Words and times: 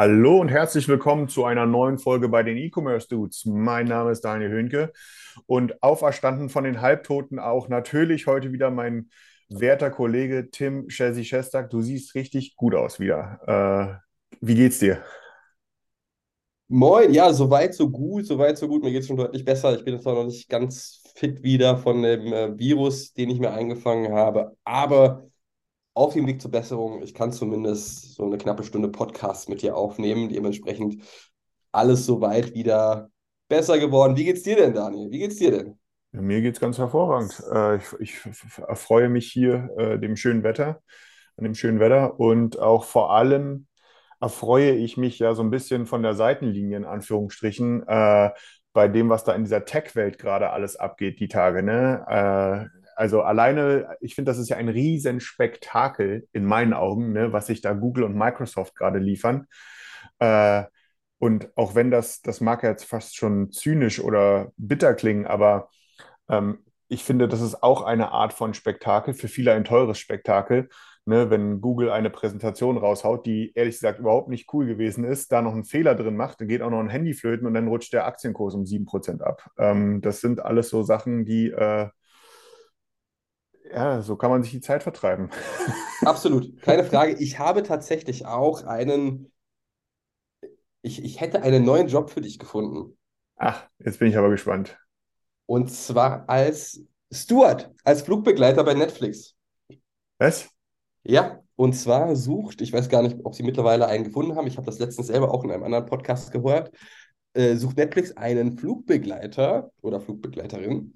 Hallo 0.00 0.40
und 0.40 0.48
herzlich 0.48 0.86
willkommen 0.86 1.28
zu 1.28 1.44
einer 1.44 1.66
neuen 1.66 1.98
Folge 1.98 2.28
bei 2.28 2.44
den 2.44 2.56
E-Commerce 2.56 3.08
Dudes. 3.08 3.44
Mein 3.46 3.88
Name 3.88 4.12
ist 4.12 4.20
Daniel 4.20 4.48
Höhnke 4.48 4.92
und 5.46 5.82
auferstanden 5.82 6.50
von 6.50 6.62
den 6.62 6.80
Halbtoten 6.80 7.40
auch 7.40 7.68
natürlich 7.68 8.28
heute 8.28 8.52
wieder 8.52 8.70
mein 8.70 9.10
werter 9.48 9.90
Kollege 9.90 10.50
Tim 10.52 10.86
Chelsea 10.86 11.24
Shestak. 11.24 11.70
Du 11.70 11.82
siehst 11.82 12.14
richtig 12.14 12.54
gut 12.54 12.76
aus 12.76 13.00
wieder. 13.00 14.00
Äh, 14.30 14.36
wie 14.40 14.54
geht's 14.54 14.78
dir? 14.78 15.02
Moin, 16.68 17.12
ja, 17.12 17.32
soweit, 17.32 17.74
so 17.74 17.90
gut, 17.90 18.24
soweit, 18.24 18.56
so 18.56 18.68
gut. 18.68 18.84
Mir 18.84 18.92
geht 18.92 19.00
es 19.00 19.08
schon 19.08 19.16
deutlich 19.16 19.44
besser. 19.44 19.74
Ich 19.74 19.84
bin 19.84 19.94
jetzt 19.94 20.06
noch 20.06 20.24
nicht 20.24 20.48
ganz 20.48 21.02
fit 21.16 21.42
wieder 21.42 21.76
von 21.76 22.04
dem 22.04 22.32
äh, 22.32 22.56
Virus, 22.56 23.14
den 23.14 23.30
ich 23.30 23.40
mir 23.40 23.50
eingefangen 23.50 24.12
habe, 24.12 24.56
aber 24.62 25.28
auf 25.98 26.14
dem 26.14 26.28
Weg 26.28 26.40
zur 26.40 26.52
Besserung. 26.52 27.02
Ich 27.02 27.12
kann 27.12 27.32
zumindest 27.32 28.14
so 28.14 28.24
eine 28.24 28.38
knappe 28.38 28.62
Stunde 28.62 28.88
Podcast 28.88 29.48
mit 29.48 29.62
dir 29.62 29.76
aufnehmen. 29.76 30.28
Dementsprechend 30.28 31.02
alles 31.72 32.06
soweit 32.06 32.54
wieder 32.54 33.10
besser 33.48 33.78
geworden. 33.80 34.16
Wie 34.16 34.24
geht's 34.24 34.44
dir 34.44 34.54
denn, 34.54 34.74
Daniel? 34.74 35.10
Wie 35.10 35.18
geht's 35.18 35.36
dir 35.36 35.50
denn? 35.50 35.78
Mir 36.12 36.40
geht's 36.40 36.60
ganz 36.60 36.78
hervorragend. 36.78 37.42
Äh, 37.52 37.76
ich, 37.76 37.84
ich 37.98 38.14
erfreue 38.58 39.08
mich 39.08 39.30
hier 39.30 39.70
äh, 39.76 39.98
dem 39.98 40.14
schönen 40.14 40.44
Wetter, 40.44 40.80
an 41.36 41.44
dem 41.44 41.56
schönen 41.56 41.80
Wetter 41.80 42.20
und 42.20 42.60
auch 42.60 42.84
vor 42.84 43.12
allem 43.12 43.66
erfreue 44.20 44.72
ich 44.72 44.96
mich 44.96 45.18
ja 45.18 45.34
so 45.34 45.42
ein 45.42 45.50
bisschen 45.50 45.86
von 45.86 46.04
der 46.04 46.14
Seitenlinie 46.14 46.76
in 46.76 46.84
Anführungsstrichen 46.84 47.86
äh, 47.88 48.30
bei 48.72 48.86
dem, 48.86 49.08
was 49.08 49.24
da 49.24 49.34
in 49.34 49.42
dieser 49.42 49.64
Tech-Welt 49.64 50.18
gerade 50.18 50.50
alles 50.50 50.76
abgeht, 50.76 51.18
die 51.18 51.28
Tage, 51.28 51.64
ne? 51.64 52.70
Also 52.98 53.22
alleine, 53.22 53.96
ich 54.00 54.16
finde, 54.16 54.32
das 54.32 54.38
ist 54.38 54.48
ja 54.48 54.56
ein 54.56 54.68
Riesenspektakel 54.68 56.26
in 56.32 56.44
meinen 56.44 56.72
Augen, 56.72 57.12
ne, 57.12 57.32
was 57.32 57.46
sich 57.46 57.60
da 57.60 57.72
Google 57.72 58.02
und 58.02 58.16
Microsoft 58.16 58.74
gerade 58.74 58.98
liefern. 58.98 59.46
Äh, 60.18 60.64
und 61.18 61.48
auch 61.56 61.76
wenn 61.76 61.92
das, 61.92 62.22
das 62.22 62.40
mag 62.40 62.64
jetzt 62.64 62.84
fast 62.84 63.14
schon 63.16 63.52
zynisch 63.52 64.00
oder 64.00 64.50
bitter 64.56 64.94
klingen, 64.94 65.26
aber 65.26 65.68
ähm, 66.28 66.58
ich 66.88 67.04
finde, 67.04 67.28
das 67.28 67.40
ist 67.40 67.62
auch 67.62 67.82
eine 67.82 68.10
Art 68.10 68.32
von 68.32 68.52
Spektakel, 68.52 69.14
für 69.14 69.28
viele 69.28 69.52
ein 69.52 69.62
teures 69.62 69.98
Spektakel. 70.00 70.68
Ne, 71.04 71.30
wenn 71.30 71.60
Google 71.60 71.90
eine 71.92 72.10
Präsentation 72.10 72.78
raushaut, 72.78 73.26
die 73.26 73.52
ehrlich 73.54 73.76
gesagt 73.76 74.00
überhaupt 74.00 74.28
nicht 74.28 74.52
cool 74.52 74.66
gewesen 74.66 75.04
ist, 75.04 75.30
da 75.30 75.40
noch 75.40 75.52
einen 75.52 75.64
Fehler 75.64 75.94
drin 75.94 76.16
macht, 76.16 76.40
dann 76.40 76.48
geht 76.48 76.62
auch 76.62 76.70
noch 76.70 76.80
ein 76.80 76.90
Handy 76.90 77.14
flöten 77.14 77.46
und 77.46 77.54
dann 77.54 77.68
rutscht 77.68 77.92
der 77.92 78.06
Aktienkurs 78.06 78.54
um 78.54 78.66
7% 78.66 79.22
ab. 79.22 79.48
Ähm, 79.56 80.00
das 80.00 80.20
sind 80.20 80.40
alles 80.40 80.68
so 80.68 80.82
Sachen, 80.82 81.24
die, 81.24 81.50
äh, 81.50 81.88
ja, 83.72 84.02
so 84.02 84.16
kann 84.16 84.30
man 84.30 84.42
sich 84.42 84.52
die 84.52 84.60
Zeit 84.60 84.82
vertreiben. 84.82 85.30
Absolut, 86.02 86.56
keine 86.62 86.84
Frage. 86.84 87.14
Ich 87.18 87.38
habe 87.38 87.62
tatsächlich 87.62 88.26
auch 88.26 88.64
einen, 88.64 89.30
ich, 90.82 91.04
ich 91.04 91.20
hätte 91.20 91.42
einen 91.42 91.64
neuen 91.64 91.88
Job 91.88 92.10
für 92.10 92.20
dich 92.20 92.38
gefunden. 92.38 92.96
Ach, 93.36 93.68
jetzt 93.78 93.98
bin 93.98 94.08
ich 94.08 94.16
aber 94.16 94.30
gespannt. 94.30 94.78
Und 95.46 95.70
zwar 95.70 96.28
als 96.28 96.82
Steward, 97.12 97.72
als 97.84 98.02
Flugbegleiter 98.02 98.64
bei 98.64 98.74
Netflix. 98.74 99.34
Was? 100.18 100.48
Ja, 101.04 101.42
und 101.56 101.72
zwar 101.74 102.14
sucht, 102.16 102.60
ich 102.60 102.72
weiß 102.72 102.88
gar 102.88 103.02
nicht, 103.02 103.16
ob 103.24 103.34
sie 103.34 103.42
mittlerweile 103.42 103.86
einen 103.86 104.04
gefunden 104.04 104.36
haben, 104.36 104.46
ich 104.46 104.56
habe 104.56 104.66
das 104.66 104.78
letztens 104.78 105.06
selber 105.06 105.32
auch 105.32 105.44
in 105.44 105.50
einem 105.50 105.64
anderen 105.64 105.86
Podcast 105.86 106.32
gehört, 106.32 106.70
äh, 107.34 107.56
sucht 107.56 107.76
Netflix 107.76 108.16
einen 108.16 108.58
Flugbegleiter 108.58 109.70
oder 109.80 110.00
Flugbegleiterin 110.00 110.92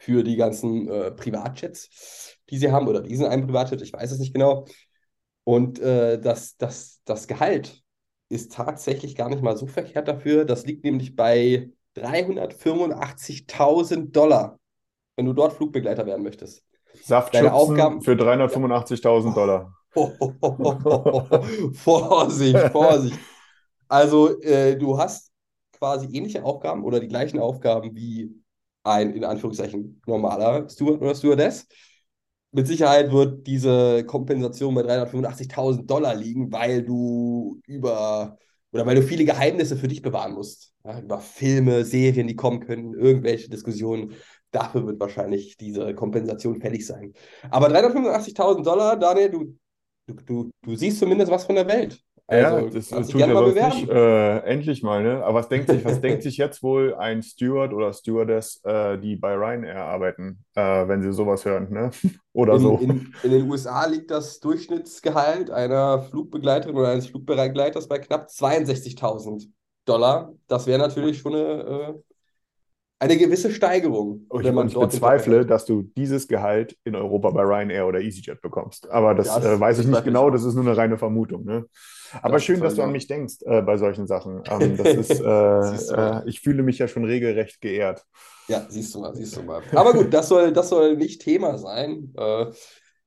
für 0.00 0.24
die 0.24 0.36
ganzen 0.36 0.88
äh, 0.88 1.10
Privatjets, 1.10 2.38
die 2.48 2.56
sie 2.56 2.72
haben, 2.72 2.88
oder 2.88 3.02
diesen 3.02 3.26
einen 3.26 3.44
Privatjet, 3.44 3.82
ich 3.82 3.92
weiß 3.92 4.12
es 4.12 4.18
nicht 4.18 4.32
genau. 4.32 4.64
Und 5.44 5.78
äh, 5.78 6.18
das, 6.18 6.56
das, 6.56 7.02
das 7.04 7.26
Gehalt 7.26 7.82
ist 8.30 8.52
tatsächlich 8.52 9.14
gar 9.14 9.28
nicht 9.28 9.42
mal 9.42 9.58
so 9.58 9.66
verkehrt 9.66 10.08
dafür. 10.08 10.46
Das 10.46 10.64
liegt 10.64 10.84
nämlich 10.84 11.16
bei 11.16 11.68
385.000 11.96 14.10
Dollar, 14.10 14.58
wenn 15.16 15.26
du 15.26 15.34
dort 15.34 15.52
Flugbegleiter 15.52 16.06
werden 16.06 16.22
möchtest. 16.22 16.64
Saftschützen 17.02 17.50
Aufgaben- 17.50 18.00
für 18.00 18.12
385.000 18.12 19.34
Dollar. 19.34 19.74
Vorsicht, 21.74 22.58
Vorsicht. 22.72 23.18
Also, 23.86 24.40
äh, 24.40 24.78
du 24.78 24.96
hast 24.96 25.30
quasi 25.72 26.06
ähnliche 26.16 26.42
Aufgaben 26.42 26.84
oder 26.84 27.00
die 27.00 27.08
gleichen 27.08 27.38
Aufgaben 27.38 27.94
wie 27.94 28.30
ein, 28.82 29.14
in 29.14 29.24
Anführungszeichen, 29.24 30.00
normaler 30.06 30.68
Steward 30.68 31.00
oder 31.00 31.14
Stewardess. 31.14 31.66
Mit 32.52 32.66
Sicherheit 32.66 33.12
wird 33.12 33.46
diese 33.46 34.04
Kompensation 34.04 34.74
bei 34.74 34.82
385.000 34.82 35.86
Dollar 35.86 36.14
liegen, 36.14 36.50
weil 36.52 36.82
du 36.82 37.60
über 37.66 38.38
oder 38.72 38.86
weil 38.86 38.96
du 38.96 39.02
viele 39.02 39.24
Geheimnisse 39.24 39.76
für 39.76 39.88
dich 39.88 40.02
bewahren 40.02 40.34
musst. 40.34 40.72
Ja, 40.84 41.00
über 41.00 41.18
Filme, 41.20 41.84
Serien, 41.84 42.26
die 42.26 42.36
kommen 42.36 42.60
können, 42.60 42.94
irgendwelche 42.94 43.48
Diskussionen. 43.50 44.14
Dafür 44.50 44.86
wird 44.86 45.00
wahrscheinlich 45.00 45.56
diese 45.56 45.94
Kompensation 45.94 46.60
fällig 46.60 46.86
sein. 46.86 47.12
Aber 47.50 47.68
385.000 47.68 48.66
Dollar, 48.66 48.96
Daniel, 48.96 49.30
du, 49.30 49.58
du, 50.06 50.14
du, 50.14 50.50
du 50.62 50.76
siehst 50.76 50.98
zumindest 50.98 51.30
was 51.30 51.44
von 51.44 51.54
der 51.56 51.68
Welt. 51.68 52.00
Ja, 52.32 52.62
Also, 52.62 52.68
das 52.70 52.90
kannst 52.90 53.08
dich 53.10 53.16
tut 53.16 53.26
ja 53.26 53.34
sonst 53.34 53.54
bewerben. 53.54 53.60
nicht. 53.60 53.88
Äh, 53.88 54.38
endlich 54.40 54.82
mal, 54.84 55.02
ne? 55.02 55.24
Aber 55.24 55.40
was 55.40 55.48
denkt 55.48 55.68
sich, 55.68 55.84
was 55.84 56.00
denkt 56.00 56.22
sich 56.22 56.36
jetzt 56.36 56.62
wohl 56.62 56.94
ein 56.94 57.22
Steward 57.22 57.72
oder 57.72 57.92
Stewardess, 57.92 58.60
äh, 58.64 58.98
die 58.98 59.16
bei 59.16 59.34
Ryanair 59.34 59.84
arbeiten, 59.84 60.44
äh, 60.54 60.62
wenn 60.88 61.02
sie 61.02 61.12
sowas 61.12 61.44
hören, 61.44 61.70
ne? 61.72 61.90
Oder 62.32 62.58
In, 62.58 62.60
so. 62.60 62.80
in, 62.80 63.14
in 63.22 63.30
den 63.30 63.48
USA 63.50 63.86
liegt 63.86 64.10
das 64.10 64.40
Durchschnittsgehalt 64.40 65.50
einer 65.50 66.02
Flugbegleiterin 66.02 66.76
oder 66.76 66.88
eines 66.90 67.06
Flugbegleiters 67.06 67.86
bei 67.86 67.98
knapp 68.00 68.28
62.000 68.30 69.48
Dollar. 69.84 70.32
Das 70.48 70.66
wäre 70.66 70.78
natürlich 70.80 71.18
schon 71.18 71.34
eine, 71.36 71.62
äh, 71.62 71.94
eine 73.00 73.16
gewisse 73.16 73.50
Steigerung, 73.50 74.26
Und 74.28 74.44
ich, 74.44 74.52
und 74.52 74.66
ich 74.68 74.74
Job 74.74 74.90
bezweifle, 74.90 75.46
dass 75.46 75.64
du 75.64 75.82
dieses 75.96 76.28
Gehalt 76.28 76.76
in 76.84 76.94
Europa 76.94 77.30
bei 77.30 77.42
Ryanair 77.42 77.86
oder 77.86 78.00
EasyJet 78.00 78.42
bekommst. 78.42 78.90
Aber 78.90 79.14
das, 79.14 79.26
Das 79.26 79.44
äh, 79.44 79.58
weiß 79.58 79.78
ich 79.78 79.86
nicht 79.86 79.98
ich 79.98 80.04
genau, 80.04 80.28
das 80.30 80.44
ist 80.44 80.54
nur 80.54 80.64
eine 80.64 80.76
reine 80.76 80.98
Vermutung, 80.98 81.44
ne? 81.44 81.64
Aber 82.20 82.34
Das 82.34 82.44
schön, 82.44 82.60
dass 82.60 82.74
du 82.74 82.82
an 82.82 82.88
ich 82.90 82.94
mich 82.94 83.06
denkst 83.06 83.36
äh, 83.46 83.62
bei 83.62 83.78
solchen 83.78 84.06
Sachen. 84.06 84.42
Ähm, 84.50 84.76
das 84.76 84.88
ist, 84.88 85.20
äh, 85.20 85.96
äh, 85.96 86.28
ich 86.28 86.40
fühle 86.40 86.62
mich 86.62 86.78
ja 86.78 86.88
schon 86.88 87.04
regelrecht 87.04 87.60
geehrt. 87.60 88.04
Ja, 88.48 88.66
siehst 88.68 88.94
du 88.94 89.00
mal, 89.00 89.14
siehst 89.14 89.36
du 89.36 89.42
mal. 89.42 89.62
Aber 89.74 89.92
gut, 89.92 90.12
das 90.12 90.28
soll, 90.28 90.52
das 90.52 90.68
soll 90.68 90.96
nicht 90.96 91.22
Thema 91.22 91.56
sein. 91.56 92.12
Äh, 92.18 92.46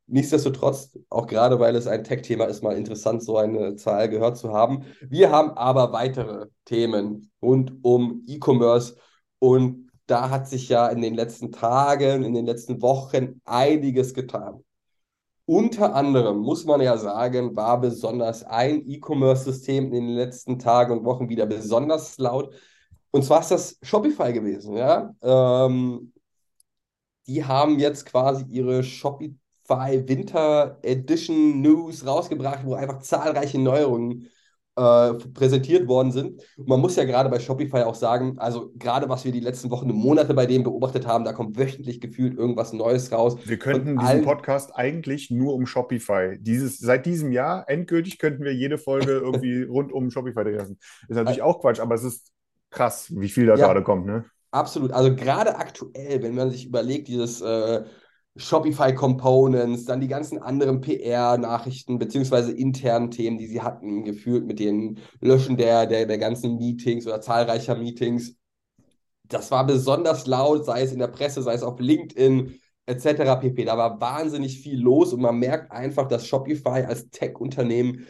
nichtsdestotrotz, 0.07 0.97
auch 1.09 1.27
gerade 1.27 1.59
weil 1.59 1.75
es 1.75 1.85
ein 1.85 2.03
Tech-Thema 2.03 2.45
ist, 2.45 2.63
mal 2.63 2.77
interessant, 2.77 3.23
so 3.23 3.37
eine 3.37 3.75
Zahl 3.75 4.09
gehört 4.09 4.37
zu 4.37 4.53
haben. 4.53 4.85
Wir 5.01 5.31
haben 5.31 5.51
aber 5.51 5.91
weitere 5.91 6.47
Themen 6.65 7.29
rund 7.41 7.73
um 7.83 8.23
E-Commerce 8.27 8.95
und 9.39 9.82
da 10.05 10.29
hat 10.29 10.47
sich 10.47 10.69
ja 10.69 10.87
in 10.87 11.01
den 11.01 11.15
letzten 11.15 11.51
Tagen, 11.51 12.23
in 12.23 12.33
den 12.33 12.45
letzten 12.45 12.81
Wochen 12.81 13.41
einiges 13.45 14.13
getan. 14.13 14.63
Unter 15.45 15.93
anderem 15.95 16.37
muss 16.39 16.65
man 16.65 16.81
ja 16.81 16.97
sagen, 16.97 17.55
war 17.55 17.79
besonders 17.81 18.43
ein 18.43 18.87
E-Commerce-System 18.87 19.85
in 19.93 20.07
den 20.07 20.15
letzten 20.15 20.57
Tagen 20.57 20.99
und 20.99 21.05
Wochen 21.05 21.27
wieder 21.29 21.45
besonders 21.45 22.17
laut. 22.17 22.53
Und 23.11 23.23
zwar 23.23 23.41
ist 23.41 23.51
das 23.51 23.77
Shopify 23.81 24.31
gewesen, 24.33 24.75
ja. 24.77 25.13
Ähm, 25.21 26.13
die 27.27 27.43
haben 27.45 27.79
jetzt 27.79 28.05
quasi 28.05 28.45
ihre 28.49 28.83
Shopify 28.83 30.03
Winter 30.07 30.79
Edition 30.81 31.61
News 31.61 32.05
rausgebracht, 32.05 32.65
wo 32.65 32.73
einfach 32.75 32.99
zahlreiche 32.99 33.59
Neuerungen 33.59 34.29
äh, 34.75 35.13
präsentiert 35.33 35.87
worden 35.87 36.11
sind. 36.11 36.41
Und 36.57 36.67
man 36.67 36.79
muss 36.79 36.95
ja 36.95 37.03
gerade 37.03 37.29
bei 37.29 37.39
Shopify 37.39 37.83
auch 37.83 37.95
sagen, 37.95 38.39
also 38.39 38.71
gerade 38.75 39.07
was 39.07 39.23
wir 39.23 39.31
die 39.31 39.39
letzten 39.39 39.69
Wochen 39.69 39.89
und 39.91 39.97
Monate 39.97 40.33
bei 40.33 40.45
denen 40.45 40.63
beobachtet 40.63 41.05
haben, 41.05 41.23
da 41.25 41.33
kommt 41.33 41.57
wöchentlich 41.57 42.01
gefühlt 42.01 42.37
irgendwas 42.37 42.73
Neues 42.73 43.11
raus. 43.11 43.37
Wir 43.45 43.59
könnten 43.59 43.99
diesen 43.99 44.23
Podcast 44.23 44.75
eigentlich 44.75 45.29
nur 45.29 45.53
um 45.53 45.65
Shopify. 45.65 46.37
Dieses, 46.39 46.79
seit 46.79 47.05
diesem 47.05 47.31
Jahr, 47.31 47.69
endgültig 47.69 48.17
könnten 48.17 48.43
wir 48.43 48.53
jede 48.53 48.77
Folge 48.77 49.11
irgendwie 49.23 49.63
rund 49.63 49.91
um 49.91 50.09
Shopify 50.09 50.43
drehen 50.43 50.57
lassen. 50.57 50.79
Ist 51.07 51.15
natürlich 51.17 51.41
auch 51.41 51.61
Quatsch, 51.61 51.79
aber 51.79 51.95
es 51.95 52.03
ist 52.03 52.31
krass, 52.71 53.11
wie 53.15 53.29
viel 53.29 53.45
da 53.45 53.55
Ja. 53.55 53.67
gerade 53.67 53.83
kommt, 53.83 54.05
ne? 54.05 54.25
Absolut. 54.51 54.91
Also 54.91 55.15
gerade 55.15 55.55
aktuell, 55.55 56.21
wenn 56.21 56.35
man 56.35 56.51
sich 56.51 56.65
überlegt, 56.65 57.07
dieses 57.07 57.41
äh, 57.41 57.83
Shopify 58.35 58.95
Components, 58.95 59.85
dann 59.85 60.01
die 60.01 60.07
ganzen 60.07 60.39
anderen 60.39 60.81
PR-Nachrichten 60.81 61.99
beziehungsweise 61.99 62.51
internen 62.51 63.11
Themen, 63.11 63.37
die 63.37 63.45
sie 63.45 63.61
hatten, 63.61 64.03
gefühlt 64.03 64.45
mit 64.45 64.59
dem 64.59 64.97
Löschen 65.21 65.55
der, 65.55 65.85
der, 65.85 66.07
der 66.07 66.17
ganzen 66.17 66.57
Meetings 66.57 67.05
oder 67.05 67.21
zahlreicher 67.21 67.75
Meetings. 67.75 68.35
Das 69.25 69.51
war 69.51 69.65
besonders 69.65 70.25
laut, 70.25 70.65
sei 70.65 70.81
es 70.81 70.91
in 70.91 70.99
der 70.99 71.07
Presse, 71.07 71.43
sei 71.43 71.53
es 71.53 71.63
auf 71.63 71.79
LinkedIn 71.79 72.59
etc. 72.87 73.39
pp. 73.39 73.65
Da 73.65 73.77
war 73.77 74.01
wahnsinnig 74.01 74.59
viel 74.59 74.79
los 74.79 75.13
und 75.13 75.21
man 75.21 75.37
merkt 75.37 75.71
einfach, 75.71 76.07
dass 76.07 76.27
Shopify 76.27 76.85
als 76.87 77.09
Tech-Unternehmen 77.09 78.07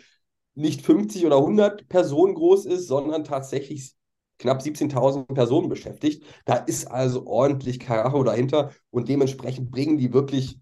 nicht 0.56 0.81
50 0.81 1.25
oder 1.25 1.38
100 1.38 1.90
Personen 1.90 2.36
groß 2.36 2.66
ist, 2.66 2.88
sondern 2.88 3.24
tatsächlich 3.24 3.94
knapp 4.40 4.62
17.000 4.62 5.34
Personen 5.34 5.70
beschäftigt. 5.70 6.24
Da 6.46 6.56
ist 6.56 6.86
also 6.86 7.26
ordentlich 7.28 7.80
Karacho 7.80 8.24
dahinter 8.24 8.72
und 8.90 9.10
dementsprechend 9.10 9.72
bringen 9.72 9.98
die 9.98 10.14
wirklich 10.14 10.60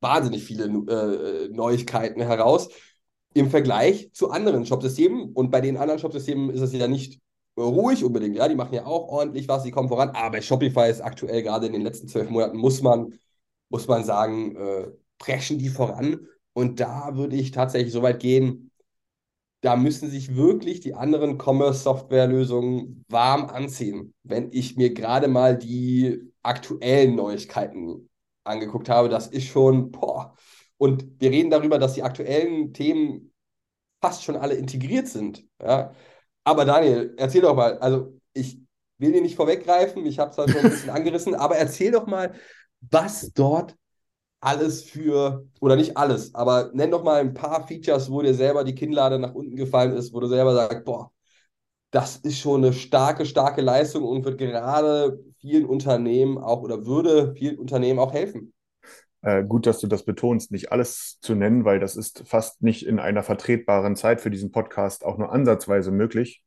wahnsinnig 0.00 0.44
viele 0.44 0.66
äh, 0.66 1.48
Neuigkeiten 1.48 2.20
heraus 2.20 2.68
im 3.34 3.50
Vergleich 3.50 4.10
zu 4.12 4.30
anderen 4.30 4.66
Shopsystemen. 4.66 5.32
Und 5.32 5.50
bei 5.50 5.60
den 5.60 5.76
anderen 5.76 5.98
Shopsystemen 5.98 6.50
ist 6.50 6.60
es 6.60 6.72
ja 6.72 6.88
nicht 6.88 7.20
ruhig 7.56 8.04
unbedingt. 8.04 8.36
Ja, 8.36 8.48
die 8.48 8.54
machen 8.54 8.74
ja 8.74 8.86
auch 8.86 9.08
ordentlich 9.08 9.48
was, 9.48 9.62
die 9.62 9.70
kommen 9.70 9.88
voran. 9.88 10.10
Aber 10.10 10.40
Shopify 10.40 10.90
ist 10.90 11.00
aktuell 11.00 11.42
gerade 11.42 11.66
in 11.66 11.72
den 11.72 11.82
letzten 11.82 12.08
zwölf 12.08 12.30
Monaten, 12.30 12.56
muss 12.56 12.82
man, 12.82 13.14
muss 13.68 13.88
man 13.88 14.04
sagen, 14.04 14.56
äh, 14.56 14.88
preschen 15.18 15.58
die 15.58 15.68
voran. 15.68 16.26
Und 16.52 16.80
da 16.80 17.16
würde 17.16 17.36
ich 17.36 17.50
tatsächlich 17.50 17.92
so 17.92 18.02
weit 18.02 18.20
gehen, 18.20 18.65
da 19.60 19.76
müssen 19.76 20.10
sich 20.10 20.36
wirklich 20.36 20.80
die 20.80 20.94
anderen 20.94 21.38
Commerce-Software-Lösungen 21.38 23.04
warm 23.08 23.46
anziehen. 23.46 24.14
Wenn 24.22 24.52
ich 24.52 24.76
mir 24.76 24.92
gerade 24.92 25.28
mal 25.28 25.56
die 25.56 26.32
aktuellen 26.42 27.16
Neuigkeiten 27.16 28.08
angeguckt 28.44 28.88
habe, 28.88 29.08
das 29.08 29.26
ist 29.26 29.46
schon, 29.46 29.90
boah. 29.90 30.34
Und 30.78 31.20
wir 31.20 31.30
reden 31.30 31.50
darüber, 31.50 31.78
dass 31.78 31.94
die 31.94 32.02
aktuellen 32.02 32.72
Themen 32.72 33.32
fast 34.00 34.22
schon 34.22 34.36
alle 34.36 34.54
integriert 34.54 35.08
sind. 35.08 35.44
Ja. 35.60 35.92
Aber 36.44 36.64
Daniel, 36.64 37.14
erzähl 37.16 37.40
doch 37.40 37.56
mal, 37.56 37.78
also 37.78 38.20
ich 38.34 38.60
will 38.98 39.12
dir 39.12 39.22
nicht 39.22 39.36
vorweggreifen, 39.36 40.06
ich 40.06 40.18
habe 40.18 40.30
es 40.30 40.38
halt 40.38 40.50
schon 40.50 40.60
ein 40.60 40.70
bisschen 40.70 40.90
angerissen, 40.90 41.34
aber 41.34 41.56
erzähl 41.56 41.90
doch 41.90 42.06
mal, 42.06 42.34
was 42.80 43.32
dort 43.32 43.74
alles 44.40 44.82
für, 44.82 45.46
oder 45.60 45.76
nicht 45.76 45.96
alles, 45.96 46.34
aber 46.34 46.70
nenn 46.74 46.90
doch 46.90 47.02
mal 47.02 47.20
ein 47.20 47.34
paar 47.34 47.66
Features, 47.66 48.10
wo 48.10 48.22
dir 48.22 48.34
selber 48.34 48.64
die 48.64 48.74
Kinnlade 48.74 49.18
nach 49.18 49.34
unten 49.34 49.56
gefallen 49.56 49.92
ist, 49.92 50.12
wo 50.12 50.20
du 50.20 50.28
selber 50.28 50.54
sagst, 50.54 50.84
boah, 50.84 51.10
das 51.90 52.16
ist 52.16 52.38
schon 52.38 52.64
eine 52.64 52.72
starke, 52.72 53.24
starke 53.24 53.62
Leistung 53.62 54.04
und 54.04 54.24
wird 54.24 54.38
gerade 54.38 55.18
vielen 55.40 55.64
Unternehmen 55.64 56.38
auch 56.38 56.62
oder 56.62 56.84
würde 56.84 57.34
vielen 57.34 57.58
Unternehmen 57.58 57.98
auch 57.98 58.12
helfen. 58.12 58.52
Äh, 59.22 59.44
gut, 59.44 59.66
dass 59.66 59.80
du 59.80 59.86
das 59.86 60.04
betonst, 60.04 60.52
nicht 60.52 60.72
alles 60.72 61.18
zu 61.20 61.34
nennen, 61.34 61.64
weil 61.64 61.80
das 61.80 61.96
ist 61.96 62.22
fast 62.26 62.62
nicht 62.62 62.86
in 62.86 62.98
einer 62.98 63.22
vertretbaren 63.22 63.96
Zeit 63.96 64.20
für 64.20 64.30
diesen 64.30 64.52
Podcast 64.52 65.04
auch 65.04 65.18
nur 65.18 65.32
ansatzweise 65.32 65.90
möglich. 65.90 66.44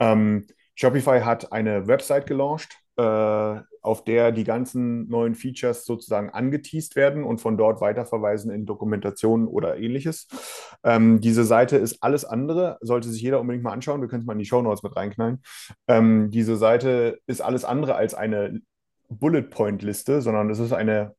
Ähm, 0.00 0.46
Shopify 0.74 1.20
hat 1.20 1.52
eine 1.52 1.86
Website 1.86 2.26
gelauncht, 2.26 2.78
auf 3.02 4.04
der 4.04 4.32
die 4.32 4.44
ganzen 4.44 5.08
neuen 5.08 5.34
Features 5.34 5.84
sozusagen 5.84 6.30
angeteased 6.30 6.96
werden 6.96 7.24
und 7.24 7.40
von 7.40 7.58
dort 7.58 7.80
weiterverweisen 7.80 8.50
in 8.50 8.66
Dokumentationen 8.66 9.46
oder 9.46 9.76
ähnliches. 9.76 10.26
Ähm, 10.82 11.20
diese 11.20 11.44
Seite 11.44 11.76
ist 11.76 12.02
alles 12.02 12.24
andere, 12.24 12.78
sollte 12.80 13.08
sich 13.08 13.20
jeder 13.20 13.40
unbedingt 13.40 13.64
mal 13.64 13.72
anschauen. 13.72 14.00
Wir 14.00 14.08
können 14.08 14.22
es 14.22 14.26
mal 14.26 14.32
in 14.32 14.38
die 14.38 14.46
Show 14.46 14.62
Notes 14.62 14.82
mit 14.82 14.96
reinknallen. 14.96 15.42
Ähm, 15.88 16.30
diese 16.30 16.56
Seite 16.56 17.18
ist 17.26 17.40
alles 17.40 17.64
andere 17.64 17.94
als 17.96 18.14
eine 18.14 18.60
Bullet 19.08 19.42
Point 19.42 19.82
Liste, 19.82 20.22
sondern 20.22 20.48
es 20.50 20.58
ist 20.58 20.72
eine 20.72 21.14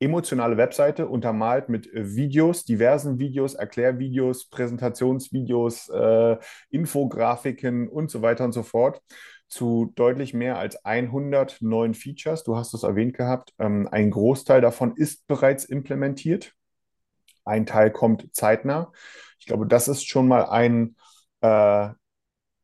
emotionale 0.00 0.56
Webseite 0.56 1.08
untermalt 1.08 1.68
mit 1.68 1.90
Videos, 1.92 2.64
diversen 2.64 3.18
Videos, 3.18 3.54
Erklärvideos, 3.54 4.48
Präsentationsvideos, 4.48 5.88
äh, 5.88 6.36
Infografiken 6.70 7.88
und 7.88 8.10
so 8.10 8.22
weiter 8.22 8.44
und 8.44 8.52
so 8.52 8.62
fort 8.62 9.02
zu 9.48 9.92
deutlich 9.94 10.34
mehr 10.34 10.58
als 10.58 10.84
100 10.84 11.62
neuen 11.62 11.94
Features. 11.94 12.44
Du 12.44 12.56
hast 12.56 12.74
es 12.74 12.82
erwähnt 12.82 13.14
gehabt. 13.14 13.54
Ähm, 13.58 13.88
ein 13.90 14.10
Großteil 14.10 14.60
davon 14.60 14.94
ist 14.96 15.26
bereits 15.26 15.64
implementiert. 15.64 16.54
Ein 17.44 17.66
Teil 17.66 17.90
kommt 17.90 18.34
zeitnah. 18.34 18.92
Ich 19.38 19.46
glaube, 19.46 19.66
das 19.66 19.88
ist 19.88 20.06
schon 20.06 20.28
mal 20.28 20.44
ein 20.46 20.96
äh, 21.40 21.88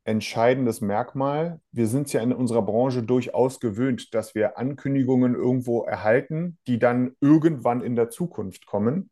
entscheidendes 0.03 0.81
Merkmal. 0.81 1.59
Wir 1.71 1.87
sind 1.87 2.07
es 2.07 2.13
ja 2.13 2.21
in 2.21 2.31
unserer 2.31 2.61
Branche 2.61 3.01
durchaus 3.01 3.59
gewöhnt, 3.59 4.13
dass 4.13 4.35
wir 4.35 4.57
Ankündigungen 4.59 5.33
irgendwo 5.33 5.83
erhalten, 5.83 6.59
die 6.67 6.77
dann 6.77 7.15
irgendwann 7.19 7.81
in 7.81 7.95
der 7.95 8.11
Zukunft 8.11 8.67
kommen. 8.67 9.09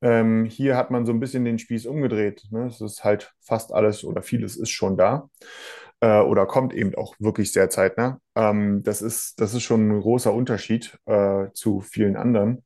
Ähm, 0.00 0.44
hier 0.44 0.76
hat 0.76 0.92
man 0.92 1.06
so 1.06 1.12
ein 1.12 1.18
bisschen 1.18 1.44
den 1.44 1.58
Spieß 1.58 1.86
umgedreht. 1.86 2.44
Ne? 2.50 2.66
Es 2.66 2.80
ist 2.80 3.02
halt 3.02 3.34
fast 3.40 3.72
alles 3.72 4.04
oder 4.04 4.22
vieles 4.22 4.56
ist 4.56 4.70
schon 4.70 4.96
da 4.96 5.28
äh, 6.04 6.20
oder 6.20 6.44
kommt 6.44 6.74
eben 6.74 6.94
auch 6.96 7.14
wirklich 7.18 7.50
sehr 7.52 7.70
zeitnah. 7.70 8.20
Ähm, 8.34 8.82
das 8.82 9.00
ist, 9.00 9.40
das 9.40 9.54
ist 9.54 9.62
schon 9.62 9.88
ein 9.88 10.00
großer 10.00 10.34
Unterschied 10.34 10.98
äh, 11.06 11.46
zu 11.54 11.80
vielen 11.80 12.16
anderen. 12.16 12.62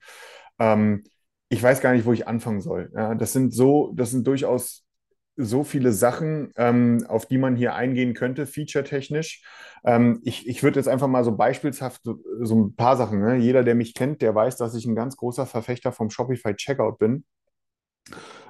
Ähm, 0.59 1.05
ich 1.49 1.63
weiß 1.63 1.81
gar 1.81 1.93
nicht, 1.93 2.05
wo 2.05 2.13
ich 2.13 2.27
anfangen 2.27 2.61
soll. 2.61 2.91
Ja, 2.95 3.15
das 3.15 3.33
sind 3.33 3.55
so, 3.55 3.93
das 3.95 4.11
sind 4.11 4.27
durchaus 4.27 4.85
so 5.37 5.63
viele 5.63 5.93
Sachen, 5.93 6.51
ähm, 6.57 7.07
auf 7.09 7.27
die 7.27 7.39
man 7.39 7.55
hier 7.55 7.77
eingehen 7.77 8.13
könnte, 8.13 8.45
featuretechnisch. 8.45 9.45
Ähm, 9.85 10.21
ich 10.25 10.49
ich 10.49 10.65
würde 10.65 10.81
jetzt 10.81 10.89
einfach 10.89 11.07
mal 11.07 11.23
so 11.23 11.37
beispielshaft 11.37 12.03
so, 12.03 12.19
so 12.41 12.57
ein 12.57 12.75
paar 12.75 12.97
Sachen. 12.97 13.21
Ne? 13.21 13.37
Jeder, 13.37 13.63
der 13.63 13.77
mich 13.77 13.95
kennt, 13.95 14.21
der 14.21 14.35
weiß, 14.35 14.57
dass 14.57 14.75
ich 14.75 14.85
ein 14.85 14.97
ganz 14.97 15.17
großer 15.17 15.47
Verfechter 15.47 15.93
vom 15.93 16.11
Shopify 16.11 16.57
Checkout 16.57 16.99
bin 16.99 17.25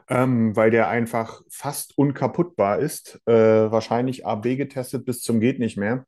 ähm, 0.09 0.57
weil 0.57 0.71
der 0.71 0.89
einfach 0.89 1.43
fast 1.51 1.97
unkaputtbar 1.97 2.79
ist. 2.79 3.21
Äh, 3.27 3.33
wahrscheinlich 3.33 4.27
AB 4.27 4.57
getestet 4.57 5.05
bis 5.05 5.21
zum 5.21 5.41
geht 5.41 5.59
nicht 5.59 5.77
mehr. 5.77 6.07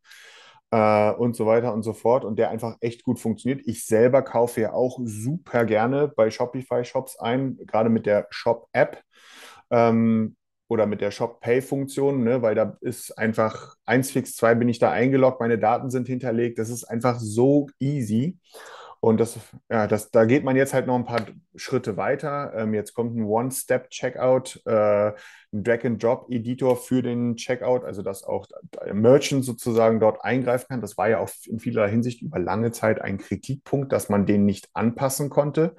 Äh, 0.71 1.11
und 1.13 1.37
so 1.37 1.47
weiter 1.47 1.73
und 1.75 1.83
so 1.83 1.93
fort. 1.93 2.25
Und 2.25 2.39
der 2.39 2.51
einfach 2.51 2.77
echt 2.81 3.05
gut 3.05 3.19
funktioniert. 3.19 3.67
Ich 3.67 3.85
selber 3.87 4.23
kaufe 4.23 4.61
ja 4.61 4.73
auch 4.73 4.99
super 5.03 5.65
gerne 5.65 6.09
bei 6.09 6.31
Shopify-Shops 6.31 7.19
ein, 7.19 7.59
gerade 7.67 7.91
mit 7.91 8.07
der 8.07 8.27
Shop-App. 8.31 9.03
Ähm, 9.71 10.37
oder 10.71 10.87
mit 10.87 11.01
der 11.01 11.11
Shop-Pay-Funktion, 11.11 12.23
ne, 12.23 12.43
weil 12.43 12.55
da 12.55 12.77
ist 12.81 13.19
einfach 13.19 13.75
1 13.87 14.13
fix 14.13 14.37
2 14.37 14.55
bin 14.55 14.69
ich 14.69 14.79
da 14.79 14.93
eingeloggt, 14.93 15.41
meine 15.41 15.59
Daten 15.59 15.91
sind 15.91 16.07
hinterlegt. 16.07 16.61
Das 16.61 16.71
ist 16.71 16.85
einfach 16.85 17.19
so 17.19 17.67
easy. 17.81 18.39
Und 19.03 19.19
das, 19.19 19.39
ja, 19.71 19.87
das, 19.87 20.11
da 20.11 20.27
geht 20.27 20.45
man 20.45 20.57
jetzt 20.57 20.75
halt 20.75 20.87
noch 20.87 20.95
ein 20.95 21.07
paar 21.07 21.25
Schritte 21.57 21.97
weiter. 21.97 22.53
Ähm, 22.55 22.75
jetzt 22.75 22.93
kommt 22.93 23.17
ein 23.17 23.25
One-Step-Checkout, 23.25 24.61
äh, 24.67 25.13
ein 25.53 25.65
Drag-and-Drop-Editor 25.65 26.77
für 26.77 27.01
den 27.01 27.37
Checkout, 27.37 27.85
also 27.85 28.03
dass 28.03 28.25
auch 28.25 28.47
Merchant 28.93 29.47
sozusagen 29.47 30.01
dort 30.01 30.23
eingreifen 30.23 30.67
kann. 30.69 30.81
Das 30.83 30.99
war 30.99 31.09
ja 31.09 31.19
auch 31.19 31.31
in 31.47 31.61
vieler 31.61 31.89
Hinsicht 31.89 32.21
über 32.21 32.39
lange 32.39 32.73
Zeit 32.73 33.01
ein 33.01 33.17
Kritikpunkt, 33.17 33.91
dass 33.91 34.11
man 34.11 34.27
den 34.27 34.45
nicht 34.45 34.69
anpassen 34.75 35.31
konnte. 35.31 35.77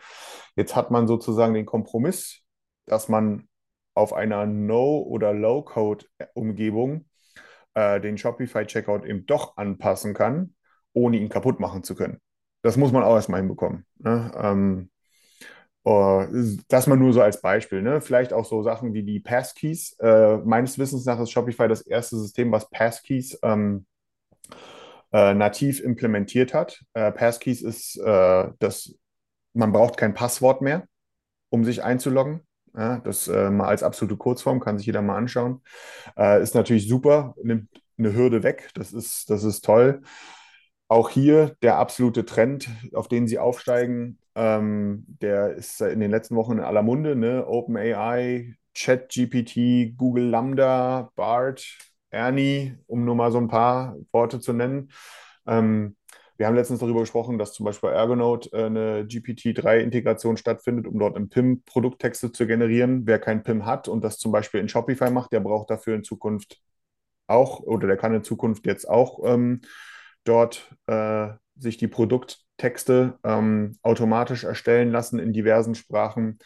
Jetzt 0.56 0.76
hat 0.76 0.90
man 0.90 1.08
sozusagen 1.08 1.54
den 1.54 1.68
Kompromiss, 1.68 2.42
dass 2.88 3.08
man 3.08 3.48
auf 3.94 4.14
einer 4.14 4.48
No- 4.48 5.04
oder 5.04 5.32
Low-Code-Umgebung 5.32 7.06
äh, 7.76 8.02
den 8.02 8.18
Shopify-Checkout 8.18 9.06
eben 9.06 9.28
doch 9.28 9.58
anpassen 9.58 10.16
kann, 10.16 10.56
ohne 10.94 11.18
ihn 11.18 11.30
kaputt 11.30 11.60
machen 11.60 11.84
zu 11.84 11.94
können. 11.94 12.20
Das 12.62 12.78
muss 12.78 12.92
man 12.92 13.04
auch 13.04 13.16
erstmal 13.16 13.40
hinbekommen. 13.40 13.86
Ne? 13.98 14.32
Ähm, 14.36 14.90
oh, 15.84 16.24
das 16.68 16.88
mal 16.88 16.96
nur 16.96 17.14
so 17.14 17.22
als 17.22 17.42
Beispiel. 17.42 17.82
Ne? 17.82 18.02
Vielleicht 18.02 18.34
auch 18.34 18.46
so 18.46 18.62
Sachen 18.64 18.94
wie 18.94 19.04
die 19.04 19.20
Passkeys. 19.20 19.96
Äh, 20.00 20.38
meines 20.38 20.78
Wissens 20.78 21.06
nach 21.06 21.20
ist 21.20 21.32
Shopify 21.32 21.68
das 21.68 21.82
erste 21.82 22.18
System, 22.18 22.52
was 22.52 22.70
Passkeys 22.70 23.38
ähm, 23.44 23.86
äh, 25.12 25.34
nativ 25.34 25.80
implementiert 25.82 26.54
hat. 26.54 26.84
Äh, 26.94 27.12
Passkeys 27.12 27.62
ist 27.62 27.98
äh, 27.98 28.50
das, 28.60 28.96
man 29.54 29.72
braucht 29.72 29.98
kein 29.98 30.14
Passwort 30.14 30.62
mehr, 30.62 30.88
um 31.50 31.66
sich 31.66 31.84
einzuloggen. 31.84 32.42
Ja, 32.74 33.00
das 33.00 33.28
äh, 33.28 33.50
mal 33.50 33.68
als 33.68 33.84
absolute 33.84 34.16
Kurzform 34.16 34.62
kann 34.62 34.78
sich 34.78 34.88
jeder 34.88 35.02
mal 35.02 35.18
anschauen. 35.18 35.62
Äh, 36.18 36.42
ist 36.42 36.56
natürlich 36.56 36.88
super, 36.88 37.36
nimmt 37.44 37.68
eine 37.98 38.14
Hürde 38.14 38.44
weg. 38.44 38.70
Das 38.76 38.94
ist, 38.94 39.30
das 39.30 39.44
ist 39.44 39.66
toll 39.66 40.02
auch 40.92 41.10
hier 41.10 41.56
der 41.62 41.78
absolute 41.78 42.26
Trend, 42.26 42.70
auf 42.94 43.08
den 43.08 43.26
sie 43.26 43.40
aufsteigen, 43.40 44.20
ähm, 44.36 45.06
der 45.22 45.52
ist 45.56 45.80
in 45.80 46.02
den 46.02 46.12
letzten 46.12 46.36
Wochen 46.36 46.58
in 46.58 46.60
aller 46.60 46.84
Munde. 46.84 47.16
Ne? 47.16 47.48
OpenAI, 47.48 48.56
ChatGPT, 48.76 49.96
Google 49.96 50.26
Lambda, 50.26 51.10
BART, 51.16 51.66
Ernie, 52.10 52.76
um 52.88 53.06
nur 53.06 53.16
mal 53.16 53.32
so 53.32 53.38
ein 53.38 53.48
paar 53.48 53.96
Worte 54.12 54.42
zu 54.42 54.52
nennen. 54.52 54.92
Ähm, 55.48 55.96
wir 56.36 56.48
haben 56.48 56.56
letztens 56.56 56.82
darüber 56.82 57.00
gesprochen, 57.00 57.38
dass 57.38 57.54
zum 57.54 57.66
Beispiel 57.66 57.92
Ergonote 57.92 58.50
äh, 58.52 58.66
eine 58.66 59.06
GPT-3-Integration 59.06 60.36
stattfindet, 60.36 60.88
um 60.88 61.00
dort 61.00 61.16
im 61.16 61.30
PIM 61.30 61.64
Produkttexte 61.64 62.34
zu 62.34 62.46
generieren. 62.46 63.08
Wer 63.08 63.20
kein 63.20 63.44
PIM 63.44 63.66
hat 63.66 63.88
und 63.88 64.04
das 64.04 64.18
zum 64.18 64.34
Beispiel 64.34 64.60
in 64.60 64.68
Shopify 64.68 65.10
macht, 65.10 65.32
der 65.32 65.40
braucht 65.40 65.70
dafür 65.70 65.96
in 65.96 66.04
Zukunft 66.04 66.60
auch 67.28 67.62
oder 67.62 67.88
der 67.88 67.96
kann 67.96 68.14
in 68.14 68.26
Zukunft 68.26 68.66
jetzt 68.66 68.90
auch 68.90 69.20
ähm, 69.24 69.62
dort 70.24 70.76
äh, 70.88 71.30
sich 71.56 71.78
die 71.78 71.88
Produkt 71.88 72.46
Texte 72.58 73.18
ähm, 73.24 73.78
automatisch 73.82 74.44
erstellen 74.44 74.92
lassen 74.92 75.20
in 75.20 75.34
diversen 75.34 75.76
Sprachen. 75.76 76.38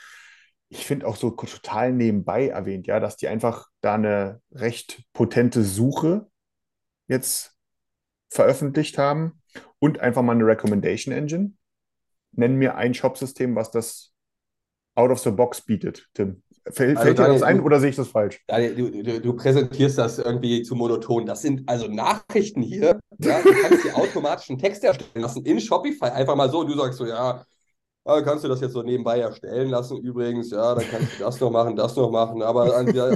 Ich 0.69 0.85
finde 0.85 1.07
auch 1.07 1.17
so 1.17 1.29
total 1.29 1.91
nebenbei 1.91 2.47
erwähnt, 2.47 2.87
ja, 2.87 2.99
dass 2.99 3.17
die 3.17 3.27
einfach 3.27 3.67
da 3.81 3.95
eine 3.95 4.41
recht 4.51 5.03
potente 5.13 5.63
Suche 5.63 6.27
jetzt 7.07 7.57
veröffentlicht 8.29 8.97
haben 8.97 9.41
und 9.79 9.99
einfach 9.99 10.21
mal 10.21 10.33
eine 10.33 10.45
Recommendation 10.45 11.13
Engine. 11.13 11.53
Nenn 12.31 12.55
mir 12.55 12.75
ein 12.75 12.93
Shop-System, 12.93 13.55
was 13.55 13.71
das 13.71 14.13
out 14.95 15.11
of 15.11 15.19
the 15.19 15.31
box 15.31 15.61
bietet, 15.61 16.07
Tim. 16.13 16.43
Fällt, 16.71 16.97
Also 16.97 17.05
fällt 17.05 17.19
dir 17.19 17.27
das 17.27 17.43
ein 17.43 17.57
du- 17.59 17.63
oder 17.63 17.79
sehe 17.79 17.91
ich 17.91 17.95
das 17.95 18.07
falsch? 18.07 18.41
Daniel, 18.47 18.75
du, 18.75 19.03
du, 19.03 19.21
du 19.21 19.33
präsentierst 19.33 19.97
das 19.97 20.17
irgendwie 20.17 20.63
zu 20.63 20.75
monoton. 20.75 21.25
Das 21.25 21.41
sind 21.41 21.67
also 21.67 21.87
Nachrichten 21.87 22.61
hier. 22.61 22.99
Ja, 23.19 23.41
du 23.41 23.53
kannst 23.53 23.83
dir 23.85 23.95
automatischen 23.95 24.57
Text 24.57 24.83
erstellen 24.83 25.21
lassen 25.21 25.45
in 25.45 25.59
Shopify. 25.59 26.05
Einfach 26.05 26.35
mal 26.35 26.49
so. 26.49 26.63
Du 26.63 26.75
sagst 26.75 26.97
so, 26.97 27.05
ja, 27.05 27.45
ah, 28.05 28.21
kannst 28.21 28.43
du 28.43 28.47
das 28.47 28.61
jetzt 28.61 28.73
so 28.73 28.81
nebenbei 28.81 29.19
erstellen 29.19 29.69
lassen 29.69 29.97
übrigens. 29.97 30.51
Ja, 30.51 30.73
dann 30.73 30.85
kannst 30.89 31.19
du 31.19 31.23
das 31.23 31.39
noch 31.39 31.51
machen, 31.51 31.75
das 31.75 31.95
noch 31.95 32.09
machen. 32.09 32.41
Aber 32.41 32.73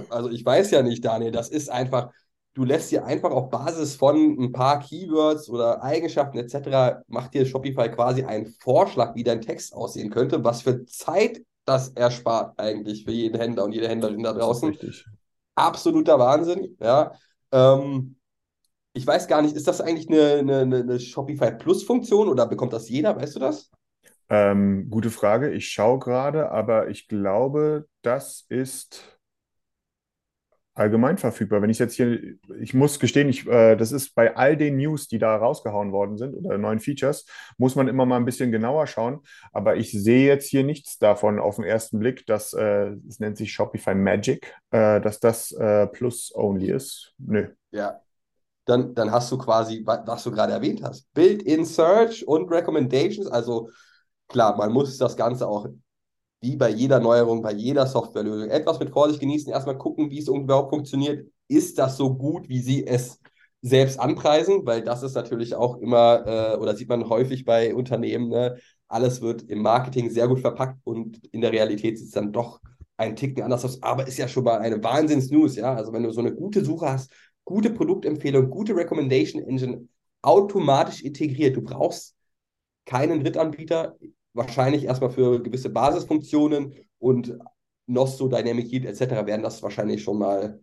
also 0.09 0.29
ich 0.29 0.45
weiß 0.45 0.71
ja 0.71 0.83
nicht, 0.83 1.03
Daniel, 1.03 1.31
das 1.31 1.49
ist 1.49 1.69
einfach, 1.69 2.11
du 2.53 2.65
lässt 2.65 2.91
dir 2.91 3.05
einfach 3.05 3.31
auf 3.31 3.49
Basis 3.49 3.95
von 3.95 4.37
ein 4.39 4.51
paar 4.51 4.79
Keywords 4.79 5.49
oder 5.49 5.83
Eigenschaften 5.83 6.37
etc. 6.37 7.01
macht 7.07 7.33
dir 7.33 7.45
Shopify 7.47 7.89
quasi 7.89 8.23
einen 8.23 8.45
Vorschlag, 8.45 9.15
wie 9.15 9.23
dein 9.23 9.41
Text 9.41 9.73
aussehen 9.73 10.11
könnte, 10.11 10.43
was 10.43 10.61
für 10.61 10.85
Zeit 10.85 11.41
das 11.69 11.89
erspart 11.91 12.59
eigentlich 12.59 13.05
für 13.05 13.11
jeden 13.11 13.39
Händler 13.39 13.65
und 13.65 13.73
jede 13.73 13.87
Händlerin 13.89 14.23
da 14.23 14.33
draußen 14.33 14.79
richtig. 14.81 15.05
absoluter 15.55 16.19
Wahnsinn, 16.19 16.77
ja. 16.81 17.13
Ähm, 17.51 18.17
ich 18.93 19.07
weiß 19.07 19.27
gar 19.27 19.41
nicht, 19.43 19.55
ist 19.55 19.67
das 19.67 19.81
eigentlich 19.81 20.09
eine, 20.09 20.39
eine, 20.39 20.57
eine- 20.61 20.77
eine 20.79 20.99
Shopify 20.99 21.51
Plus-Funktion 21.53 22.29
oder 22.29 22.47
bekommt 22.47 22.73
das 22.73 22.89
jeder? 22.89 23.15
Weißt 23.17 23.35
du 23.35 23.39
das? 23.41 23.71
Ähm, 24.29 24.89
gute 24.89 25.09
Frage. 25.11 25.51
Ich 25.51 25.69
schaue 25.69 25.99
gerade, 25.99 26.51
aber 26.51 26.89
ich 26.89 27.07
glaube, 27.07 27.87
das 28.01 28.45
ist 28.49 29.18
allgemein 30.79 31.17
verfügbar. 31.17 31.61
Wenn 31.61 31.69
ich 31.69 31.79
jetzt 31.79 31.93
hier, 31.93 32.19
ich 32.59 32.73
muss 32.73 32.99
gestehen, 32.99 33.29
ich, 33.29 33.45
äh, 33.47 33.75
das 33.75 33.91
ist 33.91 34.15
bei 34.15 34.35
all 34.35 34.57
den 34.57 34.77
News, 34.77 35.07
die 35.07 35.19
da 35.19 35.35
rausgehauen 35.35 35.91
worden 35.91 36.17
sind 36.17 36.33
oder 36.33 36.57
neuen 36.57 36.79
Features, 36.79 37.25
muss 37.57 37.75
man 37.75 37.87
immer 37.87 38.05
mal 38.05 38.17
ein 38.17 38.25
bisschen 38.25 38.51
genauer 38.51 38.87
schauen. 38.87 39.19
Aber 39.51 39.75
ich 39.75 39.91
sehe 39.91 40.27
jetzt 40.27 40.47
hier 40.47 40.63
nichts 40.63 40.97
davon 40.97 41.39
auf 41.39 41.57
den 41.57 41.65
ersten 41.65 41.99
Blick, 41.99 42.25
dass 42.25 42.53
äh, 42.53 42.95
es 43.07 43.19
nennt 43.19 43.37
sich 43.37 43.51
Shopify 43.51 43.93
Magic, 43.93 44.53
äh, 44.71 44.99
dass 45.01 45.19
das 45.19 45.51
äh, 45.51 45.87
Plus-only 45.87 46.71
ist. 46.71 47.13
Nö. 47.19 47.49
Ja. 47.71 48.01
Dann, 48.65 48.93
dann 48.93 49.11
hast 49.11 49.31
du 49.31 49.37
quasi, 49.37 49.83
wa- 49.83 50.03
was 50.05 50.23
du 50.23 50.31
gerade 50.31 50.53
erwähnt 50.53 50.83
hast, 50.83 51.11
Built-in 51.13 51.65
Search 51.65 52.27
und 52.27 52.51
Recommendations. 52.51 53.27
Also 53.27 53.71
klar, 54.27 54.55
man 54.57 54.71
muss 54.71 54.95
das 54.97 55.17
Ganze 55.17 55.47
auch 55.47 55.67
wie 56.41 56.55
bei 56.55 56.69
jeder 56.69 56.99
Neuerung, 56.99 57.41
bei 57.41 57.51
jeder 57.51 57.85
Softwarelösung 57.85 58.49
etwas 58.49 58.79
mit 58.79 58.91
Vorsicht 58.91 59.19
genießen, 59.19 59.51
erstmal 59.51 59.77
gucken, 59.77 60.09
wie 60.09 60.19
es 60.19 60.27
überhaupt 60.27 60.69
funktioniert. 60.69 61.27
Ist 61.47 61.77
das 61.77 61.97
so 61.97 62.13
gut, 62.13 62.47
wie 62.47 62.61
sie 62.61 62.85
es 62.85 63.19
selbst 63.61 63.99
anpreisen? 63.99 64.65
Weil 64.65 64.83
das 64.83 65.03
ist 65.03 65.15
natürlich 65.15 65.55
auch 65.55 65.77
immer, 65.77 66.25
äh, 66.25 66.57
oder 66.57 66.75
sieht 66.75 66.89
man 66.89 67.09
häufig 67.09 67.45
bei 67.45 67.75
Unternehmen, 67.75 68.29
ne? 68.29 68.57
alles 68.87 69.21
wird 69.21 69.43
im 69.43 69.61
Marketing 69.61 70.09
sehr 70.09 70.27
gut 70.27 70.39
verpackt 70.39 70.79
und 70.83 71.23
in 71.31 71.41
der 71.41 71.51
Realität 71.51 71.97
sieht 71.97 72.07
es 72.07 72.13
dann 72.13 72.31
doch 72.31 72.59
ein 72.97 73.15
Ticken 73.15 73.43
anders 73.43 73.63
aus. 73.63 73.81
Aber 73.83 74.07
ist 74.07 74.17
ja 74.17 74.27
schon 74.27 74.43
mal 74.43 74.59
eine 74.59 74.83
Wahnsinns-News, 74.83 75.55
ja. 75.55 75.73
Also 75.73 75.93
wenn 75.93 76.03
du 76.03 76.11
so 76.11 76.21
eine 76.21 76.33
gute 76.33 76.65
Suche 76.65 76.89
hast, 76.89 77.11
gute 77.45 77.69
Produktempfehlung, 77.69 78.49
gute 78.49 78.75
Recommendation 78.75 79.41
Engine 79.43 79.87
automatisch 80.21 81.01
integriert. 81.01 81.55
Du 81.55 81.61
brauchst 81.61 82.15
keinen 82.85 83.21
Drittanbieter, 83.23 83.95
wahrscheinlich 84.33 84.85
erstmal 84.85 85.09
für 85.09 85.41
gewisse 85.41 85.69
Basisfunktionen 85.69 86.73
und 86.99 87.37
Nosto, 87.87 88.27
Dynamic 88.27 88.71
Yield 88.71 88.85
etc. 88.85 89.25
werden 89.25 89.41
das 89.41 89.63
wahrscheinlich 89.63 90.03
schon 90.03 90.19
mal 90.19 90.59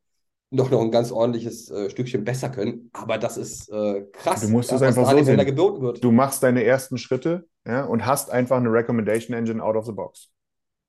noch, 0.50 0.70
noch 0.70 0.80
ein 0.80 0.92
ganz 0.92 1.10
ordentliches 1.10 1.70
äh, 1.70 1.90
Stückchen 1.90 2.22
besser 2.24 2.50
können. 2.50 2.88
Aber 2.92 3.18
das 3.18 3.36
ist 3.36 3.68
äh, 3.70 4.02
krass, 4.12 4.42
Du 4.42 4.48
musst 4.48 4.70
es 4.70 4.80
einfach 4.80 5.10
so 5.10 5.24
sehen. 5.24 5.44
geboten 5.44 5.82
wird. 5.82 6.04
Du 6.04 6.12
machst 6.12 6.42
deine 6.42 6.62
ersten 6.62 6.98
Schritte, 6.98 7.46
ja, 7.66 7.84
und 7.84 8.06
hast 8.06 8.30
einfach 8.30 8.58
eine 8.58 8.72
Recommendation 8.72 9.36
Engine 9.36 9.62
out 9.62 9.74
of 9.76 9.86
the 9.86 9.92
box. 9.92 10.30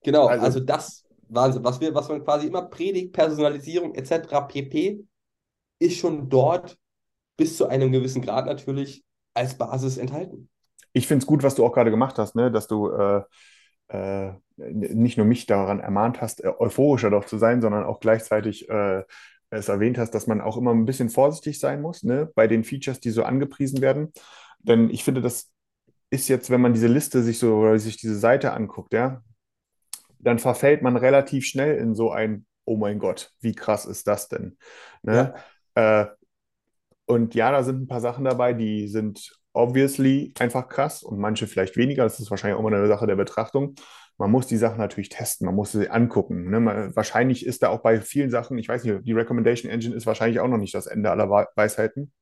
Genau, 0.04 0.26
Also- 0.26 0.44
also, 0.44 0.60
das 0.60 1.04
Wahnsinn, 1.28 1.64
was 1.64 1.80
wir, 1.80 1.92
was 1.94 2.08
man 2.08 2.22
quasi 2.24 2.46
immer 2.46 2.62
predigt, 2.62 3.12
Personalisierung 3.12 3.94
etc. 3.94 4.46
pp. 4.48 5.04
ist 5.80 5.96
schon 5.98 6.28
dort 6.28 6.78
bis 7.36 7.56
zu 7.56 7.66
einem 7.66 7.92
gewissen 7.92 8.22
Grad 8.22 8.46
natürlich 8.46 9.04
als 9.34 9.56
Basis 9.58 9.98
enthalten. 9.98 10.48
Ich 10.98 11.06
finde 11.06 11.22
es 11.22 11.26
gut, 11.26 11.44
was 11.44 11.54
du 11.54 11.64
auch 11.64 11.72
gerade 11.72 11.92
gemacht 11.92 12.18
hast, 12.18 12.34
ne? 12.34 12.50
dass 12.50 12.66
du 12.66 12.90
äh, 12.90 13.22
äh, 13.86 14.32
nicht 14.56 15.16
nur 15.16 15.26
mich 15.26 15.46
daran 15.46 15.78
ermahnt 15.78 16.20
hast, 16.20 16.42
äh, 16.42 16.48
euphorischer 16.58 17.08
doch 17.08 17.24
zu 17.24 17.38
sein, 17.38 17.60
sondern 17.60 17.84
auch 17.84 18.00
gleichzeitig 18.00 18.68
äh, 18.68 19.04
es 19.50 19.68
erwähnt 19.68 19.96
hast, 19.96 20.10
dass 20.10 20.26
man 20.26 20.40
auch 20.40 20.56
immer 20.56 20.72
ein 20.74 20.86
bisschen 20.86 21.08
vorsichtig 21.08 21.60
sein 21.60 21.80
muss 21.80 22.02
ne? 22.02 22.30
bei 22.34 22.48
den 22.48 22.64
Features, 22.64 22.98
die 22.98 23.10
so 23.10 23.22
angepriesen 23.22 23.80
werden. 23.80 24.12
Denn 24.58 24.90
ich 24.90 25.04
finde, 25.04 25.22
das 25.22 25.52
ist 26.10 26.26
jetzt, 26.26 26.50
wenn 26.50 26.60
man 26.60 26.72
diese 26.72 26.88
Liste 26.88 27.22
sich 27.22 27.38
so 27.38 27.58
oder 27.58 27.78
sich 27.78 27.96
diese 27.96 28.18
Seite 28.18 28.52
anguckt, 28.52 28.92
ja, 28.92 29.22
dann 30.18 30.40
verfällt 30.40 30.82
man 30.82 30.96
relativ 30.96 31.46
schnell 31.46 31.76
in 31.76 31.94
so 31.94 32.10
ein, 32.10 32.44
oh 32.64 32.76
mein 32.76 32.98
Gott, 32.98 33.30
wie 33.40 33.54
krass 33.54 33.86
ist 33.86 34.08
das 34.08 34.28
denn? 34.28 34.58
Ne? 35.02 35.32
Äh, 35.76 36.06
und 37.06 37.36
ja, 37.36 37.52
da 37.52 37.62
sind 37.62 37.82
ein 37.82 37.86
paar 37.86 38.00
Sachen 38.00 38.24
dabei, 38.24 38.52
die 38.52 38.88
sind 38.88 39.37
obviously 39.58 40.32
einfach 40.38 40.68
krass 40.68 41.02
und 41.02 41.18
manche 41.18 41.46
vielleicht 41.46 41.76
weniger. 41.76 42.04
Das 42.04 42.20
ist 42.20 42.30
wahrscheinlich 42.30 42.56
auch 42.56 42.64
immer 42.64 42.74
eine 42.74 42.86
Sache 42.86 43.06
der 43.06 43.16
Betrachtung. 43.16 43.74
Man 44.16 44.30
muss 44.30 44.46
die 44.46 44.56
Sachen 44.56 44.78
natürlich 44.78 45.08
testen, 45.10 45.46
man 45.46 45.54
muss 45.54 45.72
sie 45.72 45.90
angucken. 45.90 46.50
Ne? 46.50 46.60
Man, 46.60 46.96
wahrscheinlich 46.96 47.44
ist 47.44 47.62
da 47.62 47.68
auch 47.68 47.80
bei 47.80 48.00
vielen 48.00 48.30
Sachen, 48.30 48.56
ich 48.58 48.68
weiß 48.68 48.84
nicht, 48.84 49.04
die 49.04 49.12
Recommendation 49.12 49.70
Engine 49.70 49.94
ist 49.94 50.06
wahrscheinlich 50.06 50.40
auch 50.40 50.48
noch 50.48 50.58
nicht 50.58 50.74
das 50.74 50.86
Ende 50.86 51.10
aller 51.10 51.28
Weisheiten. 51.28 52.12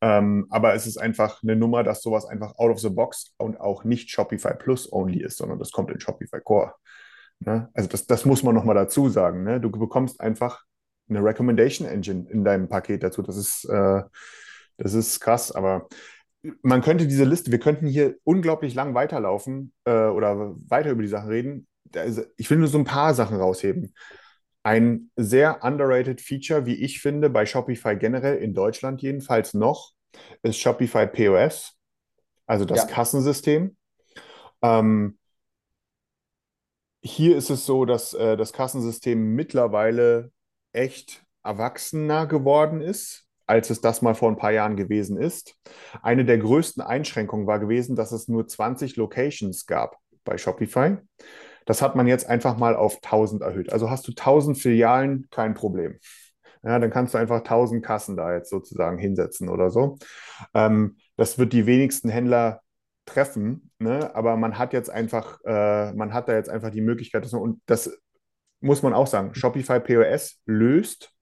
Ähm, 0.00 0.46
aber 0.50 0.74
es 0.74 0.86
ist 0.86 0.96
einfach 0.96 1.42
eine 1.42 1.56
Nummer, 1.56 1.84
dass 1.84 2.02
sowas 2.02 2.24
einfach 2.24 2.56
out 2.58 2.70
of 2.70 2.80
the 2.80 2.88
box 2.88 3.34
und 3.36 3.60
auch 3.60 3.84
nicht 3.84 4.10
Shopify 4.10 4.54
Plus 4.54 4.92
only 4.92 5.22
ist, 5.22 5.38
sondern 5.38 5.58
das 5.58 5.72
kommt 5.72 5.90
in 5.90 6.00
Shopify 6.00 6.40
Core. 6.40 6.74
Ne? 7.40 7.68
Also 7.74 7.88
das, 7.88 8.06
das 8.06 8.24
muss 8.24 8.42
man 8.42 8.54
nochmal 8.54 8.74
dazu 8.74 9.08
sagen. 9.08 9.44
Ne? 9.44 9.60
Du 9.60 9.70
bekommst 9.70 10.20
einfach 10.20 10.64
eine 11.08 11.22
Recommendation 11.22 11.86
Engine 11.86 12.28
in 12.30 12.44
deinem 12.44 12.68
Paket 12.68 13.02
dazu. 13.02 13.22
Das 13.22 13.36
ist, 13.36 13.64
äh, 13.64 14.02
das 14.80 14.94
ist 14.94 15.20
krass, 15.20 15.52
aber 15.52 15.88
man 16.62 16.80
könnte 16.82 17.06
diese 17.06 17.24
Liste, 17.24 17.50
wir 17.52 17.58
könnten 17.60 17.86
hier 17.86 18.16
unglaublich 18.24 18.74
lang 18.74 18.94
weiterlaufen 18.94 19.72
äh, 19.84 20.06
oder 20.06 20.54
weiter 20.68 20.90
über 20.90 21.02
die 21.02 21.08
Sachen 21.08 21.28
reden. 21.28 21.66
Ist, 21.94 22.26
ich 22.36 22.48
will 22.50 22.58
nur 22.58 22.68
so 22.68 22.78
ein 22.78 22.84
paar 22.84 23.14
Sachen 23.14 23.36
rausheben. 23.36 23.94
Ein 24.62 25.10
sehr 25.16 25.64
underrated 25.64 26.20
Feature, 26.20 26.66
wie 26.66 26.74
ich 26.74 27.00
finde, 27.00 27.30
bei 27.30 27.46
Shopify 27.46 27.96
generell 27.96 28.38
in 28.38 28.54
Deutschland 28.54 29.02
jedenfalls 29.02 29.54
noch, 29.54 29.92
ist 30.42 30.58
Shopify 30.58 31.06
POS, 31.06 31.76
also 32.46 32.64
das 32.64 32.80
Ja. 32.80 32.86
Kassensystem. 32.86 33.76
Ähm, 34.62 35.18
hier 37.02 37.36
ist 37.36 37.50
es 37.50 37.66
so, 37.66 37.84
dass 37.84 38.14
äh, 38.14 38.36
das 38.36 38.52
Kassensystem 38.52 39.34
mittlerweile 39.34 40.32
echt 40.72 41.24
erwachsener 41.42 42.26
geworden 42.26 42.80
ist, 42.80 43.26
als 43.50 43.68
es 43.68 43.80
das 43.80 44.00
mal 44.00 44.14
vor 44.14 44.30
ein 44.30 44.36
paar 44.36 44.52
Jahren 44.52 44.76
gewesen 44.76 45.18
ist. 45.18 45.56
Eine 46.02 46.24
der 46.24 46.38
größten 46.38 46.82
Einschränkungen 46.82 47.48
war 47.48 47.58
gewesen, 47.58 47.96
dass 47.96 48.12
es 48.12 48.28
nur 48.28 48.46
20 48.46 48.94
Locations 48.94 49.66
gab 49.66 49.96
bei 50.24 50.38
Shopify. 50.38 50.98
Das 51.66 51.82
hat 51.82 51.96
man 51.96 52.06
jetzt 52.06 52.28
einfach 52.28 52.56
mal 52.56 52.76
auf 52.76 53.00
1000 53.02 53.42
erhöht. 53.42 53.72
Also 53.72 53.90
hast 53.90 54.06
du 54.06 54.12
1000 54.12 54.56
Filialen, 54.56 55.26
kein 55.30 55.54
Problem. 55.54 55.98
Ja, 56.62 56.78
dann 56.78 56.90
kannst 56.90 57.14
du 57.14 57.18
einfach 57.18 57.38
1000 57.38 57.84
Kassen 57.84 58.16
da 58.16 58.32
jetzt 58.34 58.50
sozusagen 58.50 58.98
hinsetzen 58.98 59.48
oder 59.48 59.70
so. 59.70 59.98
Ähm, 60.54 60.98
das 61.16 61.38
wird 61.38 61.52
die 61.52 61.66
wenigsten 61.66 62.08
Händler 62.08 62.60
treffen, 63.04 63.72
ne? 63.80 64.14
aber 64.14 64.36
man 64.36 64.58
hat 64.58 64.72
jetzt 64.72 64.90
einfach, 64.90 65.40
äh, 65.44 65.92
man 65.94 66.12
hat 66.14 66.28
da 66.28 66.34
jetzt 66.34 66.50
einfach 66.50 66.70
die 66.70 66.82
Möglichkeit, 66.82 67.24
dass 67.24 67.32
und 67.32 67.60
das 67.66 67.98
muss 68.60 68.82
man 68.82 68.92
auch 68.92 69.08
sagen, 69.08 69.34
Shopify 69.34 69.80
POS 69.80 70.40
löst, 70.44 71.12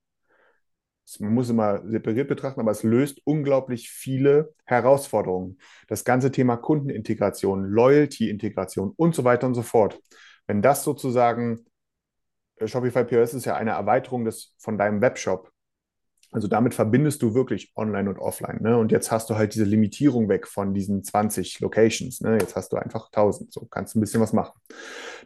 man 1.18 1.32
muss 1.32 1.48
immer 1.48 1.82
separiert 1.88 2.28
betrachten, 2.28 2.60
aber 2.60 2.70
es 2.70 2.82
löst 2.82 3.20
unglaublich 3.24 3.90
viele 3.90 4.54
Herausforderungen. 4.64 5.58
Das 5.88 6.04
ganze 6.04 6.30
Thema 6.30 6.56
Kundenintegration, 6.56 7.64
Loyalty-Integration 7.64 8.92
und 8.96 9.14
so 9.14 9.24
weiter 9.24 9.46
und 9.46 9.54
so 9.54 9.62
fort. 9.62 10.00
Wenn 10.46 10.60
das 10.62 10.84
sozusagen, 10.84 11.64
äh, 12.56 12.66
Shopify 12.66 13.04
POS 13.04 13.34
ist 13.34 13.46
ja 13.46 13.56
eine 13.56 13.70
Erweiterung 13.70 14.24
des, 14.24 14.54
von 14.58 14.76
deinem 14.76 15.00
Webshop. 15.00 15.50
Also 16.30 16.46
damit 16.46 16.74
verbindest 16.74 17.22
du 17.22 17.34
wirklich 17.34 17.72
online 17.74 18.10
und 18.10 18.18
offline. 18.18 18.58
Ne? 18.60 18.76
Und 18.76 18.92
jetzt 18.92 19.10
hast 19.10 19.30
du 19.30 19.36
halt 19.36 19.54
diese 19.54 19.64
Limitierung 19.64 20.28
weg 20.28 20.46
von 20.46 20.74
diesen 20.74 21.02
20 21.02 21.60
Locations. 21.60 22.20
Ne? 22.20 22.36
Jetzt 22.38 22.54
hast 22.54 22.70
du 22.70 22.76
einfach 22.76 23.06
1000. 23.06 23.50
So 23.50 23.66
kannst 23.70 23.94
du 23.94 23.98
ein 23.98 24.02
bisschen 24.02 24.20
was 24.20 24.34
machen. 24.34 24.60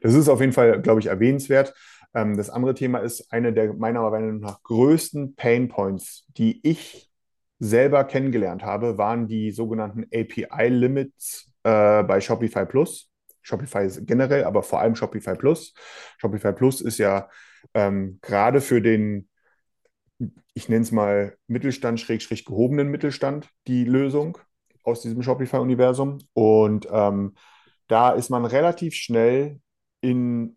Das 0.01 0.15
ist 0.15 0.29
auf 0.29 0.41
jeden 0.41 0.53
Fall, 0.53 0.81
glaube 0.81 1.01
ich, 1.01 1.07
erwähnenswert. 1.07 1.75
Ähm, 2.15 2.37
das 2.37 2.51
andere 2.51 2.75
Thema 2.75 2.99
ist 2.99 3.33
eine 3.33 3.53
der 3.53 3.75
meiner 3.75 4.09
Meinung 4.11 4.41
nach 4.41 4.63
größten 4.63 5.35
Pain 5.35 5.69
Points, 5.69 6.27
die 6.37 6.61
ich 6.67 7.11
selber 7.59 8.05
kennengelernt 8.05 8.65
habe, 8.65 8.99
waren 8.99 9.29
die 9.29 9.53
sogenannten 9.53 10.05
API-Limits 10.13 11.53
äh, 11.63 12.03
bei 12.03 12.21
Shopify 12.21 12.67
Plus. 12.67 13.09
Shopify 13.43 13.89
generell, 14.05 14.45
aber 14.45 14.63
vor 14.63 14.81
allem 14.81 14.95
Shopify 14.95 15.35
Plus. 15.35 15.75
Shopify 16.19 16.53
Plus 16.53 16.81
ist 16.81 16.99
ja 16.99 17.29
ähm, 17.75 18.19
gerade 18.23 18.61
für 18.61 18.81
den, 18.81 19.29
ich 20.55 20.69
nenne 20.69 20.83
es 20.83 20.93
mal 20.93 21.37
Mittelstand, 21.47 22.01
Schrägstrich 22.01 22.45
gehobenen 22.45 22.89
Mittelstand, 22.89 23.49
die 23.67 23.85
Lösung 23.85 24.39
aus 24.85 25.03
diesem 25.03 25.23
Shopify-Universum. 25.23 26.19
Und 26.35 26.89
ähm, 26.91 27.35
da 27.89 28.11
ist 28.11 28.31
man 28.31 28.45
relativ 28.45 28.95
schnell 28.95 29.61
in 30.01 30.57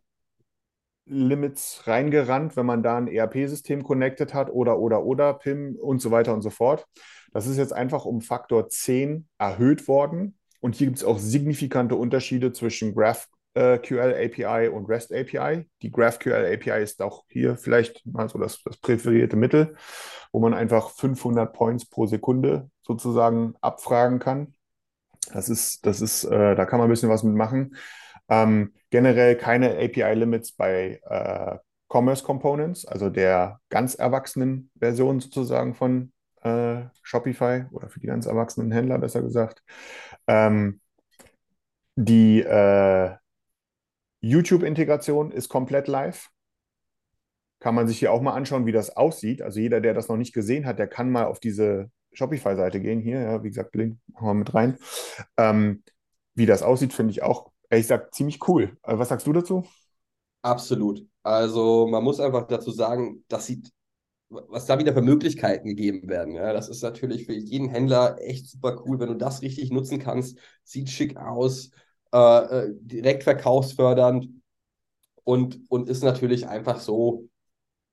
Limits 1.05 1.83
reingerannt, 1.85 2.55
wenn 2.55 2.65
man 2.65 2.83
da 2.83 2.97
ein 2.97 3.07
ERP-System 3.07 3.83
connected 3.83 4.33
hat 4.33 4.50
oder, 4.51 4.79
oder, 4.79 5.03
oder, 5.03 5.33
PIM 5.33 5.75
und 5.75 6.01
so 6.01 6.12
weiter 6.12 6.33
und 6.33 6.41
so 6.41 6.50
fort. 6.50 6.88
Das 7.31 7.47
ist 7.47 7.57
jetzt 7.57 7.74
einfach 7.74 8.05
um 8.05 8.21
Faktor 8.21 8.69
10 8.69 9.27
erhöht 9.38 9.88
worden. 9.88 10.38
Und 10.62 10.75
hier 10.75 10.88
gibt 10.88 10.97
es 10.97 11.03
auch 11.03 11.19
signifikante 11.19 11.95
Unterschiede 11.95 12.53
zwischen 12.53 12.95
GraphQL 12.95 14.15
API 14.15 14.69
und 14.69 14.89
REST 14.89 15.13
API. 15.13 15.69
Die 15.81 15.91
GraphQL 15.91 16.51
API 16.53 16.81
ist 16.81 17.01
auch 17.01 17.25
hier 17.27 17.55
vielleicht 17.55 18.05
mal 18.05 18.27
so 18.29 18.39
das, 18.39 18.63
das 18.63 18.77
präferierte 18.77 19.35
Mittel, 19.35 19.75
wo 20.31 20.39
man 20.39 20.53
einfach 20.53 20.89
500 20.89 21.53
Points 21.53 21.85
pro 21.85 22.07
Sekunde 22.07 22.69
sozusagen 22.81 23.53
abfragen 23.62 24.19
kann. 24.19 24.55
Das 25.31 25.50
ist, 25.50 25.85
das 25.85 26.01
ist, 26.01 26.24
äh, 26.24 26.55
da 26.55 26.65
kann 26.65 26.79
man 26.79 26.88
ein 26.88 26.91
bisschen 26.91 27.09
was 27.09 27.24
mitmachen. 27.24 27.75
Ähm, 28.29 28.74
generell 28.89 29.36
keine 29.36 29.77
API-Limits 29.77 30.53
bei 30.53 31.00
äh, 31.03 31.58
Commerce 31.88 32.24
Components, 32.24 32.86
also 32.86 33.10
der 33.10 33.60
ganz 33.70 33.96
erwachsenen 33.96 34.72
Version 34.79 35.20
sozusagen 35.20 35.75
von 35.75 36.12
äh, 36.41 36.86
Shopify 37.03 37.65
oder 37.72 37.89
für 37.89 38.00
die 38.00 38.08
ganz 38.08 38.25
erwachsenen 38.25 38.72
Händler 38.72 38.98
besser 39.00 39.22
gesagt. 39.22 39.63
Ähm, 40.27 40.82
die 41.96 42.41
äh, 42.41 43.15
YouTube-Integration 44.22 45.32
ist 45.32 45.50
komplett 45.50 45.88
live. 45.88 46.29
Kann 47.60 47.75
man 47.75 47.88
sich 47.88 48.00
hier 48.00 48.12
auch 48.12 48.22
mal 48.22 48.34
anschauen, 48.34 48.65
wie 48.65 48.72
das 48.72 48.96
aussieht. 48.96 49.41
Also 49.41 49.60
jeder, 49.60 49.82
der 49.82 49.94
das 49.94 50.08
noch 50.08 50.17
nicht 50.17 50.34
gesehen 50.34 50.65
hat, 50.65 50.77
der 50.77 50.88
kann 50.88 51.10
mal 51.10 51.25
auf 51.25 51.39
diese 51.39 51.89
Shopify-Seite 52.13 52.79
gehen. 52.82 53.00
Hier, 53.00 53.22
ja, 53.22 53.44
wie 53.44 53.50
gesagt, 53.50 53.75
Link 53.75 53.98
machen 54.08 54.27
wir 54.27 54.34
mit 54.34 54.53
rein. 54.53 54.77
Ähm, 55.38 55.84
wie 56.34 56.46
das 56.46 56.63
aussieht, 56.63 56.94
finde 56.94 57.12
ich 57.12 57.24
auch 57.24 57.51
ich 57.77 57.88
sag 57.88 58.13
ziemlich 58.13 58.48
cool. 58.48 58.77
Äh, 58.84 58.98
was 58.98 59.10
sagst 59.10 59.27
du 59.27 59.34
dazu? 59.34 59.63
Absolut. 60.41 61.05
Also 61.24 61.88
man 61.88 62.03
muss 62.03 62.20
einfach 62.20 62.48
dazu 62.48 62.72
sagen, 62.72 63.24
das 63.27 63.48
sieht, 63.48 63.72
was 64.29 64.65
da 64.65 64.77
wieder 64.77 64.94
für 64.94 65.01
Möglichkeiten 65.01 65.70
gegeben 65.70 66.08
werden. 66.08 66.36
Ja, 66.36 66.53
das 66.53 66.70
ist 66.70 66.84
natürlich 66.84 67.25
für 67.25 67.34
jeden 67.34 67.70
Händler 67.70 68.17
echt 68.20 68.48
super 68.48 68.84
cool, 68.86 69.00
wenn 69.00 69.10
du 69.10 69.15
das 69.15 69.41
richtig 69.41 69.72
nutzen 69.72 70.00
kannst. 70.00 70.38
Sieht 70.63 70.89
schick 70.89 71.17
aus, 71.17 71.72
äh, 72.12 72.17
äh 72.17 72.74
direkt 72.79 73.24
verkaufsfördernd 73.24 74.29
und, 75.24 75.60
und 75.70 75.89
ist 75.89 76.03
natürlich 76.03 76.48
einfach 76.48 76.79
so 76.79 77.27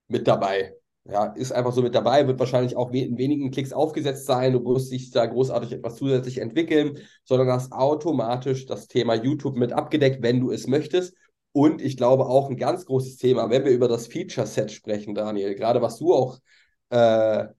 mit 0.08 0.28
dabei. 0.28 0.74
Ja, 1.04 1.26
ist 1.26 1.50
einfach 1.50 1.72
so 1.72 1.82
mit 1.82 1.96
dabei, 1.96 2.28
wird 2.28 2.38
wahrscheinlich 2.38 2.76
auch 2.76 2.92
in 2.92 3.18
wenigen 3.18 3.50
Klicks 3.50 3.72
aufgesetzt 3.72 4.24
sein. 4.24 4.52
Du 4.52 4.60
musst 4.60 4.92
dich 4.92 5.10
da 5.10 5.26
großartig 5.26 5.72
etwas 5.72 5.96
zusätzlich 5.96 6.38
entwickeln, 6.38 6.98
sondern 7.24 7.48
hast 7.48 7.72
automatisch 7.72 8.66
das 8.66 8.86
Thema 8.86 9.14
YouTube 9.14 9.56
mit 9.56 9.72
abgedeckt, 9.72 10.22
wenn 10.22 10.38
du 10.38 10.52
es 10.52 10.68
möchtest. 10.68 11.14
Und 11.50 11.82
ich 11.82 11.96
glaube 11.96 12.26
auch 12.26 12.48
ein 12.48 12.56
ganz 12.56 12.86
großes 12.86 13.16
Thema, 13.16 13.50
wenn 13.50 13.64
wir 13.64 13.72
über 13.72 13.88
das 13.88 14.06
Feature-Set 14.06 14.70
sprechen, 14.70 15.14
Daniel, 15.14 15.56
gerade 15.56 15.82
was 15.82 15.98
du 15.98 16.14
auch 16.14 16.38
äh, 16.90 17.44
äh, 17.44 17.50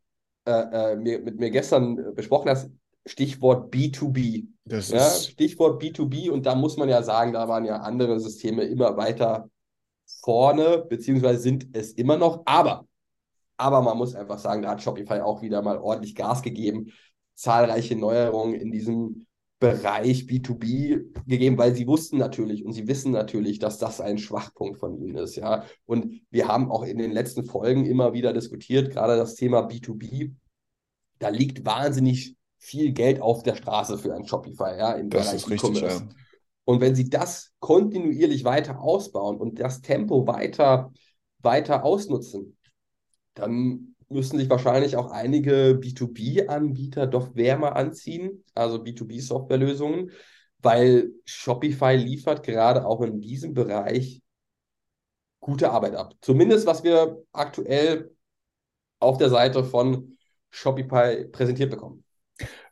äh 0.45 0.95
mit 0.95 1.37
mir 1.37 1.51
gestern 1.51 2.15
besprochen 2.15 2.49
hast, 2.49 2.71
Stichwort 3.05 3.73
B2B. 3.73 4.47
Das 4.65 4.89
ja, 4.89 5.09
Stichwort 5.09 5.83
B2B 5.83 6.29
und 6.29 6.45
da 6.45 6.55
muss 6.55 6.77
man 6.77 6.87
ja 6.87 7.03
sagen, 7.03 7.33
da 7.33 7.49
waren 7.49 7.65
ja 7.65 7.77
andere 7.81 8.21
Systeme 8.21 8.63
immer 8.63 8.95
weiter 8.95 9.49
vorne, 10.21 10.85
beziehungsweise 10.87 11.39
sind 11.39 11.67
es 11.73 11.91
immer 11.91 12.17
noch. 12.17 12.43
Aber 12.45 12.87
aber 13.57 13.81
man 13.81 13.97
muss 13.97 14.15
einfach 14.15 14.39
sagen, 14.39 14.61
da 14.61 14.71
hat 14.71 14.81
Shopify 14.81 15.21
auch 15.21 15.41
wieder 15.41 15.61
mal 15.61 15.77
ordentlich 15.77 16.15
Gas 16.15 16.41
gegeben. 16.41 16.91
Zahlreiche 17.35 17.95
Neuerungen 17.95 18.55
in 18.55 18.71
diesem 18.71 19.25
Bereich 19.59 20.23
B2B 20.23 21.25
gegeben, 21.25 21.57
weil 21.57 21.73
sie 21.73 21.87
wussten 21.87 22.17
natürlich 22.17 22.65
und 22.65 22.73
sie 22.73 22.87
wissen 22.87 23.13
natürlich, 23.13 23.59
dass 23.59 23.77
das 23.77 24.01
ein 24.01 24.17
Schwachpunkt 24.17 24.77
von 24.77 24.97
ihnen 24.97 25.15
ist, 25.15 25.37
ja. 25.37 25.63
Und 25.85 26.21
wir 26.29 26.49
haben 26.49 26.69
auch 26.69 26.83
in 26.83 26.97
den 26.97 27.11
letzten 27.11 27.45
Folgen 27.45 27.85
immer 27.85 28.11
wieder 28.11 28.33
diskutiert, 28.33 28.91
gerade 28.91 29.15
das 29.15 29.35
Thema 29.35 29.65
B2B. 29.65 30.33
Da 31.19 31.29
liegt 31.29 31.65
wahnsinnig 31.65 32.35
viel 32.57 32.91
Geld 32.91 33.21
auf 33.21 33.43
der 33.43 33.55
Straße 33.55 33.97
für 33.97 34.13
ein 34.13 34.27
Shopify, 34.27 34.77
ja, 34.77 34.91
im 34.93 35.09
das 35.09 35.45
Bereich 35.45 35.63
E-Commerce. 35.63 36.03
Ja. 36.03 36.09
Und 36.65 36.81
wenn 36.81 36.95
sie 36.95 37.09
das 37.09 37.53
kontinuierlich 37.59 38.43
weiter 38.43 38.81
ausbauen 38.81 39.37
und 39.37 39.61
das 39.61 39.81
Tempo 39.81 40.27
weiter, 40.27 40.91
weiter 41.39 41.85
ausnutzen, 41.85 42.57
dann 43.33 43.95
müssen 44.09 44.37
sich 44.37 44.49
wahrscheinlich 44.49 44.95
auch 44.95 45.11
einige 45.11 45.79
B2B-Anbieter 45.81 47.07
doch 47.07 47.35
wärmer 47.35 47.75
anziehen, 47.75 48.43
also 48.53 48.77
B2B-Softwarelösungen, 48.77 50.11
weil 50.59 51.11
Shopify 51.25 51.95
liefert 51.95 52.43
gerade 52.43 52.85
auch 52.85 53.01
in 53.01 53.21
diesem 53.21 53.53
Bereich 53.53 54.21
gute 55.39 55.71
Arbeit 55.71 55.95
ab. 55.95 56.13
Zumindest 56.21 56.65
was 56.65 56.83
wir 56.83 57.21
aktuell 57.33 58.11
auf 58.99 59.17
der 59.17 59.29
Seite 59.29 59.63
von 59.63 60.17
Shopify 60.49 61.25
präsentiert 61.25 61.71
bekommen. 61.71 62.03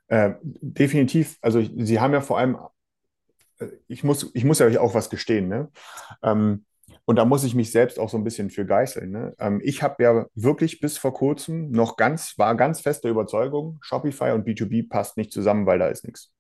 Äh, 0.08 0.36
definitiv. 0.42 1.38
Also 1.42 1.62
Sie 1.62 2.00
haben 2.00 2.14
ja 2.14 2.22
vor 2.22 2.38
allem, 2.38 2.58
äh, 3.60 3.68
ich 3.88 4.04
muss, 4.04 4.30
ich 4.34 4.44
muss 4.44 4.60
ja 4.60 4.80
auch 4.80 4.94
was 4.94 5.10
gestehen. 5.10 5.48
Ne? 5.48 5.70
Ähm, 6.24 6.66
und 7.06 7.16
da 7.18 7.26
muss 7.26 7.44
ich 7.44 7.56
mich 7.56 7.72
selbst 7.72 8.00
auch 8.00 8.10
so 8.10 8.18
ein 8.18 8.24
bisschen 8.24 8.50
für 8.50 8.66
geißeln. 8.66 9.12
Ne? 9.12 9.34
Ähm, 9.40 9.62
ich 9.64 9.84
habe 9.84 10.04
ja 10.04 10.26
wirklich 10.36 10.80
bis 10.80 10.98
vor 10.98 11.14
kurzem 11.14 11.72
noch 11.72 11.98
ganz, 11.98 12.38
war 12.38 12.56
ganz 12.56 12.82
feste 12.82 13.10
Überzeugung, 13.10 13.78
Shopify 13.82 14.32
und 14.32 14.48
B2B 14.48 14.90
passt 14.90 15.18
nicht 15.18 15.32
zusammen, 15.32 15.66
weil 15.66 15.80
da 15.80 15.88
ist 15.88 16.06
nichts. 16.06 16.34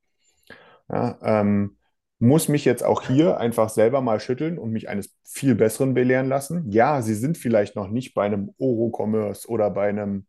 Ja, 0.89 1.17
ähm, 1.21 1.78
muss 2.19 2.47
mich 2.47 2.65
jetzt 2.65 2.84
auch 2.84 3.02
hier 3.02 3.38
einfach 3.38 3.69
selber 3.69 4.02
mal 4.02 4.19
schütteln 4.19 4.60
und 4.60 4.71
mich 4.71 4.89
eines 4.89 5.15
viel 5.24 5.56
Besseren 5.56 5.95
belehren 5.95 6.28
lassen. 6.28 6.69
Ja, 6.69 7.02
sie 7.02 7.15
sind 7.15 7.38
vielleicht 7.38 7.76
noch 7.76 7.88
nicht 7.88 8.13
bei 8.13 8.26
einem 8.26 8.54
Oro-Commerce 8.60 9.47
oder 9.47 9.71
bei 9.71 9.89
einem 9.89 10.26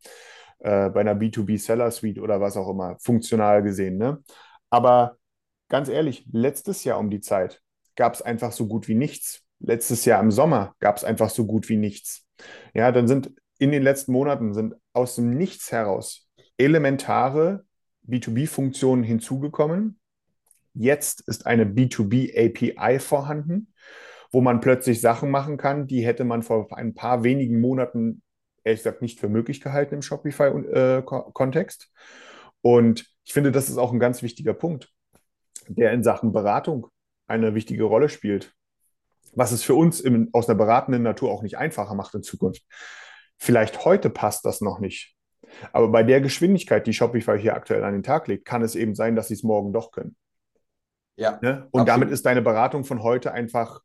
äh, 0.63 0.89
bei 0.89 1.01
einer 1.01 1.15
B2B-Seller-Suite 1.15 2.19
oder 2.19 2.39
was 2.41 2.57
auch 2.57 2.69
immer, 2.69 2.97
funktional 2.99 3.61
gesehen. 3.63 3.97
Ne? 3.97 4.23
Aber 4.69 5.17
ganz 5.69 5.89
ehrlich, 5.89 6.25
letztes 6.31 6.83
Jahr 6.83 6.99
um 6.99 7.09
die 7.09 7.19
Zeit 7.19 7.61
gab 7.95 8.13
es 8.13 8.21
einfach 8.21 8.53
so 8.53 8.67
gut 8.67 8.87
wie 8.87 8.95
nichts 8.95 9.43
letztes 9.63 10.05
Jahr 10.05 10.21
im 10.21 10.31
Sommer 10.31 10.75
gab 10.79 10.97
es 10.97 11.03
einfach 11.03 11.29
so 11.29 11.45
gut 11.45 11.69
wie 11.69 11.77
nichts. 11.77 12.27
Ja, 12.73 12.91
dann 12.91 13.07
sind 13.07 13.31
in 13.57 13.71
den 13.71 13.81
letzten 13.81 14.11
Monaten 14.11 14.53
sind 14.53 14.75
aus 14.93 15.15
dem 15.15 15.31
Nichts 15.31 15.71
heraus 15.71 16.29
elementare 16.57 17.65
B2B-Funktionen 18.07 19.03
hinzugekommen. 19.03 19.99
Jetzt 20.73 21.21
ist 21.21 21.45
eine 21.45 21.65
B2B-API 21.65 22.99
vorhanden, 22.99 23.73
wo 24.31 24.41
man 24.41 24.59
plötzlich 24.59 25.01
Sachen 25.01 25.31
machen 25.31 25.57
kann, 25.57 25.87
die 25.87 26.05
hätte 26.05 26.25
man 26.25 26.43
vor 26.43 26.67
ein 26.75 26.93
paar 26.93 27.23
wenigen 27.23 27.61
Monaten, 27.61 28.21
ehrlich 28.63 28.81
gesagt, 28.81 29.01
nicht 29.01 29.19
für 29.19 29.29
möglich 29.29 29.61
gehalten 29.61 29.95
im 29.95 30.01
Shopify-Kontext. 30.01 31.91
Und 32.61 33.05
ich 33.23 33.33
finde, 33.33 33.51
das 33.51 33.69
ist 33.69 33.77
auch 33.77 33.93
ein 33.93 33.99
ganz 33.99 34.21
wichtiger 34.21 34.53
Punkt, 34.53 34.91
der 35.67 35.93
in 35.93 36.03
Sachen 36.03 36.33
Beratung 36.33 36.87
eine 37.27 37.55
wichtige 37.55 37.83
Rolle 37.83 38.09
spielt 38.09 38.53
was 39.35 39.51
es 39.51 39.63
für 39.63 39.75
uns 39.75 39.99
im, 39.99 40.29
aus 40.33 40.47
einer 40.47 40.57
beratenden 40.57 41.03
Natur 41.03 41.31
auch 41.31 41.41
nicht 41.41 41.57
einfacher 41.57 41.95
macht 41.95 42.13
in 42.15 42.23
Zukunft. 42.23 42.63
Vielleicht 43.37 43.85
heute 43.85 44.09
passt 44.09 44.45
das 44.45 44.61
noch 44.61 44.79
nicht. 44.79 45.15
Aber 45.71 45.89
bei 45.89 46.03
der 46.03 46.21
Geschwindigkeit, 46.21 46.87
die 46.87 46.93
Shopify 46.93 47.39
hier 47.39 47.55
aktuell 47.55 47.83
an 47.83 47.93
den 47.93 48.03
Tag 48.03 48.27
legt, 48.27 48.45
kann 48.45 48.61
es 48.61 48.75
eben 48.75 48.95
sein, 48.95 49.15
dass 49.15 49.27
sie 49.27 49.35
es 49.35 49.43
morgen 49.43 49.73
doch 49.73 49.91
können. 49.91 50.15
Ja. 51.15 51.39
Ne? 51.41 51.67
Und 51.71 51.81
absolut. 51.81 51.87
damit 51.87 52.09
ist 52.11 52.25
deine 52.25 52.41
Beratung 52.41 52.83
von 52.83 53.03
heute 53.03 53.31
einfach 53.31 53.81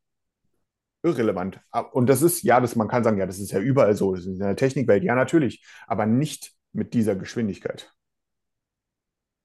irrelevant. 1.03 1.61
Und 1.91 2.09
das 2.09 2.21
ist, 2.21 2.43
ja, 2.43 2.59
das, 2.59 2.75
man 2.75 2.87
kann 2.87 3.03
sagen, 3.03 3.17
ja, 3.17 3.25
das 3.25 3.39
ist 3.39 3.51
ja 3.51 3.59
überall 3.59 3.95
so, 3.95 4.15
das 4.15 4.25
ist 4.25 4.33
in 4.33 4.39
der 4.39 4.55
Technikwelt, 4.55 5.03
ja, 5.03 5.15
natürlich, 5.15 5.65
aber 5.87 6.05
nicht 6.05 6.53
mit 6.73 6.93
dieser 6.93 7.15
Geschwindigkeit. 7.15 7.91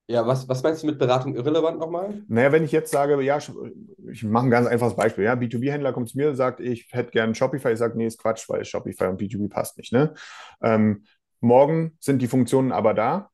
Ja, 0.07 0.27
was, 0.27 0.49
was 0.49 0.63
meinst 0.63 0.83
du 0.83 0.87
mit 0.87 0.99
Beratung 0.99 1.35
irrelevant 1.35 1.79
nochmal? 1.79 2.23
Naja, 2.29 2.53
wenn 2.53 2.65
ich 2.65 2.73
jetzt 2.73 2.91
sage, 2.91 3.21
ja, 3.23 3.39
ich 4.15 4.23
mache 4.23 4.47
ein 4.47 4.51
ganz 4.51 4.69
einfaches 4.69 4.95
Beispiel. 4.95 5.25
Ja, 5.25 5.35
B2B-Händler 5.35 5.93
kommt 5.93 6.09
zu 6.09 6.17
mir 6.17 6.31
und 6.31 6.37
sagt, 6.37 6.61
ich 6.61 6.87
hätte 6.93 7.11
gern 7.11 7.35
Shopify. 7.35 7.73
Ich 7.73 7.79
sage, 7.79 7.99
nee, 7.99 8.07
ist 8.07 8.19
Quatsch, 8.19 8.49
weil 8.49 8.65
Shopify 8.65 9.07
und 9.07 9.21
B2B 9.21 9.49
passt 9.51 9.77
nicht. 9.77 9.93
Ne? 9.93 10.15
Ähm, 10.63 11.05
morgen 11.41 11.97
sind 11.99 12.23
die 12.23 12.29
Funktionen 12.29 12.71
aber 12.71 12.95
da. 12.95 13.31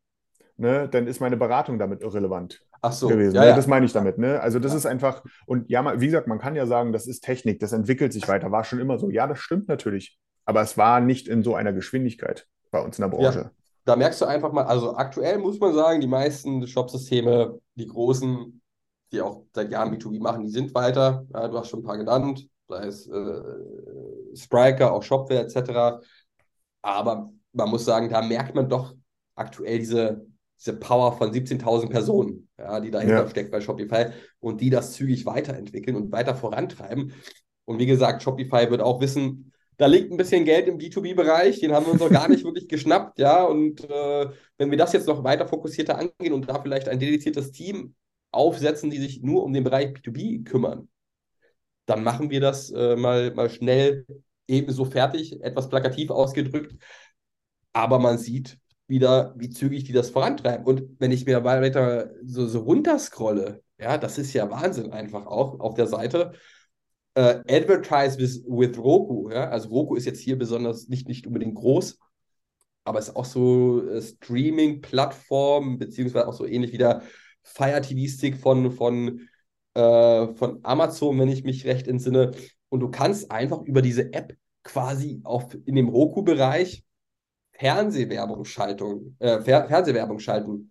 Ne? 0.56 0.88
Dann 0.88 1.06
ist 1.06 1.20
meine 1.20 1.36
Beratung 1.36 1.78
damit 1.78 2.00
irrelevant 2.00 2.62
Ach 2.80 2.92
so. 2.92 3.08
gewesen. 3.08 3.34
Ja, 3.34 3.42
ne? 3.42 3.48
ja. 3.48 3.56
Das 3.56 3.66
meine 3.66 3.84
ich 3.84 3.92
damit. 3.92 4.16
Ne? 4.16 4.40
Also 4.40 4.58
das 4.58 4.72
ja. 4.72 4.78
ist 4.78 4.86
einfach, 4.86 5.22
und 5.44 5.68
ja, 5.68 6.00
wie 6.00 6.06
gesagt, 6.06 6.26
man 6.26 6.38
kann 6.38 6.56
ja 6.56 6.64
sagen, 6.64 6.92
das 6.92 7.06
ist 7.06 7.20
Technik, 7.20 7.60
das 7.60 7.72
entwickelt 7.72 8.14
sich 8.14 8.26
weiter, 8.26 8.50
war 8.50 8.64
schon 8.64 8.80
immer 8.80 8.98
so. 8.98 9.10
Ja, 9.10 9.26
das 9.26 9.38
stimmt 9.38 9.68
natürlich. 9.68 10.18
Aber 10.46 10.62
es 10.62 10.78
war 10.78 11.00
nicht 11.00 11.28
in 11.28 11.42
so 11.42 11.54
einer 11.54 11.74
Geschwindigkeit 11.74 12.46
bei 12.70 12.80
uns 12.80 12.98
in 12.98 13.02
der 13.02 13.08
Branche. 13.08 13.50
da 13.84 13.96
merkst 13.96 14.20
du 14.22 14.24
einfach 14.24 14.52
mal, 14.52 14.64
also 14.64 14.96
aktuell 14.96 15.38
muss 15.38 15.60
man 15.60 15.74
sagen, 15.74 16.00
die 16.00 16.06
meisten 16.06 16.66
Shop-Systeme, 16.66 17.58
die 17.74 17.86
großen, 17.86 18.59
die 19.12 19.20
auch 19.20 19.44
seit 19.54 19.70
Jahren 19.70 19.94
B2B 19.94 20.20
machen, 20.20 20.44
die 20.44 20.50
sind 20.50 20.74
weiter. 20.74 21.26
Ja, 21.32 21.48
du 21.48 21.58
hast 21.58 21.68
schon 21.68 21.80
ein 21.80 21.84
paar 21.84 21.98
genannt, 21.98 22.48
sei 22.68 22.86
es 22.86 23.06
äh, 23.08 23.42
Spriker, 24.34 24.92
auch 24.92 25.02
Shopware 25.02 25.40
etc. 25.40 26.04
Aber 26.82 27.32
man 27.52 27.68
muss 27.68 27.84
sagen, 27.84 28.08
da 28.08 28.22
merkt 28.22 28.54
man 28.54 28.68
doch 28.68 28.94
aktuell 29.34 29.78
diese, 29.78 30.26
diese 30.58 30.76
Power 30.76 31.16
von 31.16 31.32
17.000 31.32 31.88
Personen, 31.88 32.48
ja, 32.58 32.80
die 32.80 32.90
dahinter 32.90 33.22
ja. 33.22 33.28
steckt 33.28 33.50
bei 33.50 33.60
Shopify 33.60 34.06
und 34.38 34.60
die 34.60 34.70
das 34.70 34.92
zügig 34.92 35.26
weiterentwickeln 35.26 35.96
und 35.96 36.12
weiter 36.12 36.34
vorantreiben. 36.34 37.12
Und 37.64 37.78
wie 37.78 37.86
gesagt, 37.86 38.22
Shopify 38.22 38.70
wird 38.70 38.80
auch 38.80 39.00
wissen, 39.00 39.52
da 39.76 39.86
liegt 39.86 40.12
ein 40.12 40.18
bisschen 40.18 40.44
Geld 40.44 40.68
im 40.68 40.76
B2B-Bereich, 40.76 41.60
den 41.60 41.72
haben 41.72 41.86
wir 41.86 41.92
uns 41.92 42.02
noch 42.02 42.10
gar 42.10 42.28
nicht 42.28 42.44
wirklich 42.44 42.68
geschnappt, 42.68 43.18
ja. 43.18 43.44
Und 43.44 43.88
äh, 43.88 44.28
wenn 44.58 44.70
wir 44.70 44.76
das 44.76 44.92
jetzt 44.92 45.08
noch 45.08 45.24
weiter 45.24 45.48
fokussierter 45.48 45.98
angehen 45.98 46.34
und 46.34 46.48
da 46.48 46.60
vielleicht 46.60 46.88
ein 46.88 46.98
dediziertes 46.98 47.50
Team 47.50 47.94
aufsetzen, 48.32 48.90
die 48.90 48.98
sich 48.98 49.22
nur 49.22 49.44
um 49.44 49.52
den 49.52 49.64
Bereich 49.64 49.88
B2B 49.88 50.44
kümmern, 50.44 50.88
dann 51.86 52.04
machen 52.04 52.30
wir 52.30 52.40
das 52.40 52.70
äh, 52.70 52.96
mal, 52.96 53.34
mal 53.34 53.50
schnell 53.50 54.06
ebenso 54.46 54.84
fertig, 54.84 55.42
etwas 55.42 55.68
plakativ 55.68 56.10
ausgedrückt. 56.10 56.76
Aber 57.72 57.98
man 57.98 58.18
sieht 58.18 58.58
wieder, 58.86 59.34
wie 59.36 59.50
zügig 59.50 59.84
die 59.84 59.92
das 59.92 60.10
vorantreiben. 60.10 60.66
Und 60.66 61.00
wenn 61.00 61.12
ich 61.12 61.24
mir 61.24 61.44
weiter 61.44 62.10
so, 62.24 62.46
so 62.46 62.60
runterscrolle, 62.60 63.62
ja, 63.78 63.96
das 63.98 64.18
ist 64.18 64.32
ja 64.32 64.50
Wahnsinn 64.50 64.92
einfach 64.92 65.26
auch 65.26 65.60
auf 65.60 65.74
der 65.74 65.86
Seite 65.86 66.32
äh, 67.14 67.40
Advertise 67.48 68.18
with, 68.18 68.44
with 68.46 68.78
Roku. 68.78 69.30
Ja? 69.30 69.48
Also 69.50 69.68
Roku 69.70 69.94
ist 69.94 70.06
jetzt 70.06 70.20
hier 70.20 70.38
besonders 70.38 70.88
nicht, 70.88 71.08
nicht 71.08 71.26
unbedingt 71.26 71.54
groß, 71.54 71.98
aber 72.84 72.98
ist 72.98 73.16
auch 73.16 73.24
so 73.24 73.88
äh, 73.88 74.02
Streaming-Plattform, 74.02 75.78
beziehungsweise 75.78 76.28
auch 76.28 76.34
so 76.34 76.46
ähnlich 76.46 76.72
wie 76.72 76.78
Fire 77.42 77.80
TV-Stick 77.80 78.36
von, 78.36 78.70
von, 78.72 79.28
äh, 79.74 80.26
von 80.34 80.60
Amazon, 80.62 81.18
wenn 81.18 81.28
ich 81.28 81.44
mich 81.44 81.66
recht 81.66 81.88
entsinne. 81.88 82.32
Und 82.68 82.80
du 82.80 82.90
kannst 82.90 83.30
einfach 83.30 83.62
über 83.62 83.82
diese 83.82 84.12
App 84.12 84.36
quasi 84.62 85.20
auch 85.24 85.52
in 85.64 85.74
dem 85.74 85.88
Roku-Bereich 85.88 86.84
Fernsehwerbung 87.52 88.44
schalten, 88.44 89.16
äh, 89.18 89.40
Fer 89.40 89.66
Fernsehwerbung 89.68 90.18
schalten. 90.18 90.70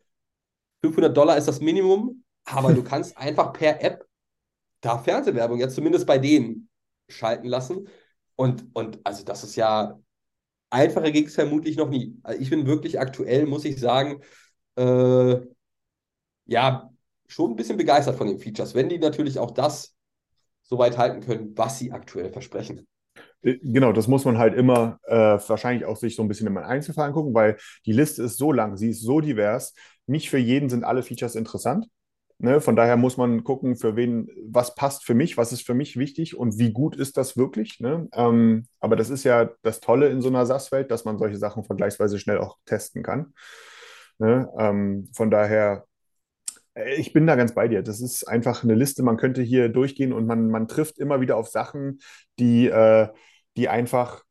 500 0.81 1.15
Dollar 1.15 1.37
ist 1.37 1.47
das 1.47 1.59
Minimum, 1.59 2.23
aber 2.45 2.73
du 2.73 2.83
kannst 2.83 3.17
einfach 3.17 3.53
per 3.53 3.83
App 3.83 4.07
da 4.81 4.97
Fernsehwerbung 4.97 5.59
jetzt 5.59 5.75
zumindest 5.75 6.07
bei 6.07 6.17
denen 6.17 6.69
schalten 7.09 7.47
lassen. 7.47 7.87
Und, 8.35 8.65
und 8.73 8.99
also 9.03 9.23
das 9.23 9.43
ist 9.43 9.55
ja, 9.55 9.99
einfacher 10.69 11.11
ging 11.11 11.25
es 11.25 11.35
vermutlich 11.35 11.75
noch 11.75 11.89
nie. 11.89 12.17
Also 12.23 12.41
ich 12.41 12.49
bin 12.49 12.65
wirklich 12.65 12.99
aktuell, 12.99 13.45
muss 13.45 13.65
ich 13.65 13.79
sagen, 13.79 14.21
äh, 14.75 15.39
ja, 16.49 16.89
schon 17.27 17.51
ein 17.51 17.55
bisschen 17.55 17.77
begeistert 17.77 18.15
von 18.15 18.27
den 18.27 18.39
Features, 18.39 18.73
wenn 18.73 18.89
die 18.89 18.97
natürlich 18.97 19.37
auch 19.39 19.51
das 19.51 19.95
so 20.63 20.77
weit 20.77 20.97
halten 20.97 21.21
können, 21.21 21.53
was 21.55 21.79
sie 21.79 21.91
aktuell 21.91 22.29
versprechen. 22.31 22.87
Äh, 23.41 23.57
genau, 23.61 23.93
das 23.93 24.07
muss 24.07 24.25
man 24.25 24.37
halt 24.37 24.55
immer 24.55 24.99
äh, 25.05 25.15
wahrscheinlich 25.15 25.85
auch 25.85 25.97
sich 25.97 26.15
so 26.15 26.23
ein 26.23 26.27
bisschen 26.27 26.47
in 26.47 26.53
meinen 26.53 26.65
Einzelfall 26.65 27.07
angucken, 27.07 27.33
weil 27.33 27.57
die 27.85 27.93
Liste 27.93 28.23
ist 28.23 28.37
so 28.37 28.51
lang, 28.51 28.77
sie 28.77 28.89
ist 28.89 29.01
so 29.01 29.21
divers. 29.21 29.73
Nicht 30.07 30.29
für 30.29 30.37
jeden 30.37 30.69
sind 30.69 30.83
alle 30.83 31.03
Features 31.03 31.35
interessant. 31.35 31.87
Ne, 32.41 32.61
von 32.61 32.77
daher 32.77 32.95
muss 32.95 33.17
man 33.17 33.43
gucken, 33.43 33.75
für 33.75 33.97
wen, 33.97 34.29
was 34.49 34.73
passt 34.73 35.03
für 35.03 35.13
mich, 35.13 35.35
was 35.35 35.51
ist 35.51 35.65
für 35.65 35.73
mich 35.73 35.97
wichtig 35.97 36.37
und 36.37 36.57
wie 36.57 36.71
gut 36.71 36.95
ist 36.95 37.17
das 37.17 37.35
wirklich. 37.35 37.81
Ne? 37.81 38.07
Ähm, 38.13 38.65
aber 38.79 38.95
das 38.95 39.09
ist 39.09 39.25
ja 39.25 39.49
das 39.61 39.81
Tolle 39.81 40.07
in 40.07 40.21
so 40.21 40.29
einer 40.29 40.45
SaaS-Welt, 40.45 40.89
dass 40.89 41.03
man 41.03 41.17
solche 41.19 41.37
Sachen 41.37 41.65
vergleichsweise 41.65 42.17
schnell 42.17 42.37
auch 42.37 42.57
testen 42.65 43.03
kann. 43.03 43.33
Ne? 44.19 44.49
Ähm, 44.57 45.09
von 45.13 45.29
daher, 45.29 45.85
ich 46.97 47.13
bin 47.13 47.27
da 47.27 47.35
ganz 47.35 47.53
bei 47.53 47.67
dir. 47.67 47.81
Das 47.81 48.01
ist 48.01 48.27
einfach 48.27 48.63
eine 48.63 48.75
Liste, 48.75 49.03
man 49.03 49.17
könnte 49.17 49.41
hier 49.41 49.69
durchgehen 49.69 50.13
und 50.13 50.25
man, 50.25 50.49
man 50.49 50.67
trifft 50.67 50.99
immer 50.99 51.21
wieder 51.21 51.37
auf 51.37 51.47
Sachen, 51.47 51.99
die, 52.39 52.67
äh, 52.67 53.07
die 53.57 53.69
einfach 53.69 54.23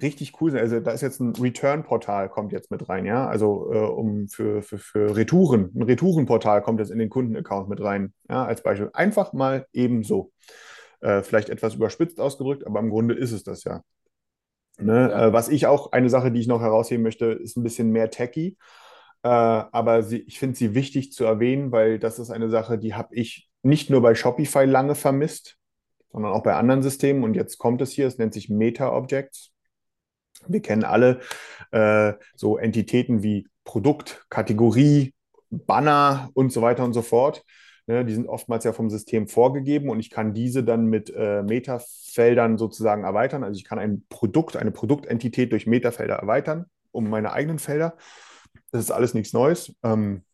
richtig 0.00 0.40
cool 0.40 0.50
sind. 0.50 0.60
Also 0.60 0.80
da 0.80 0.92
ist 0.92 1.02
jetzt 1.02 1.20
ein 1.20 1.34
Return-Portal, 1.34 2.30
kommt 2.30 2.52
jetzt 2.52 2.70
mit 2.70 2.88
rein, 2.88 3.04
ja. 3.04 3.26
Also 3.26 3.72
äh, 3.72 3.78
um 3.78 4.28
für, 4.28 4.62
für, 4.62 4.78
für 4.78 5.16
Retouren, 5.16 5.70
ein 5.74 5.82
Retourenportal 5.82 6.62
kommt 6.62 6.80
jetzt 6.80 6.90
in 6.90 6.98
den 6.98 7.10
Kundenaccount 7.10 7.68
mit 7.68 7.80
rein, 7.80 8.14
ja, 8.28 8.44
als 8.44 8.62
Beispiel. 8.62 8.90
Einfach 8.92 9.32
mal 9.32 9.66
ebenso. 9.72 10.32
Äh, 11.00 11.22
vielleicht 11.22 11.50
etwas 11.50 11.74
überspitzt 11.74 12.20
ausgedrückt, 12.20 12.66
aber 12.66 12.80
im 12.80 12.90
Grunde 12.90 13.14
ist 13.14 13.32
es 13.32 13.42
das 13.42 13.64
ja. 13.64 13.82
Ne? 14.78 15.10
Ja. 15.10 15.26
Äh, 15.26 15.32
was 15.32 15.48
ich 15.48 15.66
auch, 15.66 15.92
eine 15.92 16.08
Sache, 16.08 16.30
die 16.32 16.40
ich 16.40 16.46
noch 16.46 16.60
herausheben 16.60 17.02
möchte, 17.02 17.26
ist 17.26 17.56
ein 17.56 17.62
bisschen 17.62 17.90
mehr 17.90 18.10
techy. 18.10 18.56
Äh, 19.22 19.28
aber 19.28 20.02
sie, 20.02 20.18
ich 20.18 20.38
finde 20.38 20.56
sie 20.56 20.74
wichtig 20.74 21.12
zu 21.12 21.24
erwähnen, 21.24 21.72
weil 21.72 21.98
das 21.98 22.18
ist 22.18 22.30
eine 22.30 22.48
Sache, 22.48 22.78
die 22.78 22.94
habe 22.94 23.14
ich 23.14 23.48
nicht 23.62 23.90
nur 23.90 24.00
bei 24.00 24.14
Shopify 24.14 24.64
lange 24.64 24.94
vermisst, 24.94 25.56
sondern 26.12 26.32
auch 26.32 26.42
bei 26.42 26.54
anderen 26.54 26.82
Systemen. 26.82 27.24
Und 27.24 27.34
jetzt 27.34 27.58
kommt 27.58 27.82
es 27.82 27.92
hier, 27.92 28.06
es 28.06 28.18
nennt 28.18 28.34
sich 28.34 28.48
Meta-Objects. 28.48 29.52
Wir 30.46 30.62
kennen 30.62 30.84
alle 30.84 31.20
äh, 31.70 32.14
so 32.34 32.56
Entitäten 32.56 33.22
wie 33.22 33.46
Produkt, 33.64 34.24
Kategorie, 34.30 35.14
Banner 35.50 36.30
und 36.34 36.52
so 36.52 36.62
weiter 36.62 36.84
und 36.84 36.94
so 36.94 37.02
fort. 37.02 37.44
Ne, 37.86 38.04
die 38.04 38.14
sind 38.14 38.28
oftmals 38.28 38.64
ja 38.64 38.72
vom 38.72 38.88
System 38.88 39.26
vorgegeben 39.26 39.90
und 39.90 40.00
ich 40.00 40.10
kann 40.10 40.32
diese 40.32 40.62
dann 40.62 40.86
mit 40.86 41.12
äh, 41.14 41.42
Metafeldern 41.42 42.56
sozusagen 42.56 43.04
erweitern. 43.04 43.42
Also 43.42 43.58
ich 43.58 43.64
kann 43.64 43.78
ein 43.78 44.04
Produkt, 44.08 44.56
eine 44.56 44.70
Produktentität 44.70 45.52
durch 45.52 45.66
Metafelder 45.66 46.14
erweitern, 46.14 46.66
um 46.92 47.10
meine 47.10 47.32
eigenen 47.32 47.58
Felder. 47.58 47.96
Das 48.72 48.82
ist 48.82 48.90
alles 48.90 49.14
nichts 49.14 49.32
Neues. 49.32 49.74
Ähm, 49.82 50.24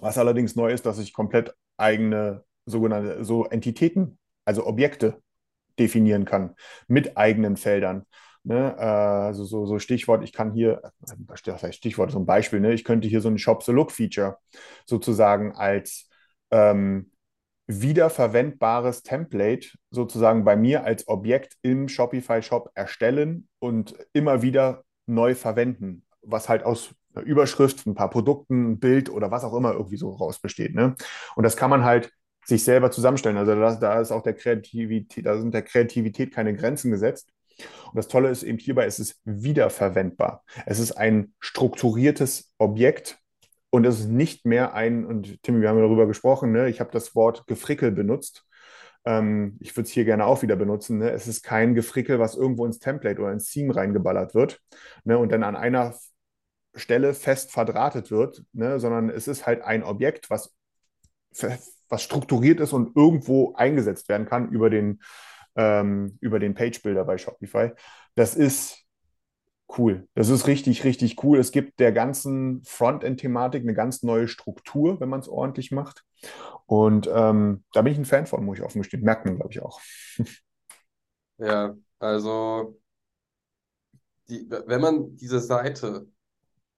was 0.00 0.18
allerdings 0.18 0.56
neu 0.56 0.72
ist, 0.72 0.86
dass 0.86 0.98
ich 0.98 1.12
komplett 1.12 1.54
eigene 1.76 2.44
sogenannte 2.66 3.24
so 3.24 3.44
Entitäten 3.44 4.18
also 4.44 4.66
Objekte 4.66 5.22
definieren 5.78 6.24
kann 6.24 6.54
mit 6.86 7.16
eigenen 7.16 7.56
Feldern. 7.56 8.06
Ne? 8.42 8.76
Also 8.76 9.44
so, 9.44 9.66
so, 9.66 9.78
Stichwort, 9.78 10.22
ich 10.22 10.32
kann 10.32 10.52
hier, 10.52 10.82
das 11.44 11.62
heißt 11.62 11.74
Stichwort, 11.74 12.10
so 12.10 12.18
ein 12.18 12.26
Beispiel, 12.26 12.60
ne? 12.60 12.74
ich 12.74 12.84
könnte 12.84 13.08
hier 13.08 13.20
so 13.20 13.28
ein 13.28 13.38
Shop-the-Look-Feature 13.38 14.38
sozusagen 14.86 15.52
als 15.52 16.10
ähm, 16.50 17.10
wiederverwendbares 17.66 19.02
Template 19.02 19.68
sozusagen 19.90 20.44
bei 20.44 20.56
mir 20.56 20.84
als 20.84 21.08
Objekt 21.08 21.56
im 21.62 21.88
Shopify-Shop 21.88 22.70
erstellen 22.74 23.48
und 23.58 23.96
immer 24.12 24.42
wieder 24.42 24.84
neu 25.06 25.34
verwenden, 25.34 26.04
was 26.20 26.50
halt 26.50 26.64
aus 26.64 26.94
einer 27.14 27.24
Überschrift, 27.24 27.86
ein 27.86 27.94
paar 27.94 28.10
Produkten, 28.10 28.72
ein 28.72 28.78
Bild 28.78 29.10
oder 29.10 29.30
was 29.30 29.44
auch 29.44 29.54
immer 29.54 29.72
irgendwie 29.72 29.96
so 29.96 30.10
raus 30.10 30.38
besteht. 30.38 30.74
Ne? 30.74 30.94
Und 31.36 31.44
das 31.44 31.56
kann 31.56 31.70
man 31.70 31.84
halt 31.84 32.10
sich 32.44 32.64
selber 32.64 32.90
zusammenstellen. 32.90 33.36
Also 33.36 33.54
da, 33.54 33.74
da 33.76 34.00
ist 34.00 34.12
auch 34.12 34.22
der 34.22 34.34
Kreativität, 34.34 35.26
da 35.26 35.38
sind 35.38 35.54
der 35.54 35.62
Kreativität 35.62 36.32
keine 36.32 36.54
Grenzen 36.54 36.90
gesetzt. 36.90 37.30
Und 37.86 37.96
das 37.96 38.08
Tolle 38.08 38.30
ist 38.30 38.42
eben 38.42 38.58
hierbei, 38.58 38.84
es 38.84 38.98
ist 38.98 39.20
wiederverwendbar. 39.24 40.44
Es 40.66 40.78
ist 40.78 40.92
ein 40.92 41.34
strukturiertes 41.38 42.52
Objekt 42.58 43.18
und 43.70 43.84
es 43.86 44.00
ist 44.00 44.08
nicht 44.08 44.44
mehr 44.44 44.74
ein, 44.74 45.04
und 45.04 45.42
Timmy, 45.42 45.60
wir 45.60 45.68
haben 45.68 45.78
darüber 45.78 46.06
gesprochen, 46.06 46.52
ne? 46.52 46.68
ich 46.68 46.80
habe 46.80 46.90
das 46.92 47.14
Wort 47.14 47.46
Gefrickel 47.46 47.92
benutzt. 47.92 48.44
Ähm, 49.04 49.56
ich 49.60 49.76
würde 49.76 49.86
es 49.86 49.92
hier 49.92 50.04
gerne 50.04 50.26
auch 50.26 50.42
wieder 50.42 50.56
benutzen. 50.56 50.98
Ne? 50.98 51.10
Es 51.10 51.26
ist 51.26 51.42
kein 51.42 51.74
Gefrickel, 51.74 52.18
was 52.18 52.36
irgendwo 52.36 52.66
ins 52.66 52.78
Template 52.78 53.20
oder 53.20 53.32
ins 53.32 53.50
Theme 53.50 53.74
reingeballert 53.74 54.34
wird 54.34 54.60
ne? 55.04 55.18
und 55.18 55.30
dann 55.32 55.42
an 55.44 55.56
einer 55.56 55.94
Stelle 56.74 57.14
fest 57.14 57.52
verdrahtet 57.52 58.10
wird, 58.10 58.44
ne? 58.52 58.80
sondern 58.80 59.10
es 59.10 59.28
ist 59.28 59.46
halt 59.46 59.62
ein 59.62 59.82
Objekt, 59.82 60.30
was 60.30 60.54
was 61.88 62.02
strukturiert 62.02 62.60
ist 62.60 62.72
und 62.72 62.96
irgendwo 62.96 63.54
eingesetzt 63.54 64.08
werden 64.08 64.26
kann 64.26 64.50
über 64.50 64.70
den, 64.70 65.02
ähm, 65.56 66.18
den 66.22 66.54
Page-Builder 66.54 67.04
bei 67.04 67.18
Shopify. 67.18 67.72
Das 68.14 68.34
ist 68.34 68.84
cool. 69.78 70.08
Das 70.14 70.28
ist 70.28 70.46
richtig, 70.46 70.84
richtig 70.84 71.22
cool. 71.22 71.38
Es 71.38 71.52
gibt 71.52 71.80
der 71.80 71.92
ganzen 71.92 72.62
Frontend-Thematik 72.64 73.62
eine 73.62 73.74
ganz 73.74 74.02
neue 74.02 74.28
Struktur, 74.28 75.00
wenn 75.00 75.08
man 75.08 75.20
es 75.20 75.28
ordentlich 75.28 75.72
macht. 75.72 76.04
Und 76.66 77.08
ähm, 77.12 77.64
da 77.72 77.82
bin 77.82 77.92
ich 77.92 77.98
ein 77.98 78.04
Fan 78.04 78.26
von, 78.26 78.44
muss 78.44 78.58
ich 78.58 78.64
offen 78.64 78.82
gestehen. 78.82 79.02
Merkt 79.02 79.26
man, 79.26 79.36
glaube 79.36 79.52
ich, 79.52 79.60
auch. 79.62 79.80
Ja, 81.38 81.76
also 81.98 82.78
die, 84.28 84.48
wenn 84.50 84.80
man 84.80 85.16
diese 85.16 85.40
Seite 85.40 86.06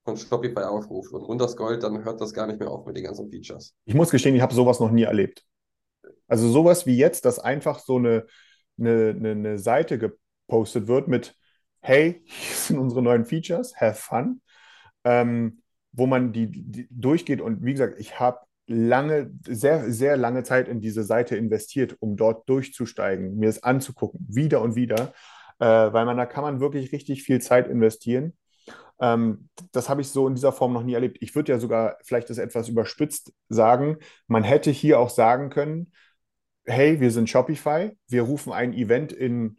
von 0.07 0.17
Shopify 0.17 0.61
aufruft 0.61 1.13
und 1.13 1.23
runterscrollt, 1.23 1.83
dann 1.83 2.05
hört 2.05 2.21
das 2.21 2.33
gar 2.33 2.47
nicht 2.47 2.61
mehr 2.61 2.71
auf 2.71 2.87
mit 2.87 2.97
den 2.97 3.05
ganzen 3.05 3.29
Features. 3.29 3.75
Ich 3.85 3.95
muss 3.95 4.11
gestehen, 4.11 4.37
ich 4.37 4.41
habe 4.41 4.55
sowas 4.55 4.79
noch 4.79 4.93
nie 4.93 5.03
erlebt. 5.03 5.45
Also 6.29 6.49
sowas 6.49 6.87
wie 6.87 6.97
jetzt, 6.97 7.25
dass 7.25 7.41
einfach 7.41 7.81
so 7.81 7.97
eine, 7.97 8.25
eine, 8.79 9.11
eine, 9.11 9.31
eine 9.33 9.59
Seite 9.59 9.99
gepostet 9.99 10.87
wird 10.87 11.09
mit, 11.09 11.37
hey, 11.81 12.23
hier 12.25 12.57
sind 12.57 12.79
unsere 12.79 13.03
neuen 13.03 13.25
Features, 13.25 13.75
have 13.81 14.01
fun, 14.01 14.41
ähm, 15.05 15.63
wo 15.91 16.07
man 16.07 16.33
die, 16.33 16.51
die 16.51 16.87
durchgeht. 16.91 17.41
Und 17.41 17.65
wie 17.65 17.73
gesagt, 17.73 17.99
ich 17.99 18.21
habe 18.21 18.39
lange, 18.69 19.33
sehr, 19.45 19.91
sehr 19.91 20.17
lange 20.17 20.45
Zeit 20.45 20.69
in 20.69 20.81
diese 20.81 21.03
Seite 21.03 21.37
investiert, 21.37 21.97
um 21.99 22.17
dort 22.17 22.49
durchzusteigen, 22.49 23.37
mir 23.37 23.49
es 23.49 23.63
anzugucken, 23.63 24.25
wieder 24.29 24.61
und 24.61 24.77
wieder, 24.77 25.15
äh, 25.59 25.67
weil 25.67 26.07
man 26.07 26.17
da 26.17 26.27
kann 26.27 26.45
man 26.45 26.61
wirklich 26.61 26.93
richtig 26.93 27.25
viel 27.25 27.41
Zeit 27.41 27.67
investieren. 27.67 28.37
Ähm, 29.01 29.49
das 29.73 29.89
habe 29.89 30.01
ich 30.01 30.09
so 30.09 30.27
in 30.27 30.35
dieser 30.35 30.53
Form 30.53 30.73
noch 30.73 30.83
nie 30.83 30.95
erlebt. 30.95 31.19
Ich 31.21 31.35
würde 31.35 31.53
ja 31.53 31.59
sogar, 31.59 31.97
vielleicht 32.05 32.31
das 32.31 32.39
etwas 32.39 32.69
überspitzt 32.69 33.33
sagen, 33.49 33.99
man 34.27 34.43
hätte 34.43 34.71
hier 34.71 34.99
auch 35.01 35.11
sagen 35.11 35.51
können, 35.51 35.93
hey, 36.65 37.01
wir 37.01 37.11
sind 37.11 37.31
Shopify, 37.31 37.97
wir 38.09 38.23
rufen 38.23 38.53
ein 38.53 38.73
Event 38.73 39.13
in 39.13 39.59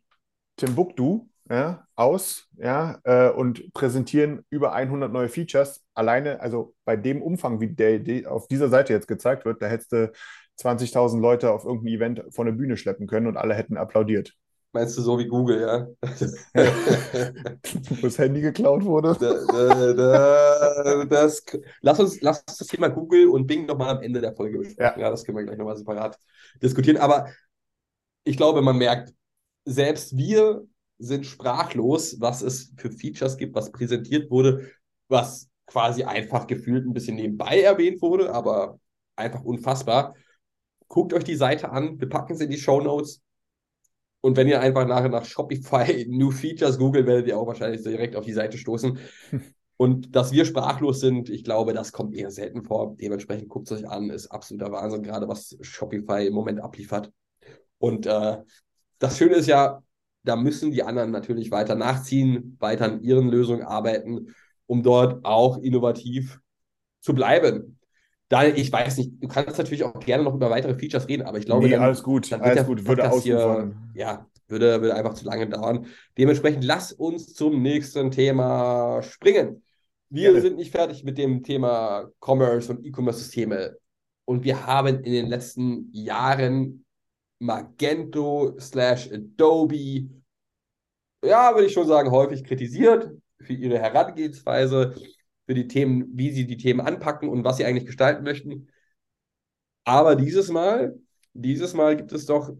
Timbuktu 0.58 1.28
ja, 1.50 1.88
aus 1.96 2.48
ja, 2.58 3.00
äh, 3.04 3.30
und 3.30 3.74
präsentieren 3.74 4.46
über 4.50 4.74
100 4.74 5.12
neue 5.12 5.30
Features. 5.30 5.86
Alleine, 5.94 6.42
also 6.42 6.76
bei 6.86 6.96
dem 6.96 7.22
Umfang, 7.22 7.62
wie 7.62 7.70
der, 7.70 8.00
der 8.00 8.32
auf 8.32 8.48
dieser 8.48 8.70
Seite 8.70 8.94
jetzt 8.94 9.08
gezeigt 9.08 9.46
wird, 9.46 9.62
da 9.62 9.68
hättest 9.68 9.92
du 9.94 10.12
20.000 10.60 11.22
Leute 11.22 11.52
auf 11.52 11.66
irgendein 11.66 11.94
Event 11.94 12.24
von 12.32 12.48
der 12.48 12.54
Bühne 12.54 12.78
schleppen 12.78 13.08
können 13.08 13.28
und 13.28 13.38
alle 13.38 13.54
hätten 13.54 13.78
applaudiert. 13.78 14.34
Meinst 14.74 14.98
du 14.98 15.02
so 15.02 15.18
wie 15.18 15.28
Google, 15.28 15.62
ja? 15.62 15.88
Wo 17.90 17.96
das 18.02 18.18
Handy 18.18 18.42
geklaut 18.42 18.84
wurde. 18.84 19.16
Da, 19.20 19.94
da, 19.94 19.94
da, 19.94 21.06
das, 21.06 21.44
lass, 21.82 22.00
uns, 22.00 22.22
lass 22.22 22.44
uns 22.48 22.58
das 22.58 22.68
Thema 22.68 22.90
Google 22.90 23.30
und 23.30 23.48
Bing 23.48 23.66
nochmal 23.66 23.96
am 23.96 24.04
Ende 24.04 24.22
der 24.22 24.36
Folge 24.36 24.60
besprechen. 24.60 25.00
Ja. 25.00 25.06
ja, 25.06 25.10
das 25.10 25.24
können 25.24 25.38
wir 25.38 25.46
gleich 25.46 25.58
nochmal 25.58 25.78
separat 25.78 26.20
diskutieren. 26.62 26.98
Aber 26.98 27.28
ich 28.24 28.38
glaube, 28.38 28.62
man 28.62 28.78
merkt, 28.78 29.14
selbst 29.66 30.16
wir 30.18 30.68
sind 31.00 31.26
sprachlos, 31.26 32.20
was 32.20 32.42
es 32.42 32.74
für 32.78 32.92
Features 32.92 33.38
gibt, 33.38 33.56
was 33.56 33.72
präsentiert 33.72 34.30
wurde, 34.30 34.70
was 35.08 35.50
quasi 35.66 36.04
einfach 36.04 36.48
gefühlt 36.48 36.86
ein 36.86 36.94
bisschen 36.94 37.16
nebenbei 37.16 37.62
erwähnt 37.62 38.02
wurde, 38.02 38.34
aber 38.34 38.80
einfach 39.16 39.44
unfassbar. 39.44 40.16
Guckt 40.88 41.14
euch 41.14 41.24
die 41.24 41.36
Seite 41.36 41.70
an, 41.72 42.00
wir 42.00 42.10
packen 42.10 42.36
sie 42.36 42.46
in 42.46 42.50
die 42.50 42.58
Show 42.58 42.82
Notes. 42.82 43.22
Und 44.22 44.36
wenn 44.36 44.48
ihr 44.48 44.60
einfach 44.60 44.88
nachher 44.88 45.10
nach 45.10 45.26
Shopify 45.26 46.06
New 46.10 46.32
Features 46.32 46.78
googelt, 46.78 47.06
werdet 47.06 47.28
ihr 47.28 47.38
auch 47.38 47.48
wahrscheinlich 47.48 47.84
direkt 47.84 48.16
auf 48.16 48.26
die 48.26 48.34
Seite 48.34 48.58
stoßen. 48.58 49.00
Und 49.80 50.16
dass 50.16 50.32
wir 50.32 50.44
sprachlos 50.46 51.00
sind, 51.00 51.30
ich 51.30 51.44
glaube, 51.44 51.74
das 51.74 51.92
kommt 51.92 52.16
eher 52.16 52.32
selten 52.32 52.64
vor. 52.64 52.96
Dementsprechend 53.00 53.48
guckt 53.48 53.70
es 53.70 53.78
euch 53.78 53.88
an, 53.88 54.10
ist 54.10 54.26
absoluter 54.28 54.72
Wahnsinn, 54.72 55.04
gerade 55.04 55.28
was 55.28 55.56
Shopify 55.62 56.26
im 56.26 56.34
Moment 56.34 56.60
abliefert. 56.62 57.12
Und 57.78 58.08
äh, 58.08 58.38
das 58.98 59.18
Schöne 59.20 59.36
ist 59.36 59.46
ja, 59.46 59.84
da 60.24 60.36
müssen 60.36 60.72
die 60.72 60.82
anderen 60.82 61.12
natürlich 61.12 61.52
weiter 61.52 61.76
nachziehen, 61.76 62.58
weiter 62.60 62.86
an 62.86 63.04
ihren 63.04 63.30
Lösungen 63.30 63.62
arbeiten, 63.62 64.34
um 64.66 64.82
dort 64.82 65.24
auch 65.24 65.60
innovativ 65.60 66.40
zu 67.02 67.14
bleiben. 67.14 67.77
Daniel, 68.30 68.58
ich 68.58 68.72
weiß 68.72 68.98
nicht, 68.98 69.24
du 69.24 69.28
kannst 69.28 69.58
natürlich 69.58 69.84
auch 69.84 70.00
gerne 70.00 70.24
noch 70.24 70.36
über 70.36 70.50
weitere 70.50 70.76
Features 70.76 71.08
reden, 71.08 71.24
aber 71.24 71.38
ich 71.38 71.46
glaube, 71.46 71.66
nee, 71.66 71.72
dann, 71.72 71.84
alles 71.84 72.04
gut, 72.04 72.32
dann 72.32 72.42
alles 72.42 72.66
gut, 72.66 72.86
würde 72.86 73.10
hier, 73.22 73.74
ja, 73.94 74.28
würde, 74.48 74.82
würde 74.82 74.96
einfach 74.96 75.14
zu 75.14 75.26
lange 75.26 75.48
dauern. 75.48 75.88
Dementsprechend 76.18 76.64
lass 76.64 76.92
uns 76.92 77.34
zum 77.34 77.62
nächsten 77.62 78.12
Thema 78.12 79.02
springen. 79.02 79.64
Wir 80.10 80.30
gerne. 80.30 80.42
sind 80.42 80.58
nicht 80.58 80.72
fertig 80.72 81.04
mit 81.04 81.18
dem 81.18 81.44
Thema 81.44 82.10
Commerce 82.20 82.72
und 82.72 82.86
E-Commerce-Systeme. 82.86 83.78
Und 84.26 84.44
wir 84.44 84.66
haben 84.66 85.04
in 85.04 85.14
den 85.14 85.28
letzten 85.28 85.90
Jahren 85.94 86.86
Magento 87.40 88.58
slash 88.60 89.10
Adobe, 89.12 90.10
ja, 91.24 91.54
würde 91.54 91.68
ich 91.68 91.74
schon 91.74 91.88
sagen, 91.88 92.12
häufig 92.12 92.44
kritisiert 92.44 93.12
für 93.40 93.54
ihre 93.54 93.80
Herangehensweise, 93.80 94.96
für 95.48 95.56
die 95.56 95.68
Themen, 95.68 96.06
wie 96.14 96.32
sie 96.32 96.46
die 96.46 96.58
Themen 96.58 96.82
anpacken 96.82 97.30
und 97.30 97.44
was 97.44 97.58
sie 97.58 97.66
eigentlich 97.66 97.88
gestalten 97.88 98.24
möchten. 98.24 98.68
Aber 99.86 100.16
dieses 100.16 100.50
Mal, 100.50 101.00
dieses 101.34 101.74
Mal 101.74 101.96
gibt 101.98 102.12
es 102.12 102.26
doch 102.26 102.54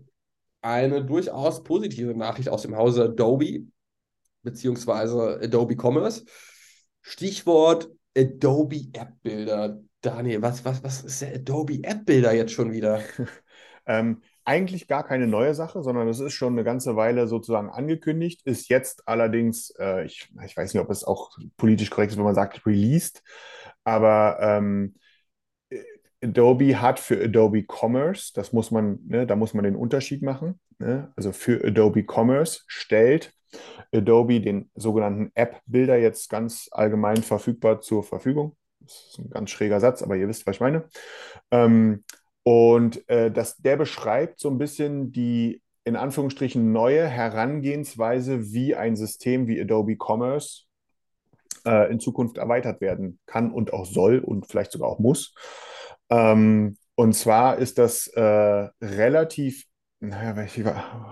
eine 0.62 1.04
durchaus 1.04 1.64
positive 1.64 2.16
Nachricht 2.16 2.50
aus 2.50 2.62
dem 2.64 2.76
Hause 2.76 3.04
Adobe, 3.06 3.66
beziehungsweise 4.42 5.40
Adobe 5.42 5.76
Commerce. 5.76 6.24
Stichwort 7.02 7.90
Adobe 8.18 8.88
App 8.94 9.22
Builder. 9.22 9.82
Daniel, 10.02 10.42
was, 10.42 10.64
was, 10.64 10.84
was 10.84 11.04
ist 11.04 11.22
der 11.22 11.36
Adobe 11.36 11.84
App 11.84 12.06
Builder 12.06 12.34
jetzt 12.34 12.54
schon 12.54 12.72
wieder? 12.72 13.02
ähm, 13.86 14.22
eigentlich 14.48 14.88
gar 14.88 15.06
keine 15.06 15.28
neue 15.28 15.54
Sache, 15.54 15.84
sondern 15.84 16.08
es 16.08 16.22
ist 16.22 16.34
schon 16.34 16.54
eine 16.54 16.64
ganze 16.64 16.96
Weile 16.96 17.28
sozusagen 17.28 17.70
angekündigt, 17.70 18.42
ist 18.46 18.70
jetzt 18.70 19.08
allerdings, 19.08 19.72
äh, 19.78 20.06
ich, 20.06 20.30
ich 20.46 20.56
weiß 20.56 20.74
nicht, 20.74 20.82
ob 20.82 20.90
es 20.90 21.04
auch 21.04 21.38
politisch 21.58 21.90
korrekt 21.90 22.14
ist, 22.14 22.18
wenn 22.18 22.24
man 22.24 22.34
sagt, 22.34 22.66
released, 22.66 23.24
aber 23.84 24.38
ähm, 24.42 24.96
Adobe 26.24 26.82
hat 26.82 27.00
für 27.00 27.22
Adobe 27.22 27.66
Commerce, 27.68 28.32
das 28.34 28.54
muss 28.54 28.72
man, 28.72 29.00
ne, 29.06 29.28
da 29.28 29.36
muss 29.36 29.54
man 29.54 29.66
den 29.66 29.76
Unterschied 29.76 30.24
machen. 30.24 30.60
Ne? 30.80 31.12
Also 31.16 31.34
für 31.34 31.64
Adobe 31.64 32.06
Commerce 32.08 32.62
stellt 32.68 33.34
Adobe 33.94 34.40
den 34.40 34.72
sogenannten 34.76 35.32
App-Builder 35.36 35.98
jetzt 35.98 36.30
ganz 36.30 36.70
allgemein 36.72 37.18
verfügbar 37.18 37.82
zur 37.82 38.04
Verfügung. 38.04 38.56
Das 38.80 39.08
ist 39.10 39.20
ein 39.20 39.30
ganz 39.30 39.50
schräger 39.50 39.80
Satz, 39.80 40.02
aber 40.02 40.16
ihr 40.16 40.28
wisst, 40.28 40.48
was 40.48 40.56
ich 40.56 40.62
meine. 40.62 40.88
Ähm, 41.52 42.04
und 42.48 43.10
äh, 43.10 43.30
das, 43.30 43.58
der 43.58 43.76
beschreibt 43.76 44.40
so 44.40 44.50
ein 44.50 44.58
bisschen 44.58 45.12
die 45.12 45.62
in 45.84 45.98
Anführungsstrichen 45.98 46.72
neue 46.72 47.06
Herangehensweise, 47.06 48.54
wie 48.54 48.74
ein 48.74 48.96
System 48.96 49.48
wie 49.48 49.60
Adobe 49.60 49.98
Commerce 50.00 50.64
äh, 51.66 51.92
in 51.92 52.00
Zukunft 52.00 52.38
erweitert 52.38 52.80
werden 52.80 53.20
kann 53.26 53.52
und 53.52 53.74
auch 53.74 53.86
soll 53.86 54.20
und 54.20 54.48
vielleicht 54.48 54.72
sogar 54.72 54.88
auch 54.88 55.00
muss. 55.00 55.36
Ähm, 56.10 56.78
und 56.96 57.16
zwar 57.16 57.58
ist 57.58 57.80
das 57.80 58.08
äh, 58.08 58.22
relativ, 58.82 59.66
naja, 60.00 60.36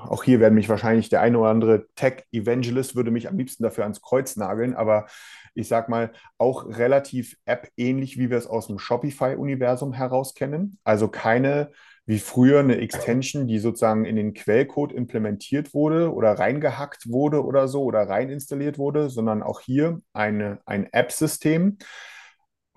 auch 0.08 0.24
hier 0.24 0.40
werden 0.40 0.54
mich 0.54 0.70
wahrscheinlich 0.70 1.10
der 1.10 1.22
eine 1.22 1.40
oder 1.40 1.50
andere 1.50 1.88
Tech-Evangelist 1.96 2.96
würde 2.96 3.12
mich 3.12 3.28
am 3.28 3.38
liebsten 3.38 3.64
dafür 3.64 3.84
ans 3.84 4.02
Kreuz 4.02 4.36
nageln, 4.36 4.76
aber 4.76 5.08
ich 5.56 5.68
sag 5.68 5.90
mal, 5.90 6.12
auch 6.38 6.66
relativ 6.68 7.36
App-ähnlich, 7.46 8.18
wie 8.18 8.30
wir 8.30 8.38
es 8.38 8.48
aus 8.48 8.68
dem 8.68 8.78
Shopify-Universum 8.78 9.94
heraus 9.94 10.36
kennen. 10.36 10.78
Also 10.84 11.08
keine 11.08 11.72
wie 12.06 12.20
früher 12.20 12.60
eine 12.60 12.78
Extension, 12.78 13.48
die 13.48 13.58
sozusagen 13.58 14.06
in 14.06 14.16
den 14.16 14.34
Quellcode 14.34 14.94
implementiert 14.94 15.74
wurde 15.74 16.14
oder 16.14 16.34
reingehackt 16.34 17.10
wurde 17.10 17.44
oder 17.44 17.68
so 17.68 17.84
oder 17.84 18.08
rein 18.08 18.30
installiert 18.30 18.78
wurde, 18.78 19.10
sondern 19.10 19.42
auch 19.42 19.60
hier 19.60 20.02
eine, 20.14 20.60
ein 20.66 20.88
App-System. 20.94 21.80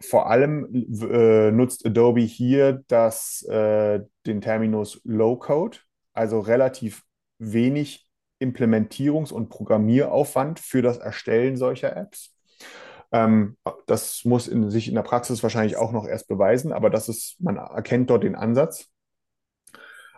Vor 0.00 0.30
allem 0.30 0.72
äh, 0.72 1.50
nutzt 1.50 1.84
Adobe 1.84 2.20
hier 2.20 2.84
das, 2.86 3.42
äh, 3.42 4.00
den 4.24 4.40
Terminus 4.40 5.00
Low-Code, 5.04 5.78
also 6.18 6.40
relativ 6.40 7.02
wenig 7.38 8.08
Implementierungs- 8.40 9.32
und 9.32 9.48
Programmieraufwand 9.48 10.60
für 10.60 10.82
das 10.82 10.98
Erstellen 10.98 11.56
solcher 11.56 11.96
Apps. 11.96 12.36
Ähm, 13.10 13.56
das 13.86 14.24
muss 14.24 14.48
in, 14.48 14.70
sich 14.70 14.88
in 14.88 14.94
der 14.94 15.02
Praxis 15.02 15.42
wahrscheinlich 15.42 15.76
auch 15.76 15.92
noch 15.92 16.06
erst 16.06 16.28
beweisen, 16.28 16.72
aber 16.72 16.90
das 16.90 17.08
ist, 17.08 17.40
man 17.40 17.56
erkennt 17.56 18.10
dort 18.10 18.24
den 18.24 18.34
Ansatz. 18.34 18.88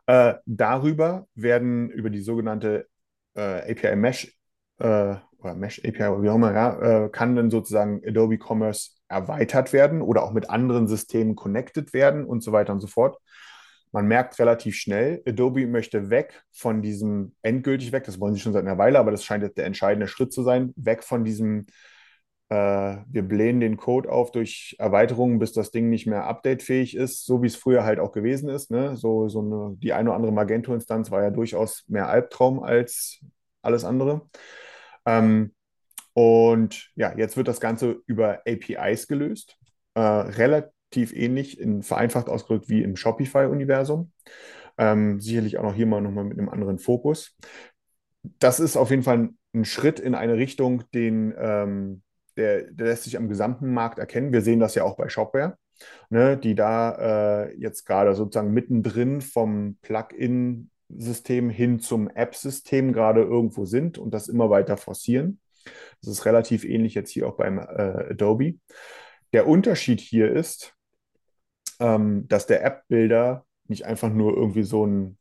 Äh, 0.07 0.35
darüber 0.45 1.27
werden 1.35 1.91
über 1.91 2.11
die 2.11 2.23
sogenannte 2.23 2.89
äh, 3.35 3.71
API 3.71 3.95
Mesh 3.95 4.37
äh, 4.79 5.15
oder 5.39 5.55
Mesh 5.55 5.79
API, 5.85 6.23
wie 6.23 6.29
auch 6.29 6.35
immer, 6.35 6.53
ja, 6.53 7.05
äh, 7.05 7.09
kann 7.11 7.37
dann 7.37 7.51
sozusagen 7.51 8.03
Adobe 8.05 8.39
Commerce 8.39 8.91
erweitert 9.09 9.73
werden 9.73 10.03
oder 10.03 10.23
auch 10.23 10.33
mit 10.33 10.51
anderen 10.51 10.89
Systemen 10.89 11.37
connected 11.37 11.93
werden 11.93 12.25
und 12.25 12.43
so 12.43 12.53
weiter 12.53 12.73
und 12.73 12.81
so 12.81 12.87
fort. 12.87 13.19
Man 13.93 14.07
merkt 14.07 14.39
relativ 14.39 14.77
schnell, 14.77 15.23
Adobe 15.27 15.67
möchte 15.67 16.11
weg 16.11 16.45
von 16.53 16.83
diesem 16.83 17.35
endgültig 17.43 17.93
weg, 17.93 18.05
das 18.05 18.21
wollen 18.21 18.35
sie 18.35 18.41
schon 18.41 18.53
seit 18.53 18.65
einer 18.65 18.79
Weile, 18.79 18.99
aber 18.99 19.11
das 19.11 19.25
scheint 19.25 19.43
jetzt 19.43 19.59
der 19.59 19.67
entscheidende 19.67 20.07
Schritt 20.07 20.33
zu 20.33 20.43
sein, 20.43 20.73
weg 20.77 21.03
von 21.03 21.25
diesem 21.25 21.67
äh, 22.51 22.97
wir 23.09 23.23
blähen 23.23 23.61
den 23.61 23.77
Code 23.77 24.11
auf 24.11 24.33
durch 24.33 24.75
Erweiterungen, 24.79 25.39
bis 25.39 25.53
das 25.53 25.71
Ding 25.71 25.89
nicht 25.89 26.07
mehr 26.07 26.27
updatefähig 26.27 26.97
ist, 26.97 27.25
so 27.25 27.43
wie 27.43 27.47
es 27.47 27.57
früher 27.57 27.85
halt 27.85 28.01
auch 28.01 28.13
gewesen 28.13 28.49
ist. 28.51 28.71
Ne? 28.71 28.97
So, 28.97 29.29
so 29.29 29.41
eine, 29.41 29.77
die 29.77 29.93
eine 29.93 30.11
oder 30.11 30.17
andere 30.17 30.33
Magento-Instanz 30.33 31.11
war 31.13 31.23
ja 31.23 31.31
durchaus 31.31 31.85
mehr 31.87 32.09
Albtraum 32.09 32.61
als 32.61 33.21
alles 33.63 33.85
andere. 33.85 34.23
Ähm, 35.07 35.55
und 36.13 36.91
ja, 36.97 37.17
jetzt 37.17 37.37
wird 37.37 37.47
das 37.47 37.61
Ganze 37.61 38.03
über 38.07 38.43
APIs 38.47 39.07
gelöst. 39.07 39.57
Äh, 39.95 40.01
relativ 40.01 40.73
ähnlich, 40.97 41.59
in, 41.61 41.83
vereinfacht 41.83 42.29
ausgedrückt 42.29 42.69
wie 42.69 42.83
im 42.83 42.97
Shopify-Universum. 42.97 44.13
Ähm, 44.79 45.21
sicherlich 45.21 45.59
auch 45.59 45.63
noch 45.63 45.75
hier 45.75 45.87
mal 45.87 46.01
nochmal 46.01 46.25
mit 46.25 46.39
einem 46.39 46.49
anderen 46.49 46.79
Fokus. 46.79 47.37
Das 48.39 48.61
ist 48.61 48.77
auf 48.77 48.91
jeden 48.91 49.03
Fall 49.03 49.19
ein, 49.19 49.39
ein 49.55 49.65
Schritt 49.65 50.01
in 50.01 50.15
eine 50.15 50.37
Richtung, 50.37 50.85
den 50.93 51.35
ähm, 51.39 52.03
der, 52.37 52.63
der 52.71 52.87
lässt 52.87 53.05
sich 53.05 53.17
am 53.17 53.29
gesamten 53.29 53.73
Markt 53.73 53.99
erkennen. 53.99 54.33
Wir 54.33 54.43
sehen 54.43 54.61
das 54.61 54.75
ja 54.75 54.85
auch 54.85 54.97
bei 54.97 55.09
Shopware, 55.09 55.57
ne, 56.09 56.37
die 56.37 56.55
da 56.55 57.45
äh, 57.45 57.57
jetzt 57.57 57.85
gerade 57.85 58.15
sozusagen 58.15 58.53
mittendrin 58.53 59.21
vom 59.21 59.77
Plugin-System 59.83 61.51
hin 61.51 61.81
zum 61.81 62.09
App-System 62.09 62.93
gerade 62.93 63.23
irgendwo 63.23 63.65
sind 63.65 63.99
und 63.99 64.15
das 64.15 64.29
immer 64.29 64.51
weiter 64.51 64.77
forcieren. 64.77 65.41
Das 66.01 66.11
ist 66.11 66.25
relativ 66.25 66.65
ähnlich 66.65 66.95
jetzt 66.95 67.11
hier 67.11 67.29
auch 67.29 67.37
beim 67.37 67.59
äh, 67.59 68.11
Adobe. 68.11 68.55
Der 69.33 69.47
Unterschied 69.47 70.01
hier 70.01 70.33
ist, 70.33 70.75
ähm, 71.81 72.29
dass 72.29 72.47
der 72.47 72.65
App-Builder 72.65 73.45
nicht 73.67 73.87
einfach 73.87 74.11
nur 74.11 74.37
irgendwie 74.37 74.63
so 74.63 74.87
ein, 74.87 75.19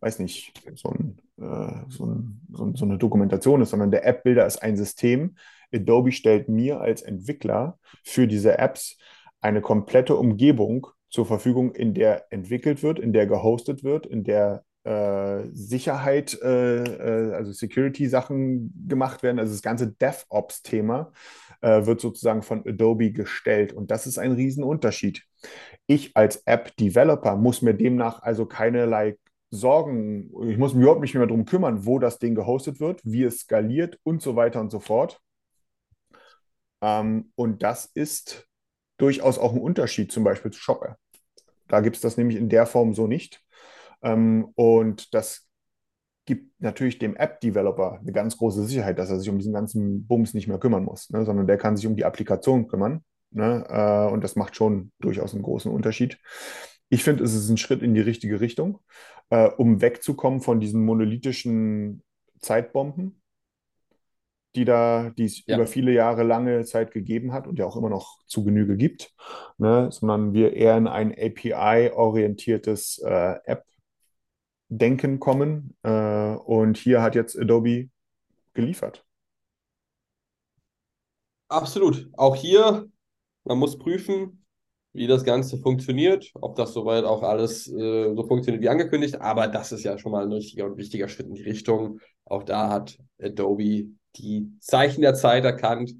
weiß 0.00 0.18
nicht, 0.18 0.52
so, 0.74 0.90
ein, 0.90 1.18
äh, 1.38 1.84
so, 1.88 2.06
ein, 2.06 2.46
so, 2.52 2.74
so 2.74 2.84
eine 2.84 2.98
Dokumentation 2.98 3.62
ist, 3.62 3.70
sondern 3.70 3.90
der 3.90 4.06
App-Builder 4.06 4.46
ist 4.46 4.62
ein 4.62 4.76
System, 4.76 5.36
Adobe 5.72 6.12
stellt 6.12 6.48
mir 6.48 6.80
als 6.80 7.02
Entwickler 7.02 7.78
für 8.02 8.26
diese 8.26 8.58
Apps 8.58 8.98
eine 9.40 9.60
komplette 9.60 10.16
Umgebung 10.16 10.88
zur 11.08 11.26
Verfügung, 11.26 11.72
in 11.72 11.94
der 11.94 12.26
entwickelt 12.32 12.82
wird, 12.82 12.98
in 12.98 13.12
der 13.12 13.26
gehostet 13.26 13.82
wird, 13.82 14.06
in 14.06 14.24
der 14.24 14.64
äh, 14.84 15.48
Sicherheit, 15.52 16.38
äh, 16.42 16.82
äh, 16.82 17.34
also 17.34 17.52
Security-Sachen 17.52 18.86
gemacht 18.88 19.22
werden. 19.22 19.38
Also 19.38 19.52
das 19.52 19.62
ganze 19.62 19.88
DevOps-Thema 19.92 21.12
äh, 21.60 21.84
wird 21.86 22.00
sozusagen 22.00 22.42
von 22.42 22.66
Adobe 22.66 23.12
gestellt. 23.12 23.72
Und 23.72 23.90
das 23.90 24.06
ist 24.06 24.18
ein 24.18 24.32
Riesenunterschied. 24.32 25.24
Ich 25.86 26.16
als 26.16 26.36
App-Developer 26.46 27.36
muss 27.36 27.62
mir 27.62 27.74
demnach 27.74 28.22
also 28.22 28.46
keinerlei 28.46 29.16
Sorgen, 29.50 30.30
ich 30.48 30.58
muss 30.58 30.74
mich 30.74 30.82
überhaupt 30.82 31.00
nicht 31.00 31.14
mehr 31.14 31.26
darum 31.26 31.44
kümmern, 31.44 31.84
wo 31.84 31.98
das 31.98 32.20
Ding 32.20 32.36
gehostet 32.36 32.78
wird, 32.78 33.00
wie 33.04 33.24
es 33.24 33.40
skaliert 33.40 33.98
und 34.04 34.22
so 34.22 34.36
weiter 34.36 34.60
und 34.60 34.70
so 34.70 34.78
fort. 34.78 35.20
Ähm, 36.82 37.32
und 37.34 37.62
das 37.62 37.86
ist 37.86 38.46
durchaus 38.98 39.38
auch 39.38 39.52
ein 39.52 39.60
Unterschied 39.60 40.12
zum 40.12 40.22
Beispiel 40.24 40.52
zu 40.52 40.60
Shopware. 40.60 40.96
Da 41.66 41.80
gibt 41.80 41.96
es 41.96 42.02
das 42.02 42.16
nämlich 42.16 42.36
in 42.36 42.48
der 42.48 42.66
Form 42.66 42.94
so 42.94 43.06
nicht. 43.06 43.42
Ähm, 44.02 44.52
und 44.54 45.14
das 45.14 45.48
gibt 46.26 46.60
natürlich 46.60 46.98
dem 46.98 47.16
App-Developer 47.16 47.98
eine 48.00 48.12
ganz 48.12 48.36
große 48.36 48.64
Sicherheit, 48.64 48.98
dass 48.98 49.10
er 49.10 49.18
sich 49.18 49.28
um 49.28 49.38
diesen 49.38 49.52
ganzen 49.52 50.06
Bums 50.06 50.34
nicht 50.34 50.46
mehr 50.46 50.58
kümmern 50.58 50.84
muss, 50.84 51.10
ne, 51.10 51.24
sondern 51.24 51.46
der 51.46 51.58
kann 51.58 51.76
sich 51.76 51.86
um 51.86 51.96
die 51.96 52.04
Applikation 52.04 52.68
kümmern. 52.68 53.04
Ne, 53.32 53.64
äh, 53.68 54.12
und 54.12 54.24
das 54.24 54.36
macht 54.36 54.56
schon 54.56 54.92
durchaus 55.00 55.34
einen 55.34 55.42
großen 55.42 55.70
Unterschied. 55.70 56.18
Ich 56.88 57.04
finde, 57.04 57.22
es 57.24 57.34
ist 57.34 57.48
ein 57.48 57.58
Schritt 57.58 57.82
in 57.82 57.94
die 57.94 58.00
richtige 58.00 58.40
Richtung, 58.40 58.80
äh, 59.30 59.48
um 59.48 59.80
wegzukommen 59.80 60.40
von 60.40 60.58
diesen 60.60 60.84
monolithischen 60.84 62.02
Zeitbomben, 62.40 63.20
die 64.56 64.64
da, 64.64 65.10
die 65.16 65.24
es 65.26 65.46
Ja. 65.46 65.56
über 65.56 65.66
viele 65.66 65.92
Jahre 65.92 66.24
lange 66.24 66.64
Zeit 66.64 66.90
gegeben 66.92 67.32
hat 67.32 67.46
und 67.46 67.58
ja 67.58 67.66
auch 67.66 67.76
immer 67.76 67.88
noch 67.90 68.18
zu 68.26 68.44
Genüge 68.44 68.76
gibt, 68.76 69.14
ne, 69.58 69.88
sondern 69.92 70.32
wir 70.32 70.54
eher 70.54 70.76
in 70.76 70.88
ein 70.88 71.12
API-orientiertes 71.16 72.98
äh, 72.98 73.36
App-Denken 74.68 75.20
kommen. 75.20 75.76
Äh, 75.82 75.90
und 75.90 76.76
hier 76.76 77.02
hat 77.02 77.14
jetzt 77.14 77.38
Adobe 77.38 77.88
geliefert. 78.54 79.06
Absolut. 81.48 82.08
Auch 82.16 82.36
hier, 82.36 82.89
man 83.44 83.58
muss 83.58 83.78
prüfen, 83.78 84.44
wie 84.92 85.06
das 85.06 85.24
Ganze 85.24 85.58
funktioniert, 85.58 86.30
ob 86.34 86.56
das 86.56 86.72
soweit 86.72 87.04
auch 87.04 87.22
alles 87.22 87.68
äh, 87.68 88.14
so 88.14 88.24
funktioniert 88.26 88.62
wie 88.62 88.68
angekündigt. 88.68 89.20
Aber 89.20 89.46
das 89.46 89.72
ist 89.72 89.84
ja 89.84 89.98
schon 89.98 90.12
mal 90.12 90.24
ein 90.24 90.32
richtiger 90.32 90.66
und 90.66 90.76
wichtiger 90.76 91.08
Schritt 91.08 91.28
in 91.28 91.34
die 91.34 91.42
Richtung. 91.42 92.00
Auch 92.24 92.42
da 92.42 92.68
hat 92.68 92.98
Adobe 93.20 93.86
die 94.16 94.52
Zeichen 94.60 95.02
der 95.02 95.14
Zeit 95.14 95.44
erkannt 95.44 95.94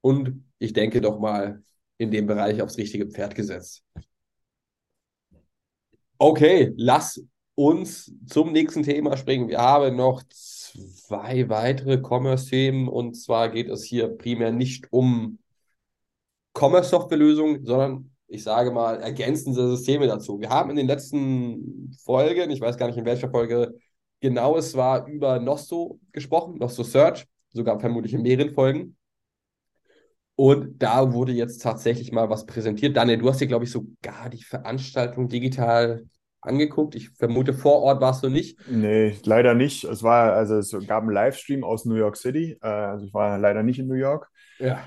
und 0.00 0.44
ich 0.58 0.72
denke 0.72 1.00
doch 1.00 1.18
mal 1.18 1.62
in 1.98 2.10
dem 2.10 2.26
Bereich 2.26 2.62
aufs 2.62 2.78
richtige 2.78 3.06
Pferd 3.06 3.34
gesetzt. 3.34 3.84
Okay, 6.16 6.72
lass 6.76 7.22
uns 7.54 8.12
zum 8.26 8.52
nächsten 8.52 8.82
Thema 8.82 9.18
springen. 9.18 9.48
Wir 9.48 9.58
haben 9.58 9.96
noch 9.96 10.22
zwei 10.30 11.48
weitere 11.50 11.98
Commerce-Themen 11.98 12.88
und 12.88 13.14
zwar 13.14 13.50
geht 13.50 13.68
es 13.68 13.84
hier 13.84 14.08
primär 14.08 14.50
nicht 14.50 14.90
um 14.92 15.39
Commerce-Software-Lösungen, 16.54 17.64
sondern 17.64 18.10
ich 18.26 18.42
sage 18.42 18.70
mal 18.70 19.00
ergänzende 19.00 19.68
Systeme 19.68 20.06
dazu. 20.06 20.40
Wir 20.40 20.50
haben 20.50 20.70
in 20.70 20.76
den 20.76 20.86
letzten 20.86 21.92
Folgen, 22.04 22.50
ich 22.50 22.60
weiß 22.60 22.76
gar 22.76 22.86
nicht 22.86 22.98
in 22.98 23.04
welcher 23.04 23.30
Folge 23.30 23.74
genau 24.20 24.56
es 24.56 24.76
war, 24.76 25.06
über 25.06 25.40
Nosto 25.40 25.98
gesprochen, 26.12 26.58
Nosto 26.58 26.82
Search, 26.82 27.26
sogar 27.52 27.80
vermutlich 27.80 28.14
in 28.14 28.22
mehreren 28.22 28.54
Folgen. 28.54 28.96
Und 30.36 30.82
da 30.82 31.12
wurde 31.12 31.32
jetzt 31.32 31.62
tatsächlich 31.62 32.12
mal 32.12 32.30
was 32.30 32.46
präsentiert. 32.46 32.96
Daniel, 32.96 33.18
du 33.18 33.28
hast 33.28 33.40
dir, 33.40 33.46
glaube 33.46 33.64
ich, 33.64 33.70
sogar 33.70 34.30
die 34.30 34.42
Veranstaltung 34.42 35.28
digital 35.28 36.04
angeguckt. 36.40 36.94
Ich 36.94 37.10
vermute, 37.10 37.52
vor 37.52 37.82
Ort 37.82 38.00
warst 38.00 38.24
du 38.24 38.30
nicht. 38.30 38.58
Nee, 38.66 39.16
leider 39.24 39.54
nicht. 39.54 39.84
Es 39.84 40.02
war, 40.02 40.32
also 40.32 40.56
es 40.56 40.74
gab 40.86 41.02
einen 41.02 41.12
Livestream 41.12 41.62
aus 41.64 41.84
New 41.84 41.96
York 41.96 42.16
City. 42.16 42.56
Äh, 42.62 42.66
also 42.66 43.04
ich 43.04 43.12
war 43.12 43.38
leider 43.38 43.62
nicht 43.62 43.78
in 43.78 43.88
New 43.88 43.94
York, 43.94 44.30
Ja. 44.58 44.82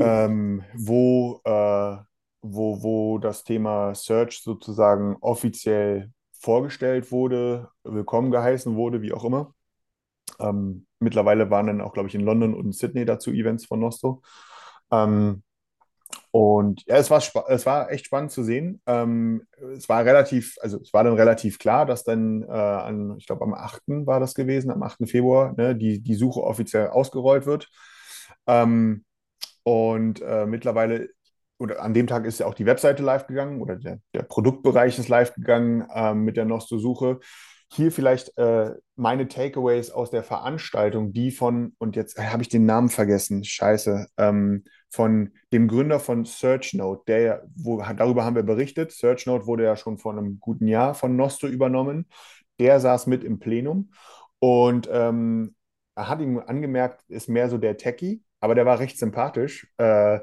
Ähm, 0.00 0.64
wo, 0.74 1.40
äh, 1.44 1.96
wo, 2.42 2.82
wo 2.82 3.18
das 3.18 3.44
Thema 3.44 3.94
Search 3.94 4.42
sozusagen 4.42 5.16
offiziell 5.20 6.10
vorgestellt 6.32 7.10
wurde, 7.10 7.68
willkommen 7.84 8.30
geheißen 8.30 8.76
wurde, 8.76 9.02
wie 9.02 9.12
auch 9.12 9.24
immer. 9.24 9.54
Ähm, 10.38 10.86
mittlerweile 10.98 11.50
waren 11.50 11.66
dann 11.66 11.80
auch, 11.80 11.92
glaube 11.92 12.08
ich, 12.08 12.14
in 12.14 12.20
London 12.22 12.54
und 12.54 12.74
Sydney 12.74 13.04
dazu 13.04 13.30
Events 13.30 13.66
von 13.66 13.80
Nosto. 13.80 14.22
Ähm, 14.90 15.42
und 16.30 16.84
ja, 16.86 16.96
es 16.96 17.10
war, 17.10 17.22
es 17.48 17.64
war 17.64 17.90
echt 17.90 18.06
spannend 18.06 18.32
zu 18.32 18.42
sehen. 18.42 18.80
Ähm, 18.86 19.46
es 19.76 19.88
war 19.88 20.04
relativ, 20.04 20.56
also 20.60 20.80
es 20.80 20.92
war 20.92 21.04
dann 21.04 21.14
relativ 21.14 21.58
klar, 21.58 21.86
dass 21.86 22.04
dann 22.04 22.42
äh, 22.42 22.46
an, 22.50 23.16
ich 23.18 23.26
glaube, 23.26 23.44
am 23.44 23.54
8. 23.54 24.06
war 24.06 24.20
das 24.20 24.34
gewesen, 24.34 24.70
am 24.70 24.82
8. 24.82 25.06
Februar, 25.08 25.54
ne, 25.56 25.76
die, 25.76 26.00
die 26.00 26.14
Suche 26.14 26.42
offiziell 26.42 26.88
ausgerollt 26.88 27.46
wird. 27.46 27.70
Ähm, 28.46 29.04
und 29.64 30.22
äh, 30.22 30.46
mittlerweile, 30.46 31.08
oder 31.58 31.82
an 31.82 31.94
dem 31.94 32.06
Tag 32.06 32.26
ist 32.26 32.40
ja 32.40 32.46
auch 32.46 32.54
die 32.54 32.66
Webseite 32.66 33.02
live 33.02 33.26
gegangen 33.26 33.60
oder 33.60 33.76
der, 33.76 33.98
der 34.14 34.22
Produktbereich 34.22 34.98
ist 34.98 35.08
live 35.08 35.34
gegangen 35.34 35.86
ähm, 35.94 36.24
mit 36.24 36.36
der 36.36 36.44
Nosto-Suche. 36.44 37.20
Hier 37.72 37.90
vielleicht 37.90 38.36
äh, 38.38 38.72
meine 38.94 39.26
Takeaways 39.26 39.90
aus 39.90 40.10
der 40.10 40.22
Veranstaltung, 40.22 41.12
die 41.12 41.30
von, 41.32 41.74
und 41.78 41.96
jetzt 41.96 42.18
habe 42.18 42.42
ich 42.42 42.48
den 42.48 42.66
Namen 42.66 42.88
vergessen, 42.88 43.42
scheiße, 43.42 44.06
ähm, 44.18 44.64
von 44.90 45.32
dem 45.52 45.66
Gründer 45.66 45.98
von 45.98 46.24
SearchNote, 46.24 47.02
der, 47.08 47.44
wo, 47.56 47.82
darüber 47.96 48.24
haben 48.24 48.36
wir 48.36 48.44
berichtet. 48.44 48.92
SearchNote 48.92 49.46
wurde 49.46 49.64
ja 49.64 49.76
schon 49.76 49.98
vor 49.98 50.12
einem 50.12 50.38
guten 50.38 50.68
Jahr 50.68 50.94
von 50.94 51.16
Nosto 51.16 51.48
übernommen. 51.48 52.06
Der 52.60 52.78
saß 52.78 53.08
mit 53.08 53.24
im 53.24 53.40
Plenum 53.40 53.90
und 54.38 54.88
ähm, 54.92 55.56
hat 55.96 56.20
ihm 56.20 56.38
angemerkt, 56.38 57.02
ist 57.08 57.28
mehr 57.28 57.48
so 57.48 57.58
der 57.58 57.76
Techie, 57.76 58.22
aber 58.44 58.54
der 58.54 58.66
war 58.66 58.78
recht 58.78 58.98
sympathisch 58.98 59.66
äh, 59.78 60.20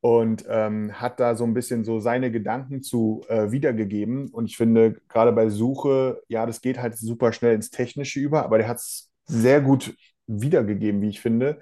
und 0.00 0.44
ähm, 0.50 1.00
hat 1.00 1.18
da 1.18 1.34
so 1.34 1.44
ein 1.44 1.54
bisschen 1.54 1.82
so 1.82 1.98
seine 1.98 2.30
Gedanken 2.30 2.82
zu 2.82 3.24
äh, 3.28 3.50
wiedergegeben. 3.52 4.28
Und 4.28 4.44
ich 4.44 4.58
finde, 4.58 5.00
gerade 5.08 5.32
bei 5.32 5.48
Suche, 5.48 6.20
ja, 6.28 6.44
das 6.44 6.60
geht 6.60 6.78
halt 6.78 6.98
super 6.98 7.32
schnell 7.32 7.54
ins 7.54 7.70
Technische 7.70 8.20
über, 8.20 8.44
aber 8.44 8.58
der 8.58 8.68
hat 8.68 8.76
es 8.76 9.10
sehr 9.24 9.62
gut 9.62 9.96
wiedergegeben, 10.26 11.00
wie 11.00 11.08
ich 11.08 11.22
finde, 11.22 11.58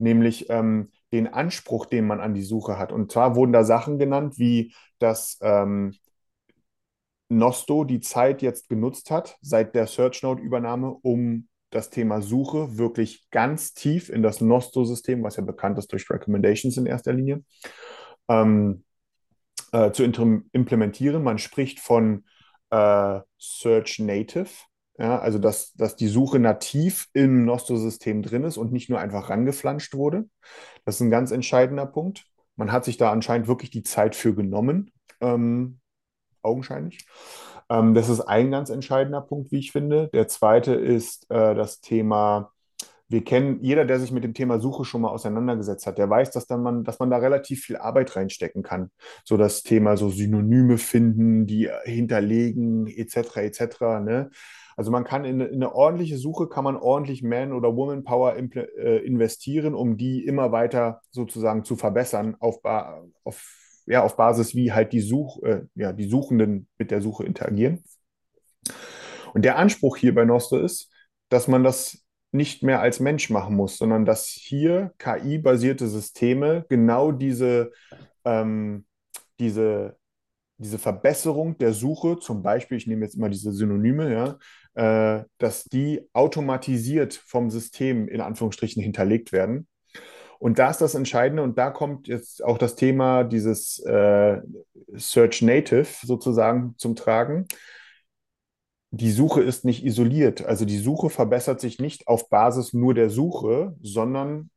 nämlich 0.00 0.50
ähm, 0.50 0.90
den 1.12 1.32
Anspruch, 1.32 1.86
den 1.86 2.04
man 2.08 2.18
an 2.18 2.34
die 2.34 2.42
Suche 2.42 2.76
hat. 2.76 2.90
Und 2.90 3.12
zwar 3.12 3.36
wurden 3.36 3.52
da 3.52 3.62
Sachen 3.62 3.96
genannt, 3.96 4.38
wie 4.38 4.74
dass 4.98 5.38
ähm, 5.40 5.94
Nosto 7.28 7.84
die 7.84 8.00
Zeit 8.00 8.42
jetzt 8.42 8.68
genutzt 8.68 9.12
hat, 9.12 9.38
seit 9.40 9.76
der 9.76 9.86
SearchNote-Übernahme, 9.86 10.90
um 11.02 11.46
das 11.74 11.90
Thema 11.90 12.22
Suche 12.22 12.78
wirklich 12.78 13.28
ganz 13.30 13.74
tief 13.74 14.08
in 14.08 14.22
das 14.22 14.40
Nosto-System, 14.40 15.22
was 15.22 15.36
ja 15.36 15.42
bekannt 15.42 15.78
ist 15.78 15.90
durch 15.92 16.08
Recommendations 16.08 16.76
in 16.76 16.86
erster 16.86 17.12
Linie, 17.12 17.44
ähm, 18.28 18.84
äh, 19.72 19.90
zu 19.90 20.04
implementieren. 20.04 21.22
Man 21.22 21.38
spricht 21.38 21.80
von 21.80 22.24
äh, 22.70 23.20
Search 23.38 23.98
Native, 23.98 24.48
ja, 24.98 25.18
also 25.18 25.38
dass, 25.38 25.72
dass 25.74 25.96
die 25.96 26.06
Suche 26.06 26.38
nativ 26.38 27.08
im 27.12 27.44
Nosto-System 27.44 28.22
drin 28.22 28.44
ist 28.44 28.56
und 28.56 28.72
nicht 28.72 28.88
nur 28.88 29.00
einfach 29.00 29.28
rangeflanscht 29.28 29.94
wurde. 29.94 30.28
Das 30.84 30.96
ist 30.96 31.00
ein 31.00 31.10
ganz 31.10 31.32
entscheidender 31.32 31.86
Punkt. 31.86 32.26
Man 32.56 32.70
hat 32.70 32.84
sich 32.84 32.96
da 32.96 33.10
anscheinend 33.10 33.48
wirklich 33.48 33.70
die 33.70 33.82
Zeit 33.82 34.14
für 34.14 34.34
genommen, 34.34 34.92
ähm, 35.20 35.80
augenscheinlich. 36.42 37.04
Ähm, 37.70 37.94
das 37.94 38.08
ist 38.08 38.20
ein 38.20 38.50
ganz 38.50 38.70
entscheidender 38.70 39.20
Punkt, 39.20 39.52
wie 39.52 39.58
ich 39.58 39.72
finde. 39.72 40.08
Der 40.12 40.28
zweite 40.28 40.74
ist 40.74 41.30
äh, 41.30 41.54
das 41.54 41.80
Thema, 41.80 42.52
wir 43.08 43.22
kennen, 43.22 43.58
jeder, 43.62 43.84
der 43.84 44.00
sich 44.00 44.12
mit 44.12 44.24
dem 44.24 44.34
Thema 44.34 44.58
Suche 44.60 44.84
schon 44.84 45.02
mal 45.02 45.10
auseinandergesetzt 45.10 45.86
hat, 45.86 45.98
der 45.98 46.08
weiß, 46.08 46.30
dass, 46.30 46.46
dann 46.46 46.62
man, 46.62 46.84
dass 46.84 46.98
man 46.98 47.10
da 47.10 47.18
relativ 47.18 47.62
viel 47.62 47.76
Arbeit 47.76 48.16
reinstecken 48.16 48.62
kann. 48.62 48.90
So 49.24 49.36
das 49.36 49.62
Thema 49.62 49.96
so 49.96 50.08
Synonyme 50.08 50.78
finden, 50.78 51.46
die 51.46 51.70
hinterlegen, 51.84 52.86
etc., 52.86 53.36
etc., 53.36 53.80
ne? 54.02 54.30
Also 54.76 54.90
man 54.90 55.04
kann 55.04 55.24
in, 55.24 55.40
in 55.40 55.54
eine 55.54 55.72
ordentliche 55.72 56.18
Suche, 56.18 56.48
kann 56.48 56.64
man 56.64 56.76
ordentlich 56.76 57.22
Man- 57.22 57.52
oder 57.52 57.76
Woman-Power 57.76 58.34
äh, 58.36 59.06
investieren, 59.06 59.74
um 59.74 59.96
die 59.96 60.24
immer 60.24 60.50
weiter 60.50 61.00
sozusagen 61.10 61.64
zu 61.64 61.76
verbessern 61.76 62.36
auf, 62.40 62.58
auf, 63.22 63.63
ja, 63.86 64.02
auf 64.02 64.16
Basis, 64.16 64.54
wie 64.54 64.72
halt 64.72 64.92
die, 64.92 65.00
Such, 65.00 65.42
äh, 65.42 65.62
ja, 65.74 65.92
die 65.92 66.08
Suchenden 66.08 66.68
mit 66.78 66.90
der 66.90 67.00
Suche 67.02 67.24
interagieren. 67.24 67.84
Und 69.34 69.44
der 69.44 69.58
Anspruch 69.58 69.96
hier 69.96 70.14
bei 70.14 70.24
Nosto 70.24 70.58
ist, 70.58 70.90
dass 71.28 71.48
man 71.48 71.64
das 71.64 72.04
nicht 72.32 72.62
mehr 72.62 72.80
als 72.80 73.00
Mensch 73.00 73.30
machen 73.30 73.54
muss, 73.54 73.78
sondern 73.78 74.04
dass 74.04 74.26
hier 74.26 74.92
KI-basierte 74.98 75.86
Systeme 75.86 76.66
genau 76.68 77.12
diese, 77.12 77.72
ähm, 78.24 78.86
diese, 79.38 79.96
diese 80.58 80.78
Verbesserung 80.78 81.58
der 81.58 81.72
Suche, 81.72 82.18
zum 82.18 82.42
Beispiel, 82.42 82.76
ich 82.78 82.86
nehme 82.86 83.04
jetzt 83.04 83.14
immer 83.14 83.28
diese 83.28 83.52
Synonyme, 83.52 84.12
ja, 84.12 85.18
äh, 85.20 85.24
dass 85.38 85.64
die 85.64 86.08
automatisiert 86.12 87.14
vom 87.14 87.50
System 87.50 88.08
in 88.08 88.20
Anführungsstrichen 88.20 88.82
hinterlegt 88.82 89.30
werden. 89.32 89.68
Und 90.44 90.58
da 90.58 90.68
ist 90.68 90.82
das 90.82 90.94
Entscheidende 90.94 91.42
und 91.42 91.56
da 91.56 91.70
kommt 91.70 92.06
jetzt 92.06 92.44
auch 92.44 92.58
das 92.58 92.76
Thema 92.76 93.24
dieses 93.24 93.78
äh, 93.78 94.42
Search 94.94 95.40
Native 95.40 95.86
sozusagen 96.02 96.74
zum 96.76 96.96
Tragen. 96.96 97.46
Die 98.90 99.10
Suche 99.10 99.40
ist 99.40 99.64
nicht 99.64 99.86
isoliert. 99.86 100.44
Also 100.44 100.66
die 100.66 100.76
Suche 100.76 101.08
verbessert 101.08 101.62
sich 101.62 101.78
nicht 101.78 102.08
auf 102.08 102.28
Basis 102.28 102.74
nur 102.74 102.92
der 102.92 103.08
Suche, 103.08 103.74
sondern 103.80 104.50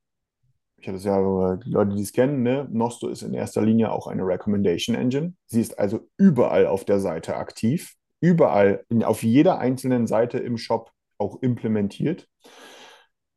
ich 0.76 0.90
hatte 0.90 0.98
es 0.98 1.06
ja, 1.06 1.56
die 1.56 1.70
Leute, 1.70 1.96
die 1.96 2.04
es 2.04 2.12
kennen, 2.12 2.44
ne? 2.44 2.68
Nosto 2.70 3.08
ist 3.08 3.22
in 3.22 3.34
erster 3.34 3.62
Linie 3.62 3.94
auch 3.94 4.08
eine 4.08 4.28
Recommendation 4.28 4.94
Engine. 4.94 5.36
Sie 5.46 5.62
ist 5.62 5.80
also 5.80 6.10
überall 6.18 6.68
auf 6.68 6.84
der 6.84 7.00
Seite 7.00 7.38
aktiv, 7.38 7.94
überall, 8.20 8.84
auf 9.06 9.24
jeder 9.24 9.60
einzelnen 9.60 10.06
Seite 10.06 10.38
im 10.38 10.58
Shop 10.58 10.92
auch 11.18 11.42
implementiert. 11.42 12.28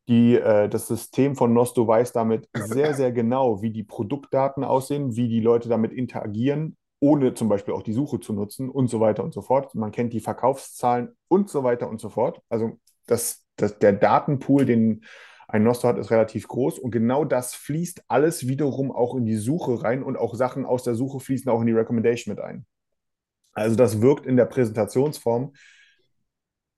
Die, 0.07 0.35
äh, 0.35 0.67
das 0.67 0.87
System 0.87 1.35
von 1.35 1.53
Nosto 1.53 1.87
weiß 1.87 2.11
damit 2.11 2.49
sehr, 2.53 2.93
sehr 2.93 3.11
genau, 3.11 3.61
wie 3.61 3.71
die 3.71 3.83
Produktdaten 3.83 4.63
aussehen, 4.63 5.15
wie 5.15 5.27
die 5.27 5.39
Leute 5.39 5.69
damit 5.69 5.93
interagieren, 5.93 6.75
ohne 6.99 7.33
zum 7.33 7.49
Beispiel 7.49 7.73
auch 7.73 7.83
die 7.83 7.93
Suche 7.93 8.19
zu 8.19 8.33
nutzen 8.33 8.69
und 8.69 8.89
so 8.89 8.99
weiter 8.99 9.23
und 9.23 9.33
so 9.33 9.41
fort. 9.41 9.73
Man 9.75 9.91
kennt 9.91 10.13
die 10.13 10.19
Verkaufszahlen 10.19 11.15
und 11.27 11.49
so 11.49 11.63
weiter 11.63 11.89
und 11.89 12.01
so 12.01 12.09
fort. 12.09 12.41
Also 12.49 12.79
das, 13.05 13.45
das, 13.55 13.79
der 13.79 13.93
Datenpool, 13.93 14.65
den 14.65 15.03
ein 15.47 15.63
Nosto 15.63 15.87
hat, 15.87 15.97
ist 15.97 16.11
relativ 16.11 16.47
groß 16.47 16.79
und 16.79 16.91
genau 16.91 17.25
das 17.25 17.53
fließt 17.55 18.03
alles 18.07 18.47
wiederum 18.47 18.91
auch 18.91 19.15
in 19.15 19.25
die 19.25 19.35
Suche 19.35 19.83
rein 19.83 20.01
und 20.01 20.17
auch 20.17 20.33
Sachen 20.33 20.65
aus 20.65 20.83
der 20.83 20.95
Suche 20.95 21.19
fließen 21.19 21.51
auch 21.51 21.59
in 21.59 21.67
die 21.67 21.73
Recommendation 21.73 22.33
mit 22.33 22.43
ein. 22.43 22.65
Also 23.53 23.75
das 23.75 24.01
wirkt 24.01 24.25
in 24.25 24.37
der 24.37 24.45
Präsentationsform 24.45 25.53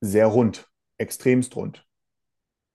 sehr 0.02 0.26
rund, 0.26 0.68
extremst 0.98 1.56
rund. 1.56 1.86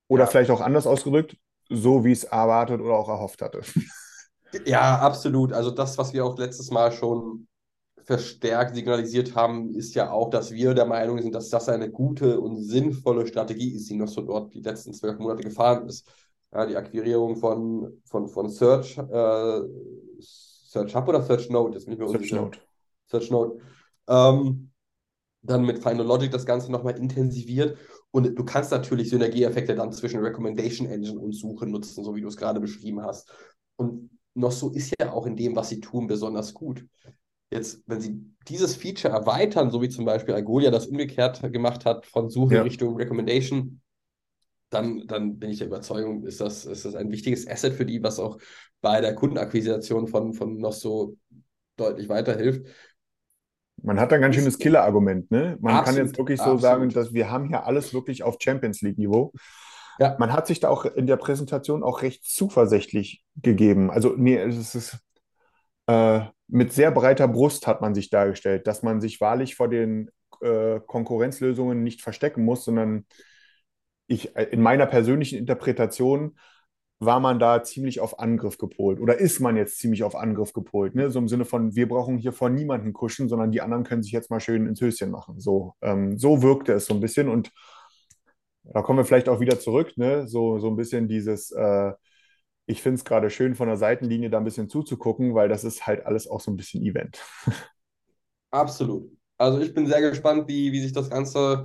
Oder 0.08 0.24
Ja. 0.24 0.26
vielleicht 0.26 0.50
auch 0.50 0.60
anders 0.60 0.86
ausgedrückt, 0.86 1.36
so 1.68 2.04
wie 2.04 2.12
es 2.12 2.24
erwartet 2.24 2.80
oder 2.80 2.94
auch 2.94 3.08
erhofft 3.08 3.42
hatte. 3.42 3.62
Ja, 4.66 4.98
absolut. 5.00 5.52
Also 5.52 5.70
das, 5.70 5.98
was 5.98 6.12
wir 6.12 6.24
auch 6.24 6.38
letztes 6.38 6.70
Mal 6.70 6.90
schon 6.92 7.46
verstärkt 8.04 8.74
signalisiert 8.74 9.34
haben, 9.34 9.74
ist 9.74 9.94
ja 9.94 10.10
auch, 10.10 10.30
dass 10.30 10.52
wir 10.52 10.74
der 10.74 10.86
Meinung 10.86 11.20
sind, 11.20 11.34
dass 11.34 11.50
das 11.50 11.68
eine 11.68 11.90
gute 11.90 12.40
und 12.40 12.56
sinnvolle 12.62 13.26
Strategie 13.26 13.74
ist, 13.74 13.90
die 13.90 13.96
noch 13.96 14.08
so 14.08 14.22
dort 14.22 14.54
die 14.54 14.60
letzten 14.62 14.94
zwölf 14.94 15.18
Monate 15.18 15.42
gefahren 15.42 15.86
ist. 15.88 16.08
Ja, 16.52 16.66
die 16.66 16.76
Akquirierung 16.76 17.36
von, 17.36 18.02
von, 18.06 18.28
von 18.28 18.48
Search, 18.48 18.96
äh, 18.98 19.60
Search 20.20 20.94
Hub 20.94 21.08
oder 21.08 21.22
Search 21.22 21.50
Note, 21.50 21.76
ist 21.76 21.88
nicht 21.88 21.98
mehr 21.98 22.08
Search 22.08 22.22
unsicher. 22.22 22.42
Note. 22.42 22.58
Search 23.10 23.30
Note. 23.30 23.58
Ähm, 24.08 24.70
dann 25.42 25.64
mit 25.64 25.82
Final 25.82 26.06
Logic 26.06 26.30
das 26.30 26.46
Ganze 26.46 26.72
nochmal 26.72 26.98
intensiviert. 26.98 27.78
Und 28.10 28.38
du 28.38 28.44
kannst 28.44 28.70
natürlich 28.70 29.10
Synergieeffekte 29.10 29.74
dann 29.74 29.92
zwischen 29.92 30.20
Recommendation 30.20 30.88
Engine 30.88 31.18
und 31.18 31.32
Suche 31.32 31.66
nutzen, 31.66 32.02
so 32.04 32.14
wie 32.14 32.22
du 32.22 32.28
es 32.28 32.36
gerade 32.36 32.60
beschrieben 32.60 33.02
hast. 33.02 33.30
Und 33.76 34.10
Nosso 34.34 34.70
ist 34.70 34.94
ja 34.98 35.12
auch 35.12 35.26
in 35.26 35.36
dem, 35.36 35.54
was 35.56 35.68
sie 35.68 35.80
tun, 35.80 36.06
besonders 36.06 36.54
gut. 36.54 36.86
Jetzt, 37.50 37.82
wenn 37.86 38.00
sie 38.00 38.20
dieses 38.46 38.76
Feature 38.76 39.12
erweitern, 39.12 39.70
so 39.70 39.82
wie 39.82 39.88
zum 39.88 40.04
Beispiel 40.04 40.34
Algolia 40.34 40.70
das 40.70 40.86
umgekehrt 40.86 41.40
gemacht 41.52 41.84
hat, 41.84 42.06
von 42.06 42.30
Suche 42.30 42.56
Ja. 42.56 42.62
Richtung 42.62 42.96
Recommendation, 42.96 43.80
dann, 44.70 45.06
dann 45.06 45.38
bin 45.38 45.50
ich 45.50 45.58
der 45.58 45.66
Überzeugung, 45.66 46.24
ist 46.24 46.40
das, 46.40 46.66
ist 46.66 46.84
das 46.84 46.94
ein 46.94 47.10
wichtiges 47.10 47.48
Asset 47.48 47.72
für 47.72 47.86
die, 47.86 48.02
was 48.02 48.18
auch 48.18 48.38
bei 48.80 49.00
der 49.00 49.14
Kundenakquisition 49.14 50.08
von, 50.08 50.34
von 50.34 50.58
Nosso 50.58 51.16
deutlich 51.76 52.08
weiterhilft. 52.08 52.66
Man 53.82 54.00
hat 54.00 54.10
da 54.10 54.16
ein 54.16 54.22
ganz 54.22 54.34
schönes 54.34 54.58
Killer-Argument, 54.58 55.30
ne? 55.30 55.56
Man 55.60 55.72
kann 55.72 55.80
Absolut, 55.80 56.06
jetzt 56.06 56.18
wirklich 56.18 56.38
so 56.38 56.44
absolut. 56.44 56.62
sagen, 56.62 56.88
dass 56.90 57.12
wir 57.12 57.30
haben 57.30 57.48
hier 57.48 57.64
alles 57.64 57.94
wirklich 57.94 58.22
auf 58.22 58.36
Champions 58.40 58.80
League-Niveau. 58.82 59.32
Ja. 59.98 60.16
Man 60.18 60.32
hat 60.32 60.46
sich 60.46 60.60
da 60.60 60.68
auch 60.68 60.84
in 60.84 61.06
der 61.06 61.16
Präsentation 61.16 61.82
auch 61.82 62.02
recht 62.02 62.24
zuversichtlich 62.24 63.24
gegeben. 63.36 63.90
Also, 63.90 64.14
nee, 64.16 64.36
es 64.36 64.74
ist 64.74 64.98
äh, 65.86 66.20
mit 66.46 66.72
sehr 66.72 66.90
breiter 66.90 67.28
Brust 67.28 67.66
hat 67.66 67.80
man 67.80 67.94
sich 67.94 68.10
dargestellt, 68.10 68.66
dass 68.66 68.82
man 68.82 69.00
sich 69.00 69.20
wahrlich 69.20 69.56
vor 69.56 69.68
den 69.68 70.10
äh, 70.40 70.80
Konkurrenzlösungen 70.86 71.82
nicht 71.82 72.02
verstecken 72.02 72.44
muss, 72.44 72.64
sondern 72.64 73.06
ich, 74.06 74.36
äh, 74.36 74.44
in 74.44 74.62
meiner 74.62 74.86
persönlichen 74.86 75.38
Interpretation 75.38 76.38
war 77.00 77.20
man 77.20 77.38
da 77.38 77.62
ziemlich 77.62 78.00
auf 78.00 78.18
Angriff 78.18 78.58
gepolt 78.58 79.00
oder 79.00 79.18
ist 79.18 79.40
man 79.40 79.56
jetzt 79.56 79.78
ziemlich 79.78 80.02
auf 80.02 80.16
Angriff 80.16 80.52
gepolt, 80.52 80.94
ne? 80.94 81.10
So 81.10 81.18
im 81.20 81.28
Sinne 81.28 81.44
von, 81.44 81.74
wir 81.76 81.88
brauchen 81.88 82.18
hier 82.18 82.32
vor 82.32 82.50
niemanden 82.50 82.92
kuschen, 82.92 83.28
sondern 83.28 83.52
die 83.52 83.60
anderen 83.60 83.84
können 83.84 84.02
sich 84.02 84.12
jetzt 84.12 84.30
mal 84.30 84.40
schön 84.40 84.66
ins 84.66 84.80
Höschen 84.80 85.10
machen. 85.10 85.38
So, 85.38 85.74
ähm, 85.80 86.18
so 86.18 86.42
wirkte 86.42 86.72
es 86.72 86.86
so 86.86 86.94
ein 86.94 87.00
bisschen 87.00 87.28
und 87.28 87.52
da 88.64 88.82
kommen 88.82 88.98
wir 88.98 89.04
vielleicht 89.04 89.28
auch 89.28 89.40
wieder 89.40 89.58
zurück, 89.60 89.96
ne? 89.96 90.26
So, 90.28 90.58
so 90.58 90.68
ein 90.68 90.76
bisschen 90.76 91.08
dieses, 91.08 91.52
äh, 91.52 91.92
ich 92.66 92.82
finde 92.82 92.96
es 92.96 93.04
gerade 93.04 93.30
schön 93.30 93.54
von 93.54 93.68
der 93.68 93.76
Seitenlinie 93.76 94.28
da 94.30 94.38
ein 94.38 94.44
bisschen 94.44 94.68
zuzugucken, 94.68 95.34
weil 95.34 95.48
das 95.48 95.64
ist 95.64 95.86
halt 95.86 96.04
alles 96.04 96.28
auch 96.28 96.40
so 96.40 96.50
ein 96.50 96.56
bisschen 96.56 96.82
Event. 96.84 97.18
Absolut. 98.50 99.10
Also 99.38 99.60
ich 99.60 99.72
bin 99.72 99.86
sehr 99.86 100.00
gespannt, 100.00 100.48
wie, 100.48 100.72
wie 100.72 100.80
sich 100.80 100.92
das 100.92 101.10
Ganze 101.10 101.64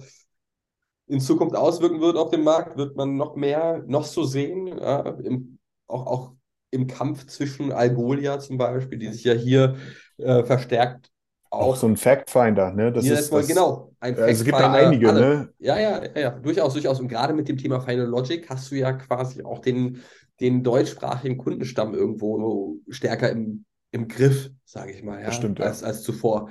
in 1.08 1.20
Zukunft 1.20 1.56
auswirken 1.56 2.02
wird 2.02 2.18
auf 2.18 2.30
den 2.30 2.44
Markt. 2.44 2.78
Wird 2.78 2.96
man 2.96 3.18
noch 3.18 3.36
mehr, 3.36 3.84
noch 3.88 4.06
so 4.06 4.24
sehen, 4.24 4.68
ja, 4.68 5.02
im, 5.24 5.60
auch, 5.88 6.06
auch 6.08 6.32
im 6.72 6.88
Kampf 6.88 7.28
zwischen 7.28 7.72
Algolia 7.72 8.40
zum 8.40 8.58
Beispiel, 8.58 8.98
die 8.98 9.10
sich 9.10 9.24
ja 9.24 9.34
hier 9.34 9.76
äh, 10.18 10.44
verstärkt 10.44 11.12
Auch 11.50 11.76
so 11.76 11.88
ein 11.88 11.98
Fact-Finder, 11.98 12.72
ne? 12.72 12.92
Das 12.92 13.04
hier 13.04 13.14
ist 13.14 13.32
das, 13.32 13.48
genau 13.48 13.94
ein 14.00 14.16
also 14.16 14.26
es 14.26 14.44
gibt 14.44 14.58
da 14.58 14.72
einige, 14.72 15.10
alle. 15.10 15.20
ne? 15.22 15.54
Ja, 15.60 15.78
ja, 15.78 16.04
ja, 16.04 16.20
ja, 16.20 16.30
durchaus, 16.32 16.74
durchaus. 16.74 17.00
Und 17.00 17.08
gerade 17.08 17.34
mit 17.34 17.48
dem 17.48 17.58
Thema 17.58 17.80
Final 17.80 18.08
Logic 18.08 18.50
hast 18.50 18.72
du 18.72 18.76
ja 18.76 18.92
quasi 18.94 19.44
auch 19.44 19.60
den, 19.60 20.02
den 20.40 20.64
deutschsprachigen 20.64 21.38
Kundenstamm 21.38 21.94
irgendwo 21.94 22.78
stärker 22.90 23.30
im, 23.30 23.66
im 23.92 24.08
Griff, 24.08 24.50
sage 24.66 24.92
ich 24.92 25.04
mal, 25.04 25.22
ja, 25.22 25.32
stimmt, 25.32 25.60
ja. 25.60 25.66
als, 25.66 25.84
als 25.84 26.02
zuvor. 26.02 26.50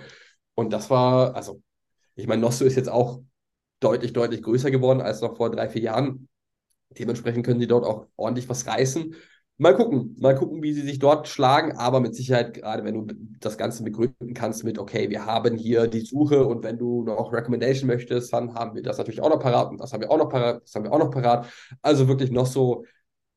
Und 0.55 0.73
das 0.73 0.89
war, 0.89 1.35
also, 1.35 1.61
ich 2.15 2.27
meine, 2.29 2.43
Nosto 2.43 2.65
ist 2.65 2.77
jetzt 2.77 2.91
auch 2.91 3.21
deutlich, 3.83 4.13
deutlich 4.13 4.43
größer 4.43 4.71
geworden 4.71 5.01
als 5.01 5.21
noch 5.21 5.37
vor 5.37 5.51
drei, 5.51 5.69
vier 5.69 5.83
Jahren. 5.83 6.29
Dementsprechend 6.99 7.47
können 7.47 7.61
sie 7.61 7.67
dort 7.67 7.85
auch 7.85 8.07
ordentlich 8.17 8.49
was 8.49 8.67
reißen. 8.67 9.15
Mal 9.59 9.77
gucken, 9.77 10.17
mal 10.19 10.35
gucken, 10.35 10.63
wie 10.63 10.73
sie 10.73 10.81
sich 10.81 10.99
dort 10.99 11.29
schlagen, 11.29 11.77
aber 11.77 12.01
mit 12.01 12.15
Sicherheit, 12.15 12.55
gerade 12.55 12.85
wenn 12.85 13.07
du 13.07 13.15
das 13.39 13.59
Ganze 13.59 13.85
begründen 13.85 14.35
kannst 14.35 14.65
mit, 14.65 14.79
okay, 14.79 15.09
wir 15.11 15.27
haben 15.27 15.57
hier 15.57 15.87
die 15.87 16.01
Suche 16.01 16.47
und 16.47 16.65
wenn 16.65 16.79
du 16.79 17.05
noch 17.05 17.33
Recommendation 17.33 17.87
möchtest, 17.87 18.33
dann 18.33 18.55
haben 18.55 18.75
wir 18.75 18.83
das 18.83 18.99
natürlich 18.99 19.21
auch 19.21 19.29
noch 19.29 19.39
parat 19.39 19.71
und 19.71 19.79
das 19.79 19.93
haben 19.93 20.01
wir 20.01 20.11
auch 20.11 20.19
noch 20.19 20.31
parat, 20.31 20.63
das 20.63 20.75
haben 20.75 20.85
wir 20.85 20.93
auch 20.93 20.99
noch 20.99 21.11
parat. 21.11 21.47
Also 21.81 22.09
wirklich 22.09 22.31
noch 22.31 22.47
so 22.47 22.85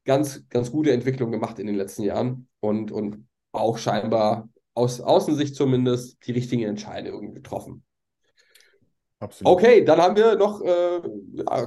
ganz, 0.06 0.48
ganz 0.50 0.72
gute 0.72 0.92
Entwicklung 0.92 1.32
gemacht 1.32 1.60
in 1.60 1.68
den 1.68 1.76
letzten 1.76 2.04
Jahren 2.04 2.48
und, 2.60 2.92
und 2.92 3.28
auch 3.52 3.78
scheinbar 3.78 4.50
aus 4.74 5.02
Außensicht 5.02 5.56
zumindest 5.56 6.26
die 6.26 6.32
richtigen 6.32 6.64
Entscheidungen 6.64 7.34
getroffen. 7.34 7.84
Absolut. 9.20 9.54
Okay, 9.54 9.84
dann 9.86 10.00
haben 10.00 10.16
wir 10.16 10.36
noch 10.36 10.62
äh, 10.62 11.02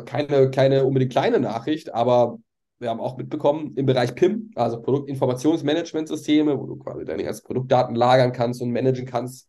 keine, 0.04 0.50
keine 0.50 0.84
unbedingt 0.84 1.12
kleine 1.12 1.40
Nachricht, 1.40 1.92
aber 1.94 2.38
wir 2.78 2.90
haben 2.90 3.00
auch 3.00 3.16
mitbekommen, 3.16 3.74
im 3.76 3.86
Bereich 3.86 4.14
PIM, 4.14 4.52
also 4.54 4.80
Produktinformationsmanagementsysteme, 4.80 6.58
wo 6.58 6.66
du 6.66 6.76
quasi 6.76 7.04
deine 7.04 7.24
ganzen 7.24 7.44
Produktdaten 7.44 7.96
lagern 7.96 8.32
kannst 8.32 8.62
und 8.62 8.70
managen 8.70 9.06
kannst 9.06 9.48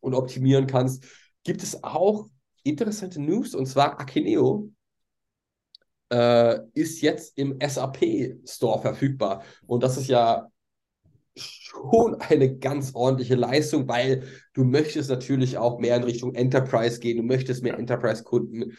und 0.00 0.14
optimieren 0.14 0.66
kannst, 0.66 1.04
gibt 1.42 1.62
es 1.62 1.82
auch 1.82 2.28
interessante 2.62 3.20
News 3.20 3.54
und 3.54 3.66
zwar 3.66 3.98
Akineo 3.98 4.70
äh, 6.12 6.60
ist 6.74 7.00
jetzt 7.00 7.36
im 7.38 7.58
SAP 7.60 8.36
Store 8.46 8.80
verfügbar. 8.80 9.42
Und 9.66 9.82
das 9.82 9.96
ist 9.96 10.08
ja 10.08 10.48
schon 11.36 12.14
eine 12.16 12.56
ganz 12.58 12.94
ordentliche 12.94 13.34
Leistung, 13.34 13.88
weil 13.88 14.24
du 14.52 14.64
möchtest 14.64 15.10
natürlich 15.10 15.58
auch 15.58 15.78
mehr 15.78 15.96
in 15.96 16.04
Richtung 16.04 16.34
Enterprise 16.34 17.00
gehen, 17.00 17.16
du 17.16 17.22
möchtest 17.22 17.62
mehr 17.62 17.78
Enterprise-Kunden 17.78 18.76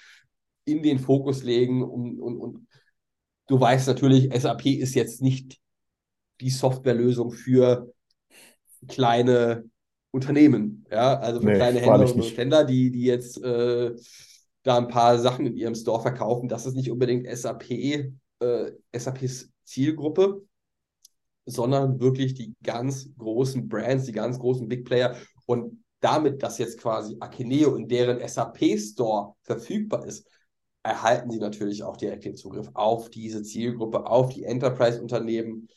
in 0.66 0.84
den 0.84 1.00
Fokus 1.00 1.44
legen 1.44 1.84
und, 1.84 2.20
und, 2.20 2.38
und 2.40 2.68
du 3.48 3.60
weißt 3.60 3.88
natürlich, 3.88 4.34
SAP 4.34 4.66
ist 4.68 4.96
jetzt 4.96 5.22
nicht 5.22 5.60
die 6.42 6.50
Softwarelösung 6.50 7.32
für 7.32 7.92
kleine 8.88 9.66
Unternehmen, 10.12 10.86
ja, 10.92 11.18
also 11.20 11.40
für 11.42 11.48
Nee, 11.48 11.56
kleine 11.56 11.80
Händler 11.80 12.16
und. 12.16 12.38
Händler, 12.38 12.64
die, 12.66 12.92
die 12.92 13.04
jetzt 13.04 13.42
äh, 13.44 13.94
da 14.62 14.78
ein 14.78 14.88
paar 14.88 15.18
Sachen 15.18 15.48
in 15.48 15.56
ihrem 15.56 15.76
Store 15.76 16.02
verkaufen. 16.02 16.48
Das 16.48 16.66
ist 16.66 16.76
nicht 16.76 16.92
unbedingt 16.92 17.28
SAP, 17.28 17.72
äh, 17.72 18.72
SAPs 18.96 19.52
Zielgruppe, 19.64 20.44
sondern 21.46 22.00
wirklich 22.00 22.34
die 22.34 22.54
ganz 22.64 23.10
großen 23.18 23.68
Brands, 23.68 24.06
die 24.06 24.12
ganz 24.12 24.40
großen 24.40 24.68
Big 24.68 24.86
Player. 24.86 25.16
Und 25.46 25.84
damit, 26.00 26.44
dass 26.44 26.58
jetzt 26.58 26.80
quasi 26.80 27.18
Akeneo 27.20 27.76
in 27.76 27.88
deren 27.88 28.26
SAP-Store 28.26 29.34
verfügbar 29.42 30.06
ist, 30.06 30.28
erhalten 30.84 31.32
sie 31.32 31.40
natürlich 31.40 31.84
auch 31.84 31.96
direkt 31.98 32.26
den 32.26 32.36
Zugriff 32.36 32.70
auf 32.74 33.10
diese 33.10 33.42
Zielgruppe, 33.44 34.06
auf 34.06 34.30
die 34.34 34.44
Enterprise-Unternehmen, 34.44 35.70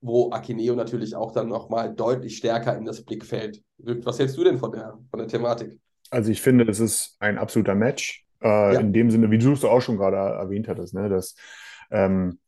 wo 0.00 0.30
Akeneo 0.30 0.74
natürlich 0.74 1.14
auch 1.14 1.32
dann 1.32 1.48
nochmal 1.48 1.94
deutlich 1.94 2.36
stärker 2.36 2.76
in 2.76 2.84
das 2.84 3.02
Blickfeld 3.04 3.62
rückt. 3.84 4.06
Was 4.06 4.18
hältst 4.18 4.36
du 4.36 4.44
denn 4.44 4.58
von 4.58 4.72
der, 4.72 4.98
von 5.10 5.18
der 5.18 5.28
Thematik? 5.28 5.78
Also 6.10 6.30
ich 6.30 6.40
finde, 6.40 6.64
es 6.68 6.80
ist 6.80 7.16
ein 7.18 7.38
absoluter 7.38 7.74
Match. 7.74 8.24
Äh, 8.40 8.74
Ja. 8.74 8.80
In 8.80 8.92
dem 8.92 9.10
Sinne, 9.10 9.30
wie 9.30 9.38
du 9.38 9.52
es 9.52 9.64
auch 9.64 9.80
schon 9.80 9.96
gerade 9.96 10.16
erwähnt 10.16 10.68
hattest, 10.68 10.94
ne, 10.94 11.08
dass 11.08 11.34
ähm, 11.90 12.38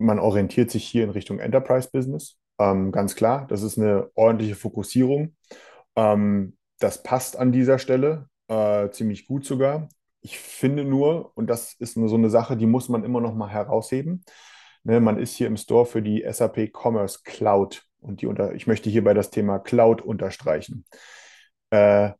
man 0.00 0.18
orientiert 0.18 0.70
sich 0.70 0.84
hier 0.84 1.04
in 1.04 1.10
Richtung 1.10 1.38
Enterprise-Business. 1.38 2.38
Ähm, 2.58 2.90
ganz 2.90 3.14
klar, 3.14 3.46
das 3.48 3.62
ist 3.62 3.78
eine 3.78 4.10
ordentliche 4.14 4.54
Fokussierung. 4.54 5.36
Ähm, 5.94 6.56
das 6.78 7.02
passt 7.02 7.36
an 7.36 7.52
dieser 7.52 7.78
Stelle 7.78 8.28
äh, 8.48 8.90
ziemlich 8.90 9.26
gut 9.26 9.44
sogar. 9.44 9.88
Ich 10.22 10.38
finde 10.38 10.84
nur, 10.84 11.32
und 11.36 11.48
das 11.48 11.74
ist 11.74 11.96
nur 11.96 12.08
so 12.08 12.16
eine 12.16 12.30
Sache, 12.30 12.56
die 12.56 12.66
muss 12.66 12.88
man 12.88 13.04
immer 13.04 13.20
noch 13.20 13.34
mal 13.34 13.48
herausheben. 13.48 14.24
Ne, 14.82 15.00
man 15.00 15.18
ist 15.18 15.34
hier 15.36 15.46
im 15.46 15.58
Store 15.58 15.84
für 15.84 16.02
die 16.02 16.24
SAP 16.30 16.70
Commerce 16.72 17.20
Cloud 17.22 17.84
und 18.00 18.22
die 18.22 18.26
unter, 18.26 18.54
ich 18.54 18.66
möchte 18.66 18.88
hierbei 18.88 19.12
das 19.12 19.30
Thema 19.30 19.58
Cloud 19.58 20.00
unterstreichen. 20.00 20.86
Äh, 21.70 22.12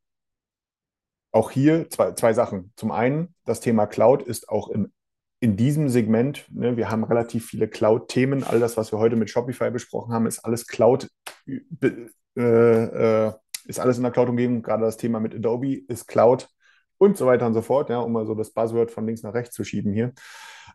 auch 1.33 1.51
hier 1.51 1.89
zwei, 1.89 2.13
zwei 2.13 2.33
Sachen. 2.35 2.73
Zum 2.77 2.91
einen, 2.91 3.35
das 3.45 3.61
Thema 3.61 3.87
Cloud 3.87 4.23
ist 4.23 4.49
auch 4.49 4.69
im, 4.69 4.93
in 5.41 5.57
diesem 5.57 5.89
Segment, 5.89 6.47
ne, 6.51 6.77
wir 6.77 6.91
haben 6.91 7.03
relativ 7.03 7.47
viele 7.47 7.67
Cloud-Themen. 7.67 8.45
All 8.45 8.61
das, 8.61 8.77
was 8.77 8.93
wir 8.93 8.99
heute 8.99 9.17
mit 9.17 9.31
Shopify 9.31 9.71
besprochen 9.71 10.13
haben, 10.13 10.27
ist 10.27 10.41
alles 10.41 10.67
Cloud, 10.67 11.09
äh, 11.47 12.43
äh, 12.43 13.33
ist 13.65 13.81
alles 13.81 13.97
in 13.97 14.03
der 14.03 14.13
Cloud-Umgebung. 14.13 14.63
Gerade 14.63 14.85
das 14.85 14.99
Thema 14.99 15.19
mit 15.19 15.35
Adobe 15.35 15.83
ist 15.89 16.07
Cloud 16.07 16.49
und 16.99 17.17
so 17.17 17.27
weiter 17.27 17.47
und 17.47 17.55
so 17.55 17.63
fort, 17.63 17.89
ja, 17.89 18.01
um 18.01 18.13
mal 18.13 18.27
so 18.27 18.35
das 18.35 18.53
Buzzword 18.53 18.91
von 18.91 19.07
links 19.07 19.23
nach 19.23 19.33
rechts 19.33 19.55
zu 19.55 19.65
schieben 19.65 19.95
hier. 19.95 20.13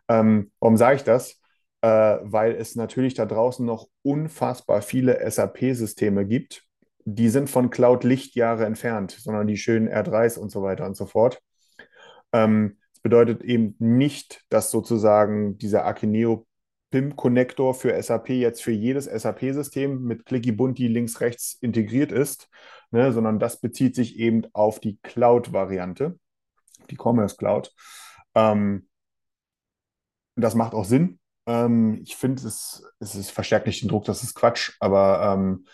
Ähm, 0.08 0.50
warum 0.58 0.76
sage 0.76 0.96
ich 0.96 1.04
das? 1.04 1.40
Äh, 1.82 2.18
weil 2.22 2.56
es 2.56 2.74
natürlich 2.74 3.14
da 3.14 3.24
draußen 3.24 3.64
noch 3.64 3.86
unfassbar 4.02 4.82
viele 4.82 5.30
SAP-Systeme 5.30 6.26
gibt, 6.26 6.64
die 7.04 7.28
sind 7.28 7.48
von 7.48 7.70
Cloud 7.70 8.02
Lichtjahre 8.02 8.66
entfernt, 8.66 9.12
sondern 9.12 9.46
die 9.46 9.56
schönen 9.56 9.88
R3s 9.88 10.38
und 10.38 10.50
so 10.50 10.62
weiter 10.62 10.86
und 10.86 10.96
so 10.96 11.06
fort. 11.06 11.40
Ähm, 12.32 12.78
das 12.96 13.02
bedeutet 13.02 13.42
eben 13.42 13.74
nicht, 13.78 14.42
dass 14.48 14.70
sozusagen 14.70 15.58
dieser 15.58 15.84
Akineo 15.84 16.46
PIM-Connector 16.90 17.74
für 17.74 18.02
SAP 18.02 18.30
jetzt 18.30 18.62
für 18.62 18.72
jedes 18.72 19.04
SAP-System 19.04 20.02
mit 20.02 20.24
Clicky 20.24 20.52
Bunti 20.52 20.88
links, 20.88 21.20
rechts 21.20 21.58
integriert 21.60 22.10
ist, 22.10 22.48
ne, 22.90 23.12
sondern 23.12 23.38
das 23.38 23.60
bezieht 23.60 23.94
sich 23.94 24.18
eben 24.18 24.46
auf 24.54 24.80
die 24.80 24.98
Cloud-Variante, 25.02 26.18
die 26.90 26.96
Commerce 26.96 27.36
Cloud. 27.36 27.74
Ähm, 28.34 28.88
das 30.34 30.54
macht 30.54 30.72
auch 30.72 30.86
Sinn. 30.86 31.18
Ähm, 31.44 32.00
ich 32.02 32.16
finde, 32.16 32.46
es, 32.46 32.82
es 32.98 33.28
verstärkt 33.28 33.66
nicht 33.66 33.82
den 33.82 33.90
Druck, 33.90 34.06
das 34.06 34.22
ist 34.22 34.34
Quatsch, 34.34 34.72
aber 34.80 35.34
ähm, 35.34 35.66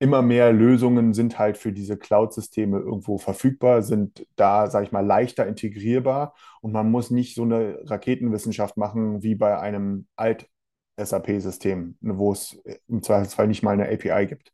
immer 0.00 0.22
mehr 0.22 0.52
Lösungen 0.52 1.12
sind 1.12 1.38
halt 1.38 1.58
für 1.58 1.72
diese 1.72 1.98
Cloud-Systeme 1.98 2.78
irgendwo 2.78 3.18
verfügbar, 3.18 3.82
sind 3.82 4.26
da, 4.34 4.68
sage 4.68 4.86
ich 4.86 4.92
mal, 4.92 5.04
leichter 5.04 5.46
integrierbar 5.46 6.34
und 6.62 6.72
man 6.72 6.90
muss 6.90 7.10
nicht 7.10 7.34
so 7.34 7.42
eine 7.42 7.78
Raketenwissenschaft 7.84 8.78
machen 8.78 9.22
wie 9.22 9.34
bei 9.34 9.60
einem 9.60 10.06
Alt-SAP-System, 10.16 11.98
wo 12.00 12.32
es 12.32 12.58
im 12.88 13.02
Zweifelsfall 13.02 13.46
nicht 13.46 13.62
mal 13.62 13.72
eine 13.72 13.90
API 13.90 14.26
gibt. 14.26 14.52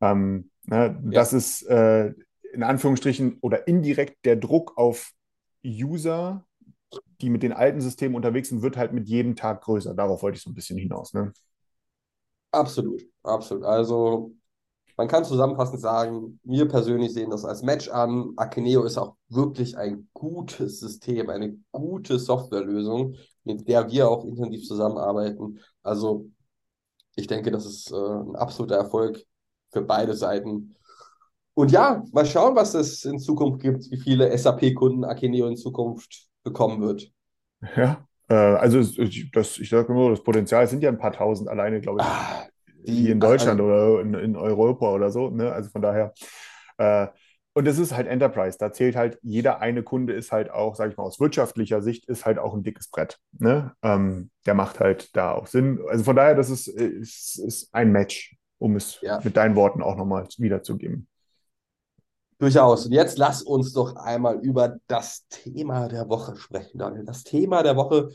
Ähm, 0.00 0.50
ne, 0.64 0.98
ja. 1.04 1.10
Das 1.10 1.34
ist 1.34 1.62
äh, 1.68 2.14
in 2.54 2.62
Anführungsstrichen 2.62 3.36
oder 3.42 3.68
indirekt 3.68 4.24
der 4.24 4.36
Druck 4.36 4.78
auf 4.78 5.12
User, 5.62 6.46
die 7.20 7.28
mit 7.28 7.42
den 7.42 7.52
alten 7.52 7.82
Systemen 7.82 8.16
unterwegs 8.16 8.48
sind, 8.48 8.62
wird 8.62 8.78
halt 8.78 8.94
mit 8.94 9.08
jedem 9.08 9.36
Tag 9.36 9.60
größer. 9.60 9.94
Darauf 9.94 10.22
wollte 10.22 10.36
ich 10.36 10.42
so 10.42 10.50
ein 10.50 10.54
bisschen 10.54 10.78
hinaus. 10.78 11.12
Ne? 11.12 11.34
Absolut, 12.50 13.02
absolut. 13.22 13.64
Also 13.64 14.32
man 15.00 15.08
kann 15.08 15.24
zusammenfassend 15.24 15.80
sagen, 15.80 16.38
wir 16.44 16.68
persönlich 16.68 17.14
sehen 17.14 17.30
das 17.30 17.46
als 17.46 17.62
Match 17.62 17.88
an. 17.88 18.34
Akeneo 18.36 18.84
ist 18.84 18.98
auch 18.98 19.16
wirklich 19.30 19.78
ein 19.78 20.10
gutes 20.12 20.78
System, 20.78 21.30
eine 21.30 21.56
gute 21.72 22.18
Softwarelösung, 22.18 23.14
mit 23.42 23.66
der 23.66 23.90
wir 23.90 24.10
auch 24.10 24.26
intensiv 24.26 24.66
zusammenarbeiten. 24.66 25.58
Also 25.82 26.28
ich 27.16 27.26
denke, 27.26 27.50
das 27.50 27.64
ist 27.64 27.90
äh, 27.90 27.96
ein 27.96 28.36
absoluter 28.36 28.76
Erfolg 28.76 29.24
für 29.72 29.80
beide 29.80 30.12
Seiten. 30.12 30.76
Und 31.54 31.72
ja, 31.72 32.04
mal 32.12 32.26
schauen, 32.26 32.54
was 32.54 32.74
es 32.74 33.06
in 33.06 33.18
Zukunft 33.18 33.62
gibt, 33.62 33.90
wie 33.90 33.96
viele 33.96 34.36
SAP-Kunden 34.36 35.06
Akeneo 35.06 35.46
in 35.46 35.56
Zukunft 35.56 36.28
bekommen 36.42 36.82
wird. 36.82 37.10
Ja, 37.74 38.06
äh, 38.28 38.34
also 38.34 38.80
das, 39.32 39.56
ich 39.56 39.70
sage 39.70 39.94
nur, 39.94 40.10
das 40.10 40.22
Potenzial 40.22 40.66
sind 40.66 40.82
ja 40.82 40.90
ein 40.90 40.98
paar 40.98 41.12
tausend 41.12 41.48
alleine, 41.48 41.80
glaube 41.80 42.00
ich. 42.02 42.06
Ah, 42.06 42.49
die, 42.86 43.10
in 43.10 43.20
Deutschland 43.20 43.60
also, 43.60 43.72
oder 43.72 44.00
in, 44.00 44.14
in, 44.14 44.36
Europa 44.36 44.90
oder 44.92 45.10
so. 45.10 45.30
Ne? 45.30 45.52
Also 45.52 45.70
von 45.70 45.82
daher. 45.82 46.12
Äh, 46.78 47.08
und 47.52 47.66
es 47.66 47.78
ist 47.78 47.92
halt 47.92 48.06
Enterprise. 48.06 48.56
Da 48.58 48.72
zählt 48.72 48.94
halt, 48.94 49.18
jeder 49.22 49.60
eine 49.60 49.82
Kunde 49.82 50.12
ist 50.12 50.30
halt 50.30 50.50
auch, 50.50 50.76
sage 50.76 50.92
ich 50.92 50.96
mal, 50.96 51.02
aus 51.02 51.18
wirtschaftlicher 51.18 51.82
Sicht, 51.82 52.06
ist 52.06 52.24
halt 52.24 52.38
auch 52.38 52.54
ein 52.54 52.62
dickes 52.62 52.88
Brett. 52.88 53.18
Ne? 53.38 53.72
Ähm, 53.82 54.30
der 54.46 54.54
macht 54.54 54.78
halt 54.78 55.14
da 55.16 55.32
auch 55.32 55.46
Sinn. 55.46 55.80
Also 55.88 56.04
von 56.04 56.16
daher, 56.16 56.34
das 56.34 56.48
ist, 56.48 56.68
ist, 56.68 57.38
ist 57.38 57.74
ein 57.74 57.90
Match, 57.90 58.36
um 58.58 58.76
es 58.76 59.00
ja. 59.02 59.20
mit 59.24 59.36
deinen 59.36 59.56
Worten 59.56 59.82
auch 59.82 59.96
nochmal 59.96 60.26
wiederzugeben. 60.38 61.08
Durchaus. 62.38 62.86
Und 62.86 62.92
jetzt 62.92 63.18
lass 63.18 63.42
uns 63.42 63.74
doch 63.74 63.96
einmal 63.96 64.38
über 64.40 64.76
das 64.86 65.26
Thema 65.28 65.88
der 65.88 66.08
Woche 66.08 66.36
sprechen, 66.36 66.78
Daniel. 66.78 67.04
Das 67.04 67.24
Thema 67.24 67.62
der 67.62 67.76
Woche 67.76 68.10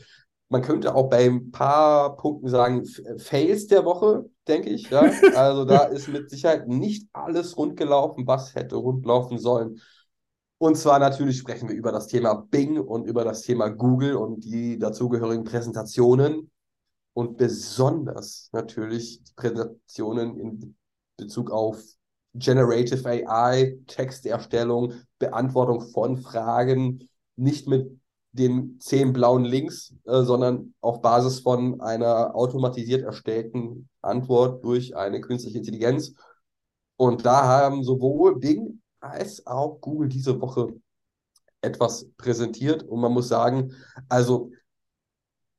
man 0.48 0.62
könnte 0.62 0.94
auch 0.94 1.08
bei 1.08 1.26
ein 1.26 1.50
paar 1.50 2.16
Punkten 2.16 2.48
sagen, 2.48 2.84
Fails 3.18 3.66
der 3.66 3.84
Woche, 3.84 4.28
denke 4.46 4.70
ich. 4.70 4.90
Ja? 4.90 5.10
Also 5.34 5.64
da 5.64 5.84
ist 5.84 6.08
mit 6.08 6.30
Sicherheit 6.30 6.68
nicht 6.68 7.08
alles 7.12 7.56
rund 7.56 7.76
gelaufen, 7.76 8.26
was 8.26 8.54
hätte 8.54 8.76
rund 8.76 9.04
laufen 9.04 9.38
sollen. 9.38 9.80
Und 10.58 10.76
zwar 10.76 10.98
natürlich 10.98 11.38
sprechen 11.38 11.68
wir 11.68 11.76
über 11.76 11.92
das 11.92 12.06
Thema 12.06 12.34
Bing 12.34 12.78
und 12.78 13.06
über 13.06 13.24
das 13.24 13.42
Thema 13.42 13.68
Google 13.68 14.16
und 14.16 14.44
die 14.44 14.78
dazugehörigen 14.78 15.44
Präsentationen 15.44 16.50
und 17.12 17.36
besonders 17.36 18.48
natürlich 18.52 19.20
Präsentationen 19.36 20.38
in 20.38 20.76
Bezug 21.16 21.50
auf 21.50 21.82
Generative 22.34 23.06
AI, 23.08 23.78
Texterstellung, 23.86 24.92
Beantwortung 25.18 25.80
von 25.80 26.18
Fragen, 26.18 27.08
nicht 27.36 27.68
mit 27.68 27.98
den 28.36 28.78
zehn 28.80 29.12
blauen 29.12 29.44
Links, 29.44 29.94
äh, 30.04 30.22
sondern 30.22 30.74
auf 30.80 31.00
Basis 31.00 31.40
von 31.40 31.80
einer 31.80 32.34
automatisiert 32.34 33.02
erstellten 33.02 33.88
Antwort 34.02 34.64
durch 34.64 34.96
eine 34.96 35.20
künstliche 35.20 35.58
Intelligenz. 35.58 36.14
Und 36.96 37.26
da 37.26 37.44
haben 37.44 37.82
sowohl 37.82 38.38
Bing 38.38 38.80
als 39.00 39.46
auch 39.46 39.80
Google 39.80 40.08
diese 40.08 40.40
Woche 40.40 40.68
etwas 41.60 42.06
präsentiert. 42.16 42.82
Und 42.82 43.00
man 43.00 43.12
muss 43.12 43.28
sagen, 43.28 43.72
also 44.08 44.50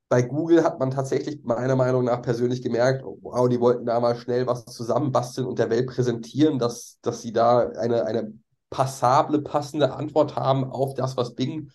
bei 0.09 0.21
Google 0.21 0.63
hat 0.63 0.79
man 0.79 0.91
tatsächlich 0.91 1.43
meiner 1.43 1.75
Meinung 1.75 2.05
nach 2.05 2.21
persönlich 2.21 2.61
gemerkt, 2.61 3.03
oh, 3.03 3.19
wow, 3.21 3.49
die 3.49 3.59
wollten 3.59 3.85
da 3.85 3.99
mal 3.99 4.15
schnell 4.15 4.47
was 4.47 4.65
zusammenbasteln 4.65 5.45
und 5.45 5.59
der 5.59 5.69
Welt 5.69 5.87
präsentieren, 5.87 6.59
dass, 6.59 6.97
dass 7.01 7.21
sie 7.21 7.33
da 7.33 7.69
eine, 7.71 8.05
eine 8.05 8.33
passable, 8.69 9.41
passende 9.41 9.93
Antwort 9.93 10.35
haben 10.35 10.63
auf 10.63 10.93
das, 10.93 11.17
was 11.17 11.35
Bing 11.35 11.71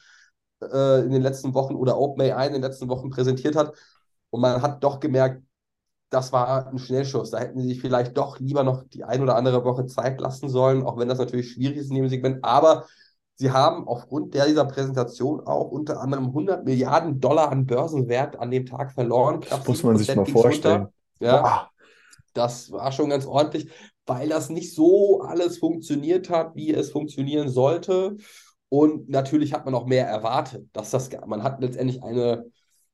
äh, 0.73 1.01
in 1.01 1.11
den 1.11 1.23
letzten 1.23 1.55
Wochen 1.55 1.75
oder 1.75 1.99
OpenAI 1.99 2.47
in 2.47 2.53
den 2.55 2.63
letzten 2.63 2.89
Wochen 2.89 3.11
präsentiert 3.11 3.57
hat. 3.57 3.75
Und 4.31 4.41
man 4.41 4.63
hat 4.63 4.83
doch 4.83 5.01
gemerkt, 5.01 5.43
das 6.11 6.33
war 6.33 6.69
ein 6.69 6.79
Schnellschuss. 6.79 7.31
Da 7.31 7.39
hätten 7.39 7.61
sie 7.61 7.69
sich 7.69 7.81
vielleicht 7.81 8.17
doch 8.17 8.39
lieber 8.39 8.63
noch 8.63 8.85
die 8.85 9.05
ein 9.05 9.23
oder 9.23 9.37
andere 9.37 9.65
Woche 9.65 9.87
Zeit 9.87 10.21
lassen 10.21 10.49
sollen, 10.49 10.85
auch 10.85 10.99
wenn 10.99 11.09
das 11.09 11.19
natürlich 11.19 11.53
schwierig 11.53 11.79
ist 11.79 11.91
in 11.91 11.97
dem 11.97 12.09
Segment. 12.09 12.45
Aber 12.45 12.87
sie 13.37 13.51
haben 13.51 13.89
aufgrund 13.89 14.35
der, 14.35 14.47
dieser 14.47 14.67
Präsentation 14.67 15.41
auch 15.47 15.71
unter 15.71 16.01
anderem 16.01 16.27
100 16.27 16.65
Milliarden 16.65 17.21
Dollar 17.21 17.51
an 17.51 17.67
Börsenwert 17.67 18.39
an 18.39 18.51
dem 18.51 18.67
Tag 18.67 18.93
verloren. 18.93 19.41
Das 19.49 19.67
muss 19.67 19.83
man 19.83 19.97
sich 19.97 20.15
mal 20.15 20.27
vorstellen. 20.27 20.89
Ja, 21.19 21.71
das 22.35 22.71
war 22.73 22.93
schon 22.93 23.11
ganz 23.11 23.27
ordentlich, 23.27 23.71
weil 24.07 24.29
das 24.29 24.49
nicht 24.51 24.75
so 24.75 25.23
alles 25.23 25.59
funktioniert 25.59 26.31
hat, 26.31 26.55
wie 26.57 26.73
es 26.73 26.91
funktionieren 26.91 27.49
sollte. 27.49 28.17
Und 28.73 29.11
natürlich 29.11 29.53
hat 29.53 29.67
man 29.67 29.75
auch 29.75 29.85
mehr 29.85 30.07
erwartet, 30.07 30.67
dass 30.73 30.89
das, 30.89 31.11
man 31.27 31.43
hat 31.43 31.61
letztendlich 31.61 32.03
eine, 32.03 32.51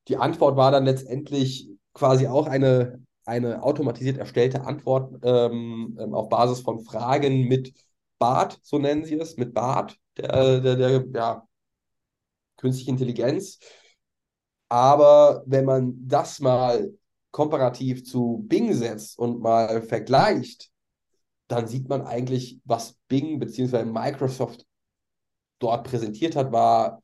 die 0.09 0.16
Antwort 0.16 0.57
war 0.57 0.72
dann 0.72 0.85
letztendlich 0.85 1.70
quasi 1.95 2.26
auch 2.26 2.49
eine, 2.49 3.01
eine 3.24 3.62
automatisiert 3.62 4.18
erstellte 4.18 4.62
Antwort 4.62 5.14
ähm, 5.22 5.97
ähm 6.01 6.14
auf 6.14 6.29
Basis 6.31 6.62
von 6.62 6.81
Fragen 6.81 7.47
mit 7.47 7.74
BART, 8.18 8.59
so 8.64 8.81
nennen 8.81 9.05
sie 9.05 9.20
es, 9.20 9.37
mit 9.37 9.55
BART, 9.55 9.97
der, 10.16 10.59
der, 10.59 10.74
der 10.74 11.05
ja, 11.14 11.47
künstliche 12.57 12.91
Intelligenz. 12.91 13.61
Aber 14.68 15.45
wenn 15.47 15.64
man 15.64 15.95
das 16.09 16.41
mal 16.41 16.93
komparativ 17.31 18.05
zu 18.05 18.45
Bing 18.49 18.74
setzt 18.74 19.16
und 19.16 19.41
mal 19.41 19.81
vergleicht, 19.83 20.72
dann 21.47 21.68
sieht 21.68 21.89
man 21.89 22.03
eigentlich, 22.03 22.61
was 22.64 22.97
Bing 23.07 23.39
bzw. 23.39 23.85
Microsoft 23.85 24.68
dort 25.59 25.84
präsentiert 25.84 26.36
hat, 26.36 26.52
war 26.52 27.00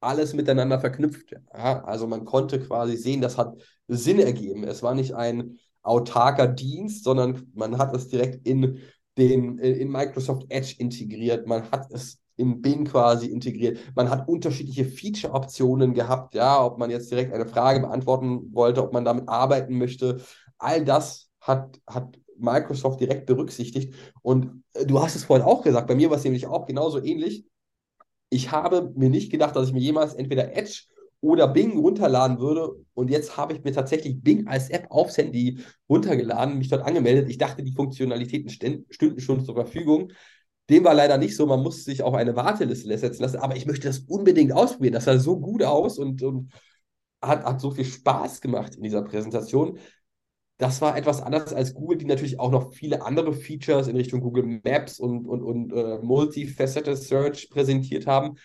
alles 0.00 0.34
miteinander 0.34 0.80
verknüpft. 0.80 1.32
Ja? 1.32 1.84
Also 1.84 2.06
man 2.06 2.24
konnte 2.24 2.60
quasi 2.60 2.96
sehen, 2.96 3.20
das 3.20 3.38
hat 3.38 3.54
Sinn 3.88 4.18
ergeben. 4.18 4.64
Es 4.64 4.82
war 4.82 4.94
nicht 4.94 5.14
ein 5.14 5.58
autarker 5.82 6.46
Dienst, 6.46 7.04
sondern 7.04 7.50
man 7.54 7.78
hat 7.78 7.94
es 7.94 8.08
direkt 8.08 8.46
in 8.46 8.80
den 9.18 9.58
in 9.58 9.90
Microsoft 9.90 10.46
Edge 10.48 10.74
integriert. 10.78 11.46
Man 11.46 11.70
hat 11.70 11.90
es 11.90 12.20
in 12.36 12.62
Bing 12.62 12.86
quasi 12.86 13.26
integriert. 13.26 13.78
Man 13.94 14.08
hat 14.08 14.26
unterschiedliche 14.28 14.86
Feature-Optionen 14.86 15.92
gehabt, 15.92 16.34
ja, 16.34 16.64
ob 16.64 16.78
man 16.78 16.90
jetzt 16.90 17.10
direkt 17.10 17.34
eine 17.34 17.46
Frage 17.46 17.80
beantworten 17.80 18.54
wollte, 18.54 18.82
ob 18.82 18.92
man 18.92 19.04
damit 19.04 19.28
arbeiten 19.28 19.76
möchte. 19.76 20.22
All 20.58 20.84
das 20.84 21.28
hat, 21.40 21.80
hat 21.86 22.18
Microsoft 22.38 23.00
direkt 23.00 23.26
berücksichtigt. 23.26 23.94
Und 24.22 24.64
äh, 24.72 24.86
du 24.86 25.00
hast 25.00 25.16
es 25.16 25.24
vorhin 25.24 25.46
auch 25.46 25.62
gesagt, 25.62 25.86
bei 25.86 25.94
mir 25.94 26.08
war 26.08 26.16
es 26.16 26.24
nämlich 26.24 26.46
auch 26.46 26.66
genauso 26.66 27.02
ähnlich. 27.02 27.44
Ich 28.30 28.50
habe 28.50 28.92
mir 28.96 29.10
nicht 29.10 29.30
gedacht, 29.30 29.54
dass 29.56 29.68
ich 29.68 29.74
mir 29.74 29.80
jemals 29.80 30.14
entweder 30.14 30.56
Edge 30.56 30.84
oder 31.20 31.48
Bing 31.48 31.78
runterladen 31.78 32.38
würde. 32.38 32.70
Und 32.94 33.10
jetzt 33.10 33.36
habe 33.36 33.52
ich 33.52 33.62
mir 33.62 33.72
tatsächlich 33.72 34.22
Bing 34.22 34.46
als 34.46 34.70
App 34.70 34.86
aufs 34.90 35.18
Handy 35.18 35.58
runtergeladen, 35.88 36.58
mich 36.58 36.68
dort 36.68 36.86
angemeldet. 36.86 37.28
Ich 37.28 37.38
dachte, 37.38 37.62
die 37.62 37.72
Funktionalitäten 37.72 38.48
stünden 38.48 39.20
schon 39.20 39.44
zur 39.44 39.54
Verfügung. 39.54 40.12
Dem 40.70 40.84
war 40.84 40.94
leider 40.94 41.18
nicht 41.18 41.36
so. 41.36 41.46
Man 41.46 41.62
musste 41.62 41.82
sich 41.82 42.02
auf 42.02 42.14
eine 42.14 42.36
Warteliste 42.36 42.96
setzen 42.96 43.22
lassen. 43.22 43.38
Aber 43.38 43.56
ich 43.56 43.66
möchte 43.66 43.88
das 43.88 43.98
unbedingt 44.00 44.52
ausprobieren. 44.52 44.94
Das 44.94 45.04
sah 45.04 45.18
so 45.18 45.38
gut 45.38 45.62
aus 45.62 45.98
und, 45.98 46.22
und 46.22 46.52
hat, 47.20 47.44
hat 47.44 47.60
so 47.60 47.70
viel 47.72 47.84
Spaß 47.84 48.40
gemacht 48.40 48.76
in 48.76 48.82
dieser 48.82 49.02
Präsentation. 49.02 49.78
Das 50.60 50.82
war 50.82 50.94
etwas 50.94 51.22
anders 51.22 51.54
als 51.54 51.72
Google, 51.72 51.96
die 51.96 52.04
natürlich 52.04 52.38
auch 52.38 52.50
noch 52.50 52.74
viele 52.74 53.00
andere 53.00 53.32
Features 53.32 53.88
in 53.88 53.96
Richtung 53.96 54.20
Google 54.20 54.60
Maps 54.62 55.00
und, 55.00 55.26
und, 55.26 55.42
und 55.42 55.72
äh, 55.72 55.98
Multifaceted 56.02 56.98
Search 56.98 57.48
präsentiert 57.48 58.06
haben. 58.06 58.36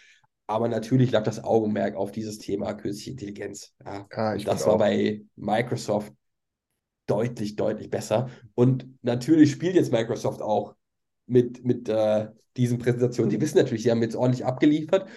Aber 0.48 0.70
natürlich 0.70 1.12
lag 1.12 1.24
das 1.24 1.44
Augenmerk 1.44 1.96
auf 1.96 2.14
dieses 2.14 2.38
Thema 2.38 2.74
Künstliche 2.74 3.12
Intelligenz. 3.12 3.74
Ja, 3.84 4.08
ja 4.16 4.38
das 4.38 4.66
war 4.66 4.76
auch. 4.76 4.80
bei 4.80 5.24
Microsoft 5.36 6.14
deutlich, 7.06 7.58
deutlich 7.58 7.90
besser. 7.90 8.30
Und 8.54 8.88
natürlich 9.02 9.52
spielt 9.52 9.76
jetzt 9.76 9.92
Microsoft 9.92 10.42
auch 10.42 10.74
mit, 11.26 11.66
mit 11.66 11.90
äh, 11.90 12.30
diesen 12.56 12.78
Präsentationen. 12.78 13.30
Die 13.30 13.42
wissen 13.42 13.58
natürlich, 13.58 13.84
sie 13.84 13.92
haben 13.92 14.02
jetzt 14.02 14.16
ordentlich 14.16 14.46
abgeliefert. 14.46 15.10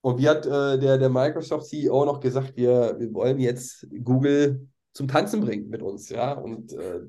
Und 0.00 0.18
wie 0.18 0.28
hat 0.28 0.44
äh, 0.44 0.80
der, 0.80 0.98
der 0.98 1.08
Microsoft-CEO 1.08 2.04
noch 2.04 2.18
gesagt, 2.18 2.56
wir, 2.56 2.96
wir 2.98 3.14
wollen 3.14 3.38
jetzt 3.38 3.86
Google 4.02 4.66
zum 4.92 5.08
Tanzen 5.08 5.40
bringen 5.40 5.68
mit 5.68 5.82
uns. 5.82 6.08
Ja? 6.08 6.32
Und 6.32 6.72
äh, 6.72 7.00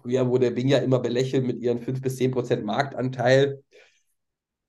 früher 0.00 0.28
wurde 0.28 0.50
Bing 0.50 0.68
ja 0.68 0.78
immer 0.78 0.98
belächelt 0.98 1.44
mit 1.44 1.60
ihren 1.60 1.78
5 1.78 2.00
bis 2.00 2.16
10 2.16 2.30
Prozent 2.30 2.64
Marktanteil. 2.64 3.62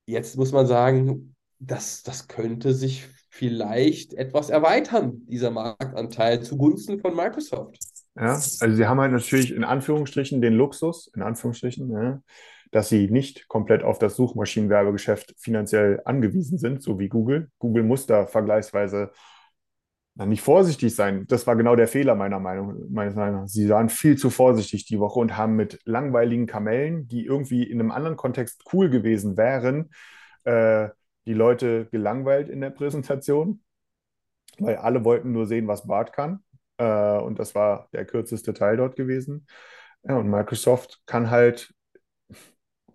Jetzt 0.05 0.37
muss 0.37 0.51
man 0.51 0.67
sagen, 0.67 1.35
das, 1.59 2.03
das 2.03 2.27
könnte 2.27 2.73
sich 2.73 3.07
vielleicht 3.29 4.13
etwas 4.13 4.49
erweitern, 4.49 5.25
dieser 5.27 5.51
Marktanteil 5.51 6.41
zugunsten 6.41 6.99
von 6.99 7.15
Microsoft. 7.15 7.77
Ja, 8.15 8.33
also 8.33 8.71
sie 8.71 8.85
haben 8.87 8.99
halt 8.99 9.11
natürlich 9.11 9.53
in 9.53 9.63
Anführungsstrichen 9.63 10.41
den 10.41 10.53
Luxus, 10.53 11.11
in 11.15 11.21
Anführungsstrichen, 11.21 11.91
ja, 11.91 12.21
dass 12.71 12.89
sie 12.89 13.09
nicht 13.09 13.47
komplett 13.47 13.83
auf 13.83 13.99
das 13.99 14.15
Suchmaschinenwerbegeschäft 14.15 15.35
finanziell 15.37 16.01
angewiesen 16.05 16.57
sind, 16.57 16.81
so 16.81 16.99
wie 16.99 17.07
Google. 17.07 17.49
Google 17.59 17.83
muss 17.83 18.05
da 18.05 18.25
vergleichsweise 18.25 19.11
nicht 20.25 20.41
vorsichtig 20.41 20.95
sein. 20.95 21.25
Das 21.27 21.47
war 21.47 21.55
genau 21.55 21.75
der 21.75 21.87
Fehler 21.87 22.15
meiner 22.15 22.39
Meinung 22.39 22.91
meines. 22.91 23.53
Sie 23.53 23.69
waren 23.69 23.89
viel 23.89 24.17
zu 24.17 24.29
vorsichtig 24.29 24.85
die 24.85 24.99
Woche 24.99 25.19
und 25.19 25.37
haben 25.37 25.55
mit 25.55 25.79
langweiligen 25.85 26.45
Kamellen, 26.45 27.07
die 27.07 27.25
irgendwie 27.25 27.63
in 27.63 27.79
einem 27.79 27.91
anderen 27.91 28.17
Kontext 28.17 28.63
cool 28.73 28.89
gewesen 28.89 29.37
wären, 29.37 29.91
äh, 30.43 30.89
die 31.25 31.33
Leute 31.33 31.87
gelangweilt 31.91 32.49
in 32.49 32.61
der 32.61 32.71
Präsentation, 32.71 33.61
weil 34.57 34.77
alle 34.77 35.05
wollten 35.05 35.31
nur 35.31 35.45
sehen, 35.45 35.67
was 35.67 35.87
Bart 35.87 36.11
kann. 36.13 36.43
Äh, 36.77 37.17
und 37.19 37.39
das 37.39 37.55
war 37.55 37.87
der 37.93 38.05
kürzeste 38.05 38.53
Teil 38.53 38.77
dort 38.77 38.95
gewesen. 38.95 39.47
Ja, 40.03 40.17
und 40.17 40.29
Microsoft 40.29 41.01
kann 41.05 41.29
halt 41.29 41.73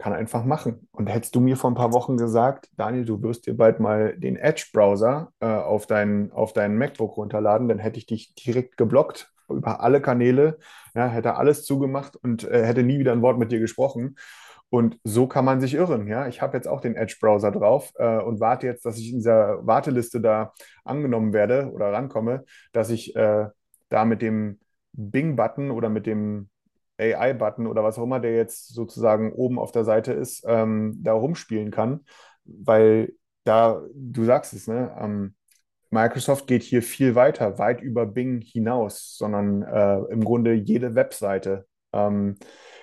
kann 0.05 0.13
einfach 0.13 0.45
machen. 0.45 0.87
Und 0.93 1.07
hättest 1.07 1.35
du 1.35 1.41
mir 1.41 1.57
vor 1.57 1.71
ein 1.71 1.75
paar 1.77 1.95
Wochen 1.95 2.19
gesagt, 2.19 2.69
Daniel, 2.77 3.07
du 3.07 3.23
wirst 3.23 3.47
dir 3.47 3.57
bald 3.57 3.81
mal 3.81 4.15
den 4.19 4.37
Edge-Browser 4.37 5.33
äh, 5.41 5.47
auf, 5.47 5.87
dein, 5.87 6.31
auf 6.31 6.53
deinen 6.53 6.77
MacBook 6.77 7.17
runterladen, 7.17 7.69
dann 7.69 7.79
hätte 7.79 7.97
ich 7.97 8.05
dich 8.05 8.35
direkt 8.35 8.77
geblockt 8.77 9.33
über 9.49 9.81
alle 9.81 10.03
Kanäle, 10.03 10.59
ja, 10.95 11.07
hätte 11.07 11.37
alles 11.37 11.65
zugemacht 11.65 12.17
und 12.17 12.45
äh, 12.45 12.67
hätte 12.67 12.83
nie 12.83 12.99
wieder 12.99 13.13
ein 13.13 13.23
Wort 13.23 13.39
mit 13.39 13.51
dir 13.51 13.61
gesprochen. 13.61 14.17
Und 14.69 14.99
so 15.05 15.27
kann 15.27 15.47
man 15.47 15.63
sich 15.63 15.73
irren. 15.73 16.07
Ja? 16.07 16.29
Ich 16.29 16.43
habe 16.43 16.55
jetzt 16.55 16.69
auch 16.69 16.83
den 16.83 16.97
Edge-Browser 16.97 17.51
drauf 17.51 17.91
äh, 17.97 18.19
und 18.19 18.41
warte 18.41 18.67
jetzt, 18.67 18.85
dass 18.85 18.99
ich 18.99 19.11
in 19.11 19.21
dieser 19.21 19.67
Warteliste 19.67 20.21
da 20.21 20.53
angenommen 20.85 21.33
werde 21.33 21.71
oder 21.73 21.95
rankomme, 21.95 22.45
dass 22.75 22.91
ich 22.91 23.17
äh, 23.17 23.47
da 23.89 24.05
mit 24.05 24.21
dem 24.21 24.61
Bing-Button 24.93 25.71
oder 25.71 25.89
mit 25.89 26.05
dem 26.05 26.51
AI-Button 26.99 27.67
oder 27.67 27.83
was 27.83 27.99
auch 27.99 28.05
immer, 28.05 28.21
der 28.21 28.35
jetzt 28.35 28.69
sozusagen 28.75 29.33
oben 29.33 29.59
auf 29.59 29.73
der 29.73 29.85
Seite 29.85 30.13
ist, 30.13 30.45
ähm, 30.47 30.99
da 31.03 31.13
rumspielen 31.13 31.71
kann, 31.71 32.05
weil 32.45 33.15
da, 33.45 33.83
du 33.95 34.25
sagst 34.25 34.55
es, 34.55 34.67
ne, 34.67 34.97
ähm, 34.99 35.35
Microsoft 35.91 36.47
geht 36.47 36.63
hier 36.63 36.83
viel 36.83 37.15
weiter, 37.15 37.59
weit 37.59 37.81
über 37.81 38.05
Bing 38.07 38.41
hinaus, 38.41 39.17
sondern 39.17 39.63
äh, 39.63 39.99
im 40.13 40.25
Grunde 40.25 40.53
jede 40.53 40.95
Webseite 40.95 41.67
ähm, 41.93 42.37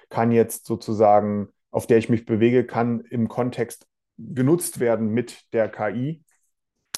kann 0.10 0.32
jetzt 0.32 0.66
sozusagen, 0.66 1.50
auf 1.72 1.88
der 1.88 1.98
ich 1.98 2.10
mich 2.10 2.26
bewege, 2.26 2.66
kann 2.66 3.02
im 3.02 3.28
Kontext 3.28 3.86
genutzt 4.18 4.80
werden 4.80 5.10
mit 5.10 5.52
der 5.54 5.70
KI. 5.70 6.24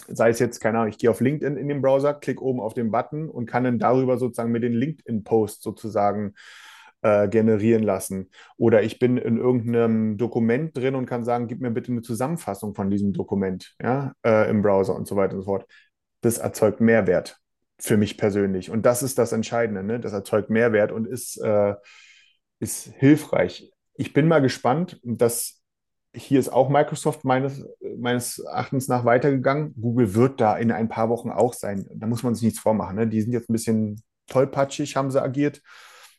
Sei 0.07 0.29
es 0.29 0.39
jetzt, 0.39 0.59
keine 0.59 0.79
Ahnung, 0.79 0.89
ich 0.89 0.97
gehe 0.97 1.09
auf 1.09 1.21
LinkedIn 1.21 1.57
in 1.57 1.67
den 1.67 1.81
Browser, 1.81 2.13
klicke 2.13 2.43
oben 2.43 2.59
auf 2.59 2.73
den 2.73 2.91
Button 2.91 3.29
und 3.29 3.45
kann 3.45 3.63
dann 3.63 3.79
darüber 3.79 4.17
sozusagen 4.17 4.51
mit 4.51 4.63
den 4.63 4.73
LinkedIn-Post 4.73 5.63
sozusagen 5.63 6.33
äh, 7.03 7.27
generieren 7.27 7.83
lassen. 7.83 8.29
Oder 8.57 8.81
ich 8.81 8.97
bin 8.97 9.17
in 9.17 9.37
irgendeinem 9.37 10.17
Dokument 10.17 10.75
drin 10.75 10.95
und 10.95 11.05
kann 11.05 11.23
sagen, 11.23 11.47
gib 11.47 11.61
mir 11.61 11.71
bitte 11.71 11.91
eine 11.91 12.01
Zusammenfassung 12.01 12.73
von 12.73 12.89
diesem 12.89 13.13
Dokument 13.13 13.75
ja, 13.81 14.13
äh, 14.25 14.49
im 14.49 14.61
Browser 14.61 14.95
und 14.95 15.07
so 15.07 15.15
weiter 15.15 15.35
und 15.35 15.41
so 15.41 15.45
fort. 15.45 15.67
Das 16.21 16.37
erzeugt 16.37 16.79
Mehrwert 16.79 17.37
für 17.79 17.97
mich 17.97 18.17
persönlich. 18.17 18.69
Und 18.69 18.85
das 18.85 19.03
ist 19.03 19.17
das 19.17 19.33
Entscheidende. 19.33 19.83
Ne? 19.83 19.99
Das 19.99 20.13
erzeugt 20.13 20.49
Mehrwert 20.49 20.91
und 20.91 21.05
ist, 21.05 21.37
äh, 21.43 21.75
ist 22.59 22.93
hilfreich. 22.97 23.71
Ich 23.95 24.13
bin 24.13 24.27
mal 24.27 24.41
gespannt, 24.41 24.99
dass 25.03 25.61
hier 26.15 26.39
ist 26.39 26.53
auch 26.53 26.69
Microsoft 26.69 27.25
meines, 27.25 27.65
meines 27.97 28.39
Erachtens 28.39 28.87
nach 28.87 29.03
weitergegangen. 29.03 29.73
Google 29.79 30.13
wird 30.13 30.39
da 30.39 30.55
in 30.57 30.71
ein 30.71 30.87
paar 30.87 31.09
Wochen 31.09 31.31
auch 31.31 31.53
sein. 31.53 31.87
Da 31.95 32.07
muss 32.07 32.23
man 32.23 32.35
sich 32.35 32.43
nichts 32.43 32.59
vormachen. 32.59 32.95
Ne? 32.95 33.07
Die 33.07 33.21
sind 33.21 33.33
jetzt 33.33 33.49
ein 33.49 33.53
bisschen 33.53 34.01
tollpatschig, 34.27 34.95
haben 34.95 35.11
sie 35.11 35.21
agiert. 35.21 35.61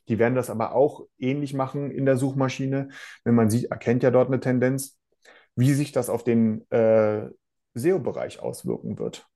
Die 0.08 0.18
werden 0.18 0.34
das 0.34 0.50
aber 0.50 0.74
auch 0.74 1.06
ähnlich 1.18 1.54
machen 1.54 1.90
in 1.90 2.04
der 2.04 2.16
Suchmaschine. 2.16 2.88
Wenn 3.24 3.34
man 3.34 3.50
sieht, 3.50 3.70
erkennt 3.70 4.02
ja 4.02 4.10
dort 4.10 4.28
eine 4.28 4.40
Tendenz, 4.40 4.98
wie 5.56 5.72
sich 5.72 5.92
das 5.92 6.10
auf 6.10 6.24
den 6.24 6.70
äh, 6.70 7.28
SEO-Bereich 7.74 8.40
auswirken 8.40 8.98
wird. 8.98 9.26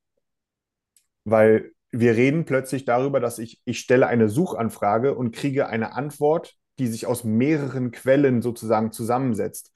Weil 1.25 1.73
wir 1.91 2.17
reden 2.17 2.45
plötzlich 2.45 2.85
darüber, 2.85 3.21
dass 3.21 3.39
ich, 3.39 3.61
ich 3.65 3.79
stelle 3.79 4.07
eine 4.07 4.29
Suchanfrage 4.29 5.15
und 5.15 5.35
kriege 5.35 5.69
eine 5.69 5.95
Antwort, 5.95 6.55
die 6.79 6.87
sich 6.87 7.07
aus 7.07 7.25
mehreren 7.25 7.91
Quellen 7.91 8.43
sozusagen 8.43 8.93
zusammensetzt. 8.93 9.73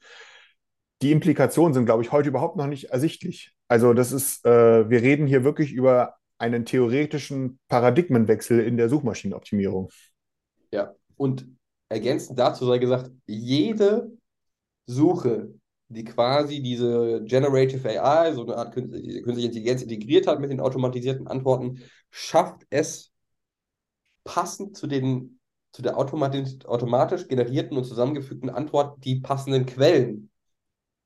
Die 1.01 1.11
Implikationen 1.11 1.73
sind, 1.73 1.85
glaube 1.85 2.03
ich, 2.03 2.11
heute 2.11 2.29
überhaupt 2.29 2.55
noch 2.55 2.67
nicht 2.67 2.91
ersichtlich. 2.91 3.53
Also 3.67 3.93
das 3.93 4.11
ist, 4.11 4.45
äh, 4.45 4.89
wir 4.89 5.01
reden 5.01 5.27
hier 5.27 5.43
wirklich 5.43 5.73
über 5.73 6.15
einen 6.37 6.65
theoretischen 6.65 7.59
Paradigmenwechsel 7.67 8.59
in 8.59 8.77
der 8.77 8.89
Suchmaschinenoptimierung. 8.89 9.89
Ja, 10.73 10.95
und 11.17 11.47
ergänzend 11.87 12.39
dazu 12.39 12.65
sei 12.65 12.79
gesagt, 12.79 13.11
jede 13.27 14.11
Suche, 14.87 15.53
die 15.87 16.03
quasi 16.03 16.63
diese 16.63 17.23
Generative 17.25 17.87
AI, 18.01 18.33
so 18.33 18.43
eine 18.43 18.57
Art 18.57 18.73
künstliche 18.73 19.47
Intelligenz 19.47 19.83
integriert 19.83 20.25
hat 20.25 20.39
mit 20.39 20.49
den 20.49 20.59
automatisierten 20.59 21.27
Antworten, 21.27 21.83
schafft 22.09 22.65
es 22.71 23.11
passend 24.23 24.75
zu 24.75 24.87
den 24.87 25.39
zu 25.73 25.81
der 25.81 25.97
automatisch, 25.97 27.27
generierten 27.27 27.77
und 27.77 27.83
zusammengefügten 27.83 28.49
Antwort 28.49 29.03
die 29.03 29.19
passenden 29.19 29.65
Quellen 29.65 30.29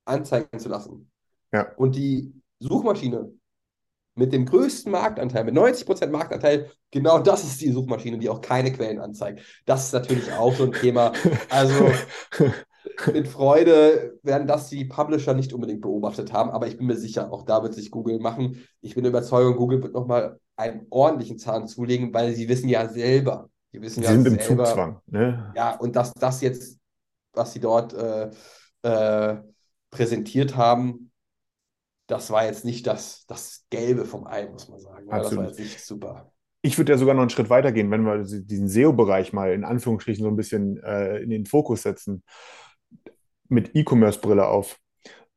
anzeigen 0.05 0.59
zu 0.59 0.67
lassen. 0.67 1.09
Ja. 1.53 1.73
Und 1.75 1.95
die 1.95 2.33
Suchmaschine 2.59 3.31
mit 4.17 4.33
dem 4.33 4.45
größten 4.45 4.91
Marktanteil, 4.91 5.43
mit 5.43 5.55
90% 5.55 6.07
Marktanteil, 6.07 6.71
genau 6.91 7.19
das 7.19 7.43
ist 7.43 7.61
die 7.61 7.71
Suchmaschine, 7.71 8.17
die 8.17 8.29
auch 8.29 8.41
keine 8.41 8.71
Quellen 8.73 8.99
anzeigt. 8.99 9.41
Das 9.65 9.85
ist 9.85 9.93
natürlich 9.93 10.31
auch 10.33 10.53
so 10.53 10.65
ein 10.65 10.73
Thema. 10.73 11.13
Also 11.49 11.91
mit 13.13 13.27
Freude 13.27 14.19
werden 14.23 14.47
das 14.47 14.69
die 14.69 14.85
Publisher 14.85 15.33
nicht 15.33 15.53
unbedingt 15.53 15.81
beobachtet 15.81 16.33
haben, 16.33 16.49
aber 16.49 16.67
ich 16.67 16.77
bin 16.77 16.87
mir 16.87 16.97
sicher, 16.97 17.31
auch 17.31 17.43
da 17.43 17.61
wird 17.61 17.75
sich 17.75 17.91
Google 17.91 18.19
machen. 18.19 18.67
Ich 18.81 18.95
bin 18.95 19.05
überzeugt, 19.05 19.57
Google 19.57 19.83
wird 19.83 19.93
nochmal 19.93 20.39
einen 20.55 20.87
ordentlichen 20.89 21.37
Zahn 21.37 21.67
zulegen, 21.67 22.13
weil 22.13 22.33
sie 22.33 22.49
wissen 22.49 22.69
ja 22.69 22.87
selber, 22.89 23.49
die 23.71 23.81
wissen 23.81 24.01
sie 24.01 24.07
ja 24.07 24.13
sind 24.13 24.23
selber, 24.23 24.41
im 24.41 24.57
Zugzwang. 24.57 25.01
Ne? 25.05 25.53
Ja, 25.55 25.75
und 25.75 25.95
dass 25.95 26.13
das 26.13 26.41
jetzt, 26.41 26.79
was 27.33 27.53
sie 27.53 27.59
dort 27.59 27.93
äh, 27.93 28.31
äh, 28.81 29.37
präsentiert 29.91 30.55
haben, 30.55 31.06
das 32.07 32.31
war 32.31 32.45
jetzt 32.45 32.65
nicht 32.65 32.87
das, 32.87 33.25
das 33.27 33.65
Gelbe 33.69 34.05
vom 34.05 34.25
Ei, 34.25 34.47
muss 34.47 34.69
man 34.69 34.79
sagen. 34.79 35.07
Das 35.09 35.35
war 35.35 35.45
jetzt 35.45 35.59
nicht 35.59 35.79
super. 35.79 36.31
Ich 36.61 36.77
würde 36.77 36.93
ja 36.93 36.97
sogar 36.97 37.13
noch 37.13 37.21
einen 37.21 37.29
Schritt 37.29 37.49
weiter 37.49 37.71
gehen, 37.71 37.91
wenn 37.91 38.03
wir 38.03 38.23
diesen 38.23 38.67
SEO-Bereich 38.67 39.31
mal 39.31 39.53
in 39.53 39.63
Anführungsstrichen 39.63 40.23
so 40.23 40.29
ein 40.29 40.35
bisschen 40.35 40.81
äh, 40.83 41.17
in 41.19 41.29
den 41.29 41.45
Fokus 41.45 41.83
setzen, 41.83 42.23
mit 43.47 43.75
E-Commerce-Brille 43.75 44.47
auf. 44.47 44.77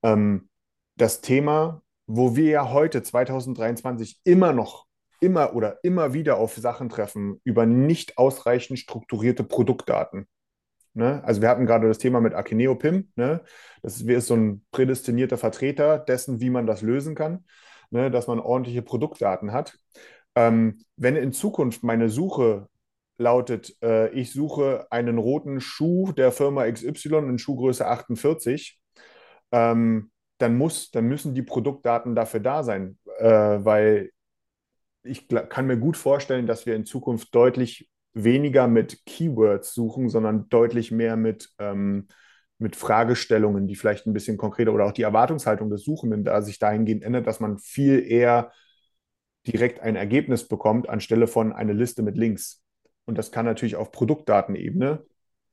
Ähm, 0.02 0.48
das 0.96 1.20
Thema, 1.20 1.82
wo 2.06 2.36
wir 2.36 2.50
ja 2.50 2.72
heute 2.72 3.02
2023 3.02 4.20
immer 4.24 4.52
noch, 4.52 4.86
immer 5.20 5.54
oder 5.54 5.78
immer 5.82 6.14
wieder 6.14 6.38
auf 6.38 6.56
Sachen 6.56 6.88
treffen 6.88 7.40
über 7.44 7.66
nicht 7.66 8.16
ausreichend 8.16 8.78
strukturierte 8.78 9.44
Produktdaten. 9.44 10.26
Ne? 10.95 11.22
Also 11.24 11.41
wir 11.41 11.49
hatten 11.49 11.66
gerade 11.66 11.88
das 11.88 11.99
Thema 11.99 12.20
mit 12.20 12.34
Akineo 12.34 12.74
PIM. 12.74 13.11
Ne? 13.16 13.43
Das 13.82 14.01
ist 14.01 14.26
so 14.26 14.34
ein 14.34 14.64
prädestinierter 14.72 15.38
Vertreter 15.38 15.99
dessen, 15.99 16.41
wie 16.41 16.51
man 16.51 16.66
das 16.66 16.82
lösen 16.82 17.14
kann, 17.14 17.45
ne? 17.91 18.11
dass 18.11 18.26
man 18.26 18.41
ordentliche 18.41 18.82
Produktdaten 18.82 19.53
hat. 19.53 19.78
Ähm, 20.34 20.84
wenn 20.97 21.16
in 21.16 21.32
Zukunft 21.32 21.82
meine 21.82 22.09
Suche 22.09 22.68
lautet, 23.18 23.76
äh, 23.82 24.11
ich 24.12 24.32
suche 24.32 24.86
einen 24.91 25.18
roten 25.18 25.61
Schuh 25.61 26.12
der 26.12 26.32
Firma 26.32 26.70
XY 26.70 27.16
in 27.28 27.38
Schuhgröße 27.38 27.86
48, 27.86 28.80
ähm, 29.53 30.11
dann, 30.38 30.57
muss, 30.57 30.91
dann 30.91 31.07
müssen 31.07 31.34
die 31.34 31.43
Produktdaten 31.43 32.14
dafür 32.14 32.41
da 32.41 32.62
sein, 32.62 32.99
äh, 33.18 33.28
weil 33.28 34.11
ich 35.03 35.28
kann 35.28 35.66
mir 35.66 35.78
gut 35.78 35.97
vorstellen, 35.97 36.47
dass 36.47 36.66
wir 36.66 36.74
in 36.76 36.84
Zukunft 36.84 37.34
deutlich 37.34 37.91
weniger 38.12 38.66
mit 38.68 39.04
Keywords 39.06 39.72
suchen, 39.72 40.08
sondern 40.08 40.48
deutlich 40.48 40.90
mehr 40.90 41.16
mit, 41.16 41.50
ähm, 41.58 42.08
mit 42.58 42.76
Fragestellungen, 42.76 43.66
die 43.66 43.76
vielleicht 43.76 44.06
ein 44.06 44.12
bisschen 44.12 44.36
konkreter 44.36 44.72
oder 44.72 44.86
auch 44.86 44.92
die 44.92 45.02
Erwartungshaltung 45.02 45.70
des 45.70 45.84
Suchenden 45.84 46.24
da 46.24 46.42
sich 46.42 46.58
dahingehend 46.58 47.02
ändert, 47.02 47.26
dass 47.26 47.40
man 47.40 47.58
viel 47.58 48.04
eher 48.06 48.52
direkt 49.46 49.80
ein 49.80 49.96
Ergebnis 49.96 50.46
bekommt, 50.46 50.88
anstelle 50.88 51.26
von 51.26 51.52
eine 51.52 51.72
Liste 51.72 52.02
mit 52.02 52.16
Links. 52.16 52.62
Und 53.06 53.16
das 53.16 53.32
kann 53.32 53.46
natürlich 53.46 53.76
auf 53.76 53.90
Produktdatenebene 53.90 55.04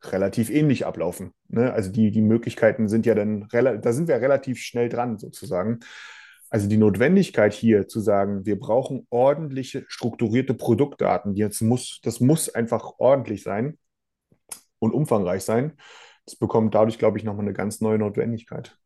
relativ 0.03 0.49
ähnlich 0.49 0.86
ablaufen. 0.86 1.34
Ne? 1.47 1.72
Also 1.74 1.91
die, 1.91 2.12
die 2.12 2.22
Möglichkeiten 2.22 2.88
sind 2.88 3.05
ja 3.05 3.16
dann, 3.16 3.47
da 3.51 3.93
sind 3.93 4.08
wir 4.08 4.16
relativ 4.16 4.60
schnell 4.60 4.89
dran 4.89 5.18
sozusagen. 5.18 5.80
Also 6.50 6.68
die 6.68 6.78
Notwendigkeit 6.78 7.54
hier 7.54 7.88
zu 7.88 8.00
sagen, 8.00 8.45
wir 8.45 8.60
brauchen 8.60 9.06
ordentliche, 9.10 9.86
strukturierte 9.88 10.54
Produktdaten, 10.54 11.36
jetzt 11.36 11.62
muss, 11.62 12.00
das 12.04 12.20
muss 12.22 12.50
einfach 12.50 12.93
ordentlich 13.00 13.43
sein 13.43 13.78
und 14.80 14.93
umfangreich 14.93 15.43
sein. 15.43 15.74
Das 16.26 16.36
bekommt 16.36 16.74
dadurch, 16.76 16.98
glaube 16.98 17.18
ich, 17.18 17.24
nochmal 17.24 17.45
eine 17.45 17.54
ganz 17.54 17.82
neue 17.82 17.98
Notwendigkeit. 17.98 18.78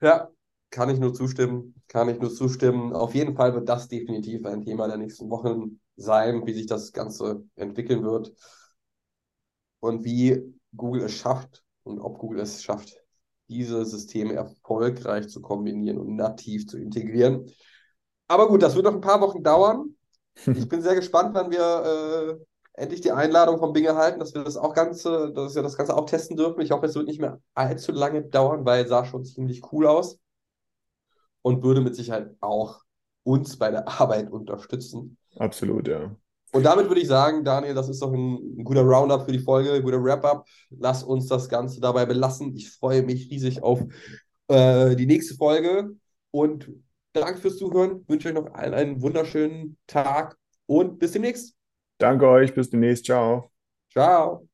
Ja, 0.00 0.30
kann 0.70 0.90
ich 0.90 0.98
nur 0.98 1.14
zustimmen. 1.14 1.74
Kann 1.88 2.08
ich 2.08 2.20
nur 2.20 2.32
zustimmen. 2.32 2.92
Auf 2.92 3.14
jeden 3.14 3.34
Fall 3.36 3.54
wird 3.54 3.68
das 3.68 3.88
definitiv 3.88 4.44
ein 4.46 4.64
Thema 4.64 4.86
der 4.86 4.96
nächsten 4.98 5.30
Wochen 5.30 5.80
sein, 5.96 6.46
wie 6.46 6.52
sich 6.52 6.66
das 6.66 6.92
Ganze 6.92 7.44
entwickeln 7.56 8.04
wird 8.04 8.32
und 9.80 10.04
wie 10.04 10.54
Google 10.76 11.02
es 11.04 11.12
schafft 11.12 11.64
und 11.82 12.00
ob 12.00 12.18
Google 12.18 12.40
es 12.40 12.62
schafft, 12.62 12.96
diese 13.48 13.84
Systeme 13.84 14.34
erfolgreich 14.34 15.28
zu 15.28 15.40
kombinieren 15.40 15.98
und 15.98 16.16
nativ 16.16 16.66
zu 16.66 16.78
integrieren. 16.78 17.50
Aber 18.26 18.48
gut, 18.48 18.62
das 18.62 18.74
wird 18.74 18.84
noch 18.84 18.94
ein 18.94 19.00
paar 19.00 19.20
Wochen 19.20 19.42
dauern. 19.42 19.96
Ich 20.46 20.68
bin 20.68 20.82
sehr 20.82 20.94
gespannt, 20.94 21.34
wann 21.34 21.50
wir 21.50 22.38
äh, 22.38 22.80
endlich 22.80 23.00
die 23.00 23.12
Einladung 23.12 23.58
vom 23.58 23.72
Bing 23.72 23.84
erhalten, 23.84 24.20
dass 24.20 24.34
wir 24.34 24.44
das 24.44 24.56
auch 24.56 24.74
Ganze, 24.74 25.32
dass 25.32 25.54
wir 25.54 25.62
das 25.62 25.76
Ganze 25.76 25.96
auch 25.96 26.06
testen 26.06 26.36
dürfen. 26.36 26.60
Ich 26.60 26.70
hoffe, 26.70 26.86
es 26.86 26.94
wird 26.94 27.06
nicht 27.06 27.20
mehr 27.20 27.40
allzu 27.54 27.92
lange 27.92 28.22
dauern, 28.22 28.64
weil 28.64 28.84
es 28.84 28.90
sah 28.90 29.04
schon 29.04 29.24
ziemlich 29.24 29.72
cool 29.72 29.86
aus 29.86 30.18
und 31.42 31.62
würde 31.62 31.80
mit 31.80 31.96
Sicherheit 31.96 32.36
auch 32.40 32.82
uns 33.24 33.58
bei 33.58 33.70
der 33.70 33.88
Arbeit 33.88 34.30
unterstützen. 34.30 35.18
Absolut, 35.36 35.88
ja. 35.88 36.14
Und 36.52 36.64
damit 36.64 36.88
würde 36.88 37.00
ich 37.00 37.08
sagen, 37.08 37.44
Daniel, 37.44 37.74
das 37.74 37.88
ist 37.88 38.00
doch 38.00 38.12
ein, 38.12 38.58
ein 38.58 38.64
guter 38.64 38.82
Roundup 38.82 39.26
für 39.26 39.32
die 39.32 39.38
Folge, 39.38 39.72
ein 39.72 39.82
guter 39.82 40.02
Wrap-up. 40.02 40.46
Lass 40.70 41.02
uns 41.02 41.26
das 41.26 41.48
Ganze 41.48 41.80
dabei 41.80 42.06
belassen. 42.06 42.54
Ich 42.56 42.70
freue 42.70 43.02
mich 43.02 43.30
riesig 43.30 43.62
auf 43.62 43.82
äh, 44.48 44.96
die 44.96 45.06
nächste 45.06 45.34
Folge 45.34 45.90
und 46.30 46.70
danke 47.12 47.40
fürs 47.40 47.58
Zuhören. 47.58 48.04
Wünsche 48.08 48.28
euch 48.28 48.34
noch 48.34 48.52
allen 48.54 48.74
einen 48.74 49.02
wunderschönen 49.02 49.76
Tag 49.86 50.36
und 50.66 50.98
bis 50.98 51.12
demnächst. 51.12 51.54
Danke 51.98 52.26
euch, 52.28 52.54
bis 52.54 52.70
demnächst. 52.70 53.04
Ciao. 53.04 53.50
Ciao. 53.90 54.47